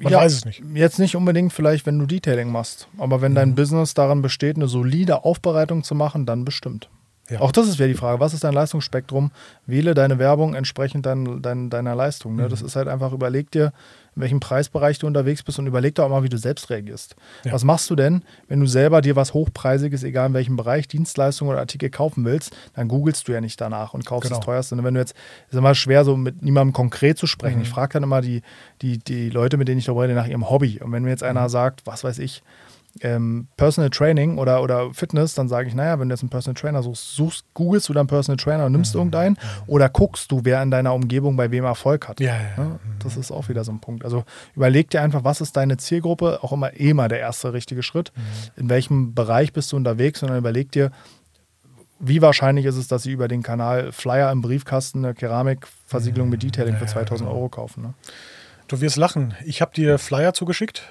Man 0.00 0.12
Ja, 0.12 0.18
weiß 0.18 0.32
es 0.32 0.44
nicht. 0.44 0.62
Jetzt 0.74 0.98
nicht 0.98 1.16
unbedingt 1.16 1.52
vielleicht, 1.52 1.86
wenn 1.86 1.98
du 1.98 2.06
Detailing 2.06 2.50
machst. 2.50 2.88
Aber 2.98 3.22
wenn 3.22 3.34
dein 3.34 3.54
Business 3.54 3.94
daran 3.94 4.20
besteht, 4.20 4.56
eine 4.56 4.68
solide 4.68 5.24
Aufbereitung 5.24 5.84
zu 5.84 5.94
machen, 5.94 6.26
dann 6.26 6.44
bestimmt. 6.44 6.90
Ja. 7.30 7.40
Auch 7.40 7.52
das 7.52 7.66
ist 7.66 7.78
wieder 7.78 7.88
die 7.88 7.94
Frage, 7.94 8.20
was 8.20 8.34
ist 8.34 8.44
dein 8.44 8.52
Leistungsspektrum? 8.54 9.30
Wähle 9.66 9.94
deine 9.94 10.18
Werbung 10.18 10.54
entsprechend 10.54 11.06
dein, 11.06 11.42
dein, 11.42 11.70
deiner 11.70 11.94
Leistung. 11.94 12.36
Ne? 12.36 12.48
Das 12.48 12.62
ist 12.62 12.76
halt 12.76 12.88
einfach, 12.88 13.12
überleg 13.12 13.50
dir, 13.50 13.72
in 14.16 14.22
welchem 14.22 14.40
Preisbereich 14.40 14.98
du 14.98 15.06
unterwegs 15.06 15.42
bist 15.42 15.58
und 15.58 15.66
überleg 15.66 15.94
dir 15.94 16.04
auch 16.04 16.08
mal, 16.08 16.22
wie 16.22 16.28
du 16.30 16.38
selbst 16.38 16.70
reagierst. 16.70 17.14
Ja. 17.44 17.52
Was 17.52 17.64
machst 17.64 17.88
du 17.90 17.94
denn, 17.96 18.22
wenn 18.48 18.60
du 18.60 18.66
selber 18.66 19.02
dir 19.02 19.14
was 19.14 19.34
Hochpreisiges, 19.34 20.02
egal 20.02 20.28
in 20.28 20.34
welchem 20.34 20.56
Bereich, 20.56 20.88
Dienstleistung 20.88 21.48
oder 21.48 21.58
Artikel 21.58 21.90
kaufen 21.90 22.24
willst, 22.24 22.56
dann 22.74 22.88
googelst 22.88 23.28
du 23.28 23.32
ja 23.32 23.40
nicht 23.40 23.60
danach 23.60 23.92
und 23.94 24.04
kaufst 24.06 24.28
Genau. 24.30 24.38
das 24.38 24.44
teuerste. 24.46 24.74
Und 24.74 24.84
wenn 24.84 24.94
du 24.94 25.00
jetzt, 25.00 25.14
ist 25.50 25.56
immer 25.56 25.74
schwer, 25.74 26.04
so 26.04 26.16
mit 26.16 26.42
niemandem 26.42 26.72
konkret 26.72 27.18
zu 27.18 27.26
sprechen. 27.26 27.56
Mhm. 27.58 27.62
Ich 27.62 27.68
frage 27.68 27.92
dann 27.92 28.02
immer 28.02 28.22
die, 28.22 28.42
die, 28.82 28.98
die 28.98 29.28
Leute, 29.30 29.56
mit 29.58 29.68
denen 29.68 29.78
ich 29.78 29.84
darüber 29.84 30.04
rede, 30.04 30.14
nach 30.14 30.26
ihrem 30.26 30.48
Hobby. 30.48 30.80
Und 30.82 30.92
wenn 30.92 31.02
mir 31.02 31.10
jetzt 31.10 31.22
Mhm. 31.22 31.28
einer 31.28 31.48
sagt, 31.48 31.82
was 31.86 32.02
weiß 32.02 32.18
ich, 32.18 32.42
ähm, 33.02 33.48
Personal 33.56 33.90
Training 33.90 34.38
oder, 34.38 34.62
oder 34.62 34.92
Fitness, 34.94 35.34
dann 35.34 35.48
sage 35.48 35.68
ich, 35.68 35.74
naja, 35.74 35.98
wenn 36.00 36.08
du 36.08 36.14
jetzt 36.14 36.22
einen 36.22 36.30
Personal 36.30 36.54
Trainer 36.60 36.82
suchst, 36.82 37.14
suchst 37.14 37.44
googelst 37.54 37.88
du 37.88 37.92
dann 37.92 38.06
Personal 38.06 38.36
Trainer 38.36 38.66
und 38.66 38.72
nimmst 38.72 38.94
Mhm. 38.94 39.00
irgendeinen 39.00 39.38
oder 39.66 39.88
guckst 39.88 40.30
du, 40.32 40.40
wer 40.44 40.62
in 40.62 40.70
deiner 40.70 40.94
Umgebung 40.94 41.36
bei 41.36 41.50
wem 41.50 41.64
Erfolg 41.64 42.08
hat. 42.08 42.20
Ja, 42.20 42.34
ja, 42.36 42.42
ja. 42.56 42.64
Ne? 42.64 42.80
Das 43.02 43.16
ist 43.16 43.30
auch 43.30 43.48
wieder 43.48 43.64
so 43.64 43.72
ein 43.72 43.80
Punkt. 43.80 44.04
Also 44.04 44.24
überleg 44.54 44.88
dir 44.90 45.02
einfach, 45.02 45.24
was 45.24 45.40
ist 45.40 45.56
deine 45.56 45.76
Zielgruppe, 45.76 46.38
auch 46.42 46.52
immer 46.52 46.78
eh 46.78 46.94
mal 46.94 47.08
der 47.08 47.20
erste 47.20 47.52
richtige 47.52 47.82
Schritt. 47.82 48.12
Mhm. 48.16 48.62
In 48.62 48.68
welchem 48.70 49.14
Bereich 49.14 49.52
bist 49.52 49.72
du 49.72 49.76
unterwegs 49.76 50.22
und 50.22 50.28
dann 50.30 50.38
überleg 50.38 50.72
dir, 50.72 50.90
wie 51.98 52.20
wahrscheinlich 52.20 52.66
ist 52.66 52.76
es, 52.76 52.88
dass 52.88 53.04
sie 53.04 53.12
über 53.12 53.26
den 53.26 53.42
Kanal 53.42 53.90
Flyer 53.92 54.30
im 54.30 54.42
Briefkasten 54.42 55.04
eine 55.04 55.14
Keramikversiegelung 55.14 56.28
mit 56.28 56.42
Detailing 56.42 56.74
Ja, 56.74 56.78
für 56.80 56.84
ja, 56.84 56.90
2000 56.92 57.28
genau. 57.28 57.38
Euro 57.38 57.48
kaufen. 57.48 57.82
Ne? 57.82 57.94
Du 58.68 58.80
wirst 58.80 58.96
lachen. 58.96 59.34
Ich 59.44 59.62
habe 59.62 59.72
dir 59.74 59.98
Flyer 59.98 60.34
zugeschickt. 60.34 60.82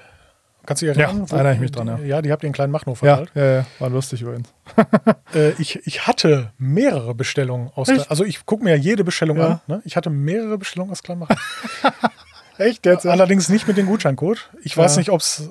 Kannst 0.66 0.82
du 0.82 0.86
dich 0.86 0.96
erinnern? 0.98 1.26
Ja, 1.28 1.34
erinnere 1.36 1.54
ich 1.54 1.60
mich 1.60 1.70
dran, 1.70 1.86
ja. 1.86 1.98
Ja, 2.00 2.22
die 2.22 2.32
habt 2.32 2.42
ihr 2.42 2.48
in 2.48 2.52
kleinen 2.52 2.72
Machnow 2.72 3.00
Ja, 3.02 3.16
verteilt. 3.16 3.30
ja, 3.34 3.54
ja, 3.60 3.66
war 3.78 3.88
lustig 3.90 4.22
übrigens. 4.22 4.48
Äh, 5.34 5.50
ich, 5.58 5.80
ich 5.86 6.06
hatte 6.06 6.52
mehrere 6.58 7.14
Bestellungen 7.14 7.70
aus 7.74 7.88
Echt? 7.88 8.10
Also 8.10 8.24
ich 8.24 8.46
gucke 8.46 8.62
mir 8.64 8.70
ja 8.70 8.76
jede 8.76 9.02
Bestellung 9.04 9.36
Ja. 9.38 9.46
an. 9.46 9.60
Ne? 9.66 9.82
Ich 9.84 9.96
hatte 9.96 10.08
mehrere 10.10 10.56
Bestellungen 10.58 10.92
aus 10.92 11.02
Kleinmachnow. 11.02 11.36
Echt 12.58 12.86
jetzt? 12.86 13.06
Allerdings 13.06 13.50
nicht 13.50 13.68
mit 13.68 13.76
dem 13.76 13.84
Gutscheincode. 13.86 14.50
Ich 14.62 14.74
weiß 14.76 14.94
Ja. 14.94 15.00
nicht, 15.00 15.10
ob 15.10 15.20
es 15.20 15.50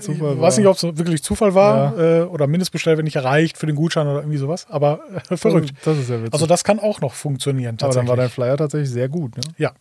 Zufall 0.00 0.14
ich 0.34 0.40
weiß 0.40 0.54
war. 0.54 0.58
nicht, 0.58 0.66
ob 0.68 0.76
es 0.76 0.82
wirklich 0.96 1.22
Zufall 1.22 1.54
war 1.54 1.98
äh, 1.98 2.22
oder 2.22 2.46
Mindestbestellwert 2.46 3.04
nicht 3.04 3.16
erreicht 3.16 3.58
für 3.58 3.66
den 3.66 3.76
Gutschein 3.76 4.06
oder 4.06 4.20
irgendwie 4.20 4.38
sowas. 4.38 4.66
Aber 4.70 5.00
äh, 5.30 5.36
verrückt. 5.36 5.72
Das 5.84 5.98
ist 5.98 6.08
ja 6.08 6.18
witzig. 6.18 6.32
Also 6.32 6.46
das 6.46 6.64
kann 6.64 6.80
auch 6.80 7.00
noch 7.02 7.12
funktionieren 7.12 7.76
Aber 7.82 7.92
dann 7.92 8.08
war 8.08 8.16
dein 8.16 8.30
Flyer 8.30 8.56
tatsächlich 8.56 8.88
sehr 8.90 9.08
gut. 9.10 9.36
Ne? 9.36 9.42
ja, 9.58 9.72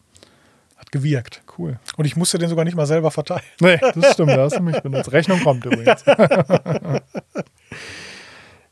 hat 0.78 0.92
gewirkt. 0.92 1.42
Cool. 1.58 1.80
Und 1.98 2.06
ich 2.06 2.16
musste 2.16 2.38
den 2.38 2.50
sogar 2.50 2.66
nicht 2.66 2.76
mal 2.76 2.86
selber 2.86 3.12
verteilen. 3.12 3.42
Nee, 3.62 3.78
das 3.96 4.14
stimmt, 4.14 4.32
da 4.32 4.44
hast 4.44 4.58
du 4.58 4.62
mich 4.64 4.80
benutzt. 4.82 5.12
Rechnung 5.12 5.40
kommt 5.42 5.66
übrigens. 5.66 6.04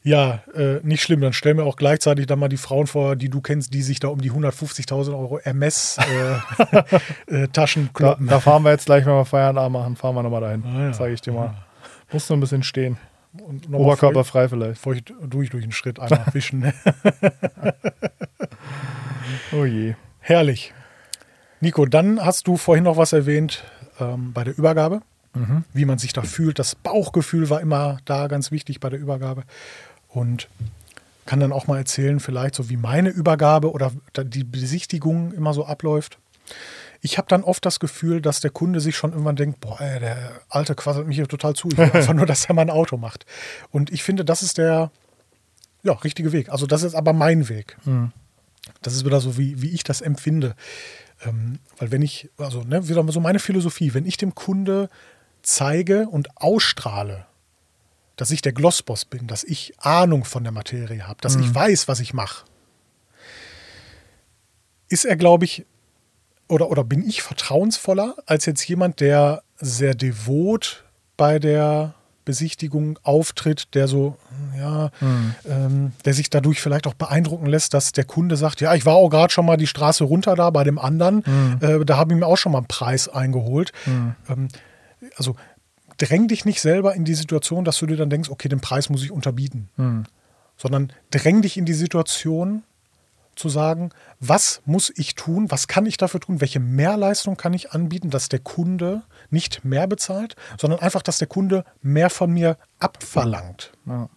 Ja, 0.06 0.44
äh, 0.54 0.80
nicht 0.84 1.02
schlimm. 1.02 1.22
Dann 1.22 1.32
stell 1.32 1.54
mir 1.54 1.64
auch 1.64 1.78
gleichzeitig 1.78 2.28
dann 2.28 2.38
mal 2.38 2.50
die 2.50 2.58
Frauen 2.58 2.88
vor, 2.88 3.16
die 3.16 3.30
du 3.30 3.40
kennst, 3.40 3.74
die 3.74 3.82
sich 3.82 4.02
da 4.02 4.10
um 4.10 4.20
die 4.20 4.32
150.000 4.32 5.18
Euro 5.18 5.40
MS-Taschen 5.40 6.04
äh, 7.28 7.48
Da, 7.94 7.94
kloppen. 7.94 8.28
da 8.28 8.42
fahren 8.42 8.64
wir 8.64 8.72
jetzt 8.72 8.86
gleich, 8.86 9.06
wenn 9.06 9.14
wir 9.14 9.24
Feierabend 9.24 9.72
machen, 9.72 9.96
fahren 9.96 10.16
wir 10.16 10.24
nochmal 10.24 10.42
dahin. 10.42 10.64
Ah, 10.66 10.88
ja. 10.88 10.94
Sage 10.94 11.14
ich 11.14 11.22
dir 11.22 11.32
mal. 11.32 11.54
Muss 12.12 12.28
nur 12.28 12.36
ein 12.38 12.42
bisschen 12.42 12.64
stehen. 12.64 12.98
Und 13.46 13.70
nochmal 13.70 13.88
Oberkörper 13.88 14.26
frei 14.26 14.50
vielleicht. 14.50 14.80
Feucht, 14.80 15.10
feucht 15.10 15.34
durch 15.34 15.50
durch 15.50 15.64
den 15.64 15.72
Schritt 15.72 16.00
einmal 16.02 16.26
wischen. 16.34 16.74
Oh 19.54 19.64
je. 19.64 19.96
Herrlich. 20.20 20.74
Nico, 21.64 21.86
dann 21.86 22.24
hast 22.24 22.48
du 22.48 22.58
vorhin 22.58 22.84
noch 22.84 22.98
was 22.98 23.14
erwähnt 23.14 23.64
ähm, 24.00 24.34
bei 24.34 24.44
der 24.44 24.58
Übergabe, 24.58 25.02
Mhm. 25.36 25.64
wie 25.74 25.86
man 25.86 25.98
sich 25.98 26.14
da 26.14 26.22
fühlt. 26.22 26.60
Das 26.60 26.76
Bauchgefühl 26.76 27.50
war 27.50 27.60
immer 27.60 27.98
da 28.06 28.28
ganz 28.28 28.52
wichtig 28.52 28.80
bei 28.80 28.90
der 28.92 29.00
Übergabe. 29.00 29.44
Und 30.10 30.48
kann 31.26 31.40
dann 31.40 31.52
auch 31.54 31.66
mal 31.66 31.78
erzählen, 31.78 32.20
vielleicht 32.20 32.54
so 32.54 32.70
wie 32.70 32.78
meine 32.78 33.10
Übergabe 33.10 33.72
oder 33.72 33.92
die 34.16 34.44
Besichtigung 34.44 35.32
immer 35.32 35.54
so 35.56 35.66
abläuft. 35.66 36.20
Ich 37.02 37.18
habe 37.18 37.28
dann 37.30 37.44
oft 37.44 37.66
das 37.66 37.80
Gefühl, 37.80 38.22
dass 38.22 38.42
der 38.42 38.52
Kunde 38.52 38.80
sich 38.80 38.96
schon 38.96 39.12
irgendwann 39.12 39.36
denkt, 39.38 39.60
boah, 39.60 39.80
ey, 39.82 40.00
der 40.02 40.18
Alte 40.50 40.76
quasselt 40.76 41.08
mich 41.08 41.16
hier 41.16 41.28
total 41.28 41.56
zu. 41.56 41.70
Ich 41.70 41.78
will 41.78 41.86
einfach 41.94 42.14
nur, 42.14 42.26
dass 42.28 42.46
er 42.46 42.54
mein 42.54 42.70
Auto 42.70 42.98
macht. 42.98 43.26
Und 43.72 43.90
ich 43.92 44.04
finde, 44.04 44.24
das 44.26 44.44
ist 44.44 44.58
der 44.60 44.92
ja, 45.82 45.94
richtige 45.94 46.32
Weg. 46.32 46.50
Also 46.50 46.68
das 46.68 46.84
ist 46.84 46.94
aber 46.94 47.14
mein 47.14 47.50
Weg. 47.50 47.78
Das 48.84 48.94
ist 48.94 49.04
wieder 49.06 49.20
so, 49.20 49.38
wie, 49.38 49.62
wie 49.62 49.70
ich 49.72 49.84
das 49.84 50.02
empfinde. 50.02 50.56
Ähm, 51.26 51.60
weil 51.78 51.92
wenn 51.92 52.02
ich, 52.02 52.30
also 52.38 52.64
ne, 52.64 52.88
wieder 52.88 53.06
so 53.12 53.20
meine 53.20 53.40
Philosophie, 53.40 53.94
wenn 53.94 54.06
ich 54.06 54.18
dem 54.18 54.36
Kunde 54.36 54.90
zeige 55.42 56.08
und 56.08 56.30
ausstrahle, 56.38 57.26
dass 58.16 58.32
ich 58.32 58.42
der 58.42 58.54
Glossboss 58.54 59.06
bin, 59.06 59.28
dass 59.28 59.44
ich 59.44 59.74
Ahnung 59.80 60.24
von 60.24 60.44
der 60.44 60.52
Materie 60.52 61.08
habe, 61.08 61.22
dass 61.22 61.36
ich 61.36 61.54
weiß, 61.54 61.88
was 61.88 62.00
ich 62.00 62.14
mache, 62.14 62.46
ist 64.88 65.06
er, 65.06 65.16
glaube 65.16 65.46
ich, 65.46 65.66
oder, 66.48 66.70
oder 66.70 66.84
bin 66.84 67.08
ich 67.08 67.24
vertrauensvoller 67.24 68.16
als 68.28 68.46
jetzt 68.46 68.68
jemand, 68.68 69.00
der 69.00 69.44
sehr 69.58 69.96
devot 69.96 70.84
bei 71.18 71.40
der 71.40 71.96
Besichtigung 72.26 73.00
auftritt, 73.04 73.74
der 73.74 73.88
so, 73.88 74.18
ja, 74.58 74.90
ähm, 75.50 75.92
der 76.06 76.14
sich 76.14 76.30
dadurch 76.30 76.62
vielleicht 76.62 76.88
auch 76.88 76.94
beeindrucken 76.94 77.46
lässt, 77.46 77.74
dass 77.74 77.92
der 77.92 78.06
Kunde 78.06 78.38
sagt, 78.38 78.62
ja, 78.62 78.74
ich 78.76 78.86
war 78.86 78.96
auch 78.96 79.10
gerade 79.10 79.34
schon 79.34 79.46
mal 79.46 79.58
die 79.58 79.68
Straße 79.68 80.04
runter 80.04 80.36
da 80.36 80.50
bei 80.50 80.64
dem 80.64 80.80
anderen, 80.80 81.24
äh, 81.62 81.84
da 81.86 81.98
habe 81.98 82.14
ich 82.14 82.20
mir 82.20 82.26
auch 82.26 82.38
schon 82.38 82.52
mal 82.52 82.60
einen 82.60 82.68
Preis 82.68 83.10
eingeholt. 83.10 83.72
Ähm, 83.86 84.48
also 85.16 85.36
dräng 85.98 86.28
dich 86.28 86.46
nicht 86.46 86.62
selber 86.62 86.96
in 86.96 87.06
die 87.06 87.14
Situation, 87.14 87.66
dass 87.66 87.78
du 87.78 87.86
dir 87.86 87.98
dann 87.98 88.10
denkst, 88.10 88.30
okay, 88.30 88.50
den 88.50 88.62
Preis 88.62 88.90
muss 88.90 89.04
ich 89.04 89.12
unterbieten, 89.12 89.70
sondern 90.58 90.92
dräng 91.12 91.42
dich 91.42 91.58
in 91.58 91.66
die 91.66 91.74
Situation, 91.74 92.64
zu 93.36 93.50
sagen, 93.50 93.90
was 94.20 94.62
muss 94.66 94.92
ich 94.96 95.16
tun, 95.16 95.50
was 95.50 95.68
kann 95.68 95.86
ich 95.86 95.98
dafür 95.98 96.20
tun, 96.20 96.42
welche 96.42 96.60
Mehrleistung 96.60 97.38
kann 97.38 97.54
ich 97.54 97.72
anbieten, 97.72 98.10
dass 98.10 98.30
der 98.30 98.40
Kunde 98.40 99.02
nicht 99.34 99.66
mehr 99.66 99.88
bezahlt, 99.88 100.36
sondern 100.58 100.80
einfach, 100.80 101.02
dass 101.02 101.18
der 101.18 101.28
Kunde 101.28 101.66
mehr 101.82 102.10
von 102.10 102.32
mir 102.32 102.58
abverlangt. 102.80 103.74
Ja. 103.86 104.08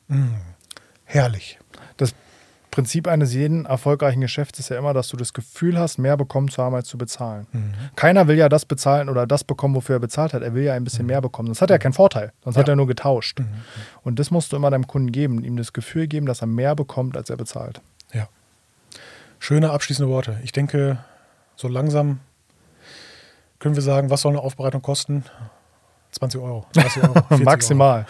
Herrlich. 1.04 1.58
Das 1.96 2.14
Prinzip 2.70 3.08
eines 3.08 3.32
jeden 3.32 3.64
erfolgreichen 3.64 4.20
Geschäfts 4.20 4.58
ist 4.58 4.68
ja 4.68 4.76
immer, 4.78 4.92
dass 4.92 5.08
du 5.08 5.16
das 5.16 5.32
Gefühl 5.32 5.78
hast, 5.78 5.96
mehr 5.98 6.16
bekommen 6.18 6.48
zu 6.48 6.62
haben, 6.62 6.74
als 6.74 6.88
zu 6.88 6.98
bezahlen. 6.98 7.46
Keiner 7.96 8.28
will 8.28 8.36
ja 8.36 8.50
das 8.50 8.66
bezahlen 8.66 9.08
oder 9.08 9.26
das 9.26 9.44
bekommen, 9.44 9.74
wofür 9.74 9.96
er 9.96 10.00
bezahlt 10.00 10.34
hat. 10.34 10.42
Er 10.42 10.52
will 10.52 10.64
ja 10.64 10.74
ein 10.74 10.84
bisschen 10.84 11.06
mehr 11.06 11.22
bekommen. 11.22 11.46
Sonst 11.48 11.62
hat 11.62 11.70
er 11.70 11.78
keinen 11.78 11.94
Vorteil. 11.94 12.32
Sonst 12.44 12.56
hat 12.58 12.68
Ja. 12.68 12.74
er 12.74 12.76
nur 12.76 12.86
getauscht. 12.86 13.38
Und 14.02 14.18
das 14.18 14.30
musst 14.30 14.52
du 14.52 14.56
immer 14.56 14.70
deinem 14.70 14.86
Kunden 14.86 15.10
geben, 15.10 15.42
ihm 15.42 15.56
das 15.56 15.72
Gefühl 15.72 16.06
geben, 16.06 16.26
dass 16.26 16.42
er 16.42 16.48
mehr 16.48 16.74
bekommt, 16.74 17.16
als 17.16 17.30
er 17.30 17.36
bezahlt. 17.38 17.80
Ja. 18.12 18.28
Schöne 19.38 19.70
abschließende 19.70 20.10
Worte. 20.10 20.38
Ich 20.42 20.52
denke, 20.52 20.98
so 21.56 21.68
langsam 21.68 22.20
können 23.58 23.74
wir 23.74 23.82
sagen, 23.82 24.10
was 24.10 24.22
soll 24.22 24.32
eine 24.32 24.40
Aufbereitung 24.42 24.82
kosten? 24.82 25.24
20 26.12 26.40
Euro, 26.40 26.66
30 26.72 27.02
Euro, 27.02 27.12
40 27.14 27.30
Euro. 27.30 27.42
Maximal. 27.44 28.06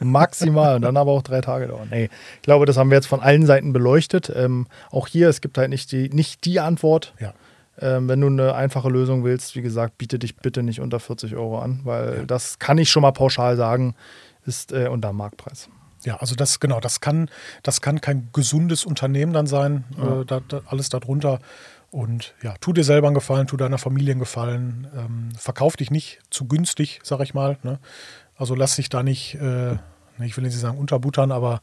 Maximal. 0.00 0.76
Und 0.76 0.82
dann 0.82 0.96
aber 0.96 1.10
auch 1.12 1.22
drei 1.22 1.40
Tage 1.40 1.66
dauern. 1.66 1.88
Nee, 1.90 2.08
ich 2.36 2.42
glaube, 2.42 2.66
das 2.66 2.76
haben 2.76 2.90
wir 2.90 2.96
jetzt 2.96 3.08
von 3.08 3.20
allen 3.20 3.46
Seiten 3.46 3.72
beleuchtet. 3.72 4.30
Ähm, 4.34 4.66
auch 4.90 5.08
hier, 5.08 5.28
es 5.28 5.40
gibt 5.40 5.58
halt 5.58 5.70
nicht 5.70 5.90
die, 5.92 6.08
nicht 6.10 6.44
die 6.44 6.60
Antwort. 6.60 7.14
Ja. 7.18 7.32
Ähm, 7.80 8.08
wenn 8.08 8.20
du 8.20 8.26
eine 8.28 8.54
einfache 8.54 8.88
Lösung 8.88 9.24
willst, 9.24 9.56
wie 9.56 9.62
gesagt, 9.62 9.98
biete 9.98 10.18
dich 10.18 10.36
bitte 10.36 10.62
nicht 10.62 10.80
unter 10.80 11.00
40 11.00 11.34
Euro 11.36 11.60
an, 11.60 11.80
weil 11.84 12.26
das 12.26 12.58
kann 12.58 12.78
ich 12.78 12.90
schon 12.90 13.02
mal 13.02 13.12
pauschal 13.12 13.56
sagen, 13.56 13.94
ist 14.46 14.72
äh, 14.72 14.88
unter 14.88 15.12
Marktpreis. 15.12 15.68
Ja, 16.04 16.16
also 16.16 16.34
das 16.36 16.60
genau, 16.60 16.80
das 16.80 17.00
kann, 17.00 17.28
das 17.62 17.80
kann 17.80 18.00
kein 18.00 18.28
gesundes 18.32 18.84
Unternehmen 18.84 19.32
dann 19.32 19.46
sein, 19.46 19.84
Ja. 19.96 20.20
äh, 20.20 20.24
da, 20.24 20.40
da, 20.46 20.60
alles 20.66 20.88
darunter. 20.90 21.40
Und 21.90 22.34
ja, 22.42 22.54
tu 22.60 22.72
dir 22.72 22.84
selber 22.84 23.08
einen 23.08 23.14
Gefallen, 23.14 23.46
tu 23.46 23.56
deiner 23.56 23.78
Familie 23.78 24.12
einen 24.12 24.20
Gefallen, 24.20 24.88
ähm, 24.94 25.30
verkauf 25.36 25.76
dich 25.76 25.90
nicht 25.90 26.20
zu 26.30 26.46
günstig, 26.46 27.00
sag 27.02 27.20
ich 27.20 27.32
mal. 27.32 27.58
Ne? 27.62 27.78
Also 28.36 28.54
lass 28.54 28.76
dich 28.76 28.88
da 28.88 29.02
nicht, 29.02 29.34
äh, 29.36 29.78
ich 30.20 30.36
will 30.36 30.44
nicht 30.44 30.56
sagen 30.56 30.78
unterbuttern, 30.78 31.32
aber 31.32 31.60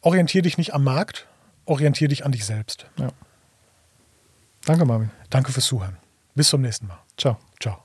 orientier 0.00 0.42
dich 0.42 0.58
nicht 0.58 0.74
am 0.74 0.84
Markt, 0.84 1.26
orientier 1.64 2.08
dich 2.08 2.24
an 2.24 2.32
dich 2.32 2.44
selbst. 2.44 2.86
Danke, 4.64 4.84
Marvin. 4.84 5.10
Danke 5.30 5.52
fürs 5.52 5.66
Zuhören. 5.66 5.96
Bis 6.34 6.48
zum 6.48 6.62
nächsten 6.62 6.86
Mal. 6.86 6.98
Ciao. 7.16 7.36
Ciao. 7.60 7.81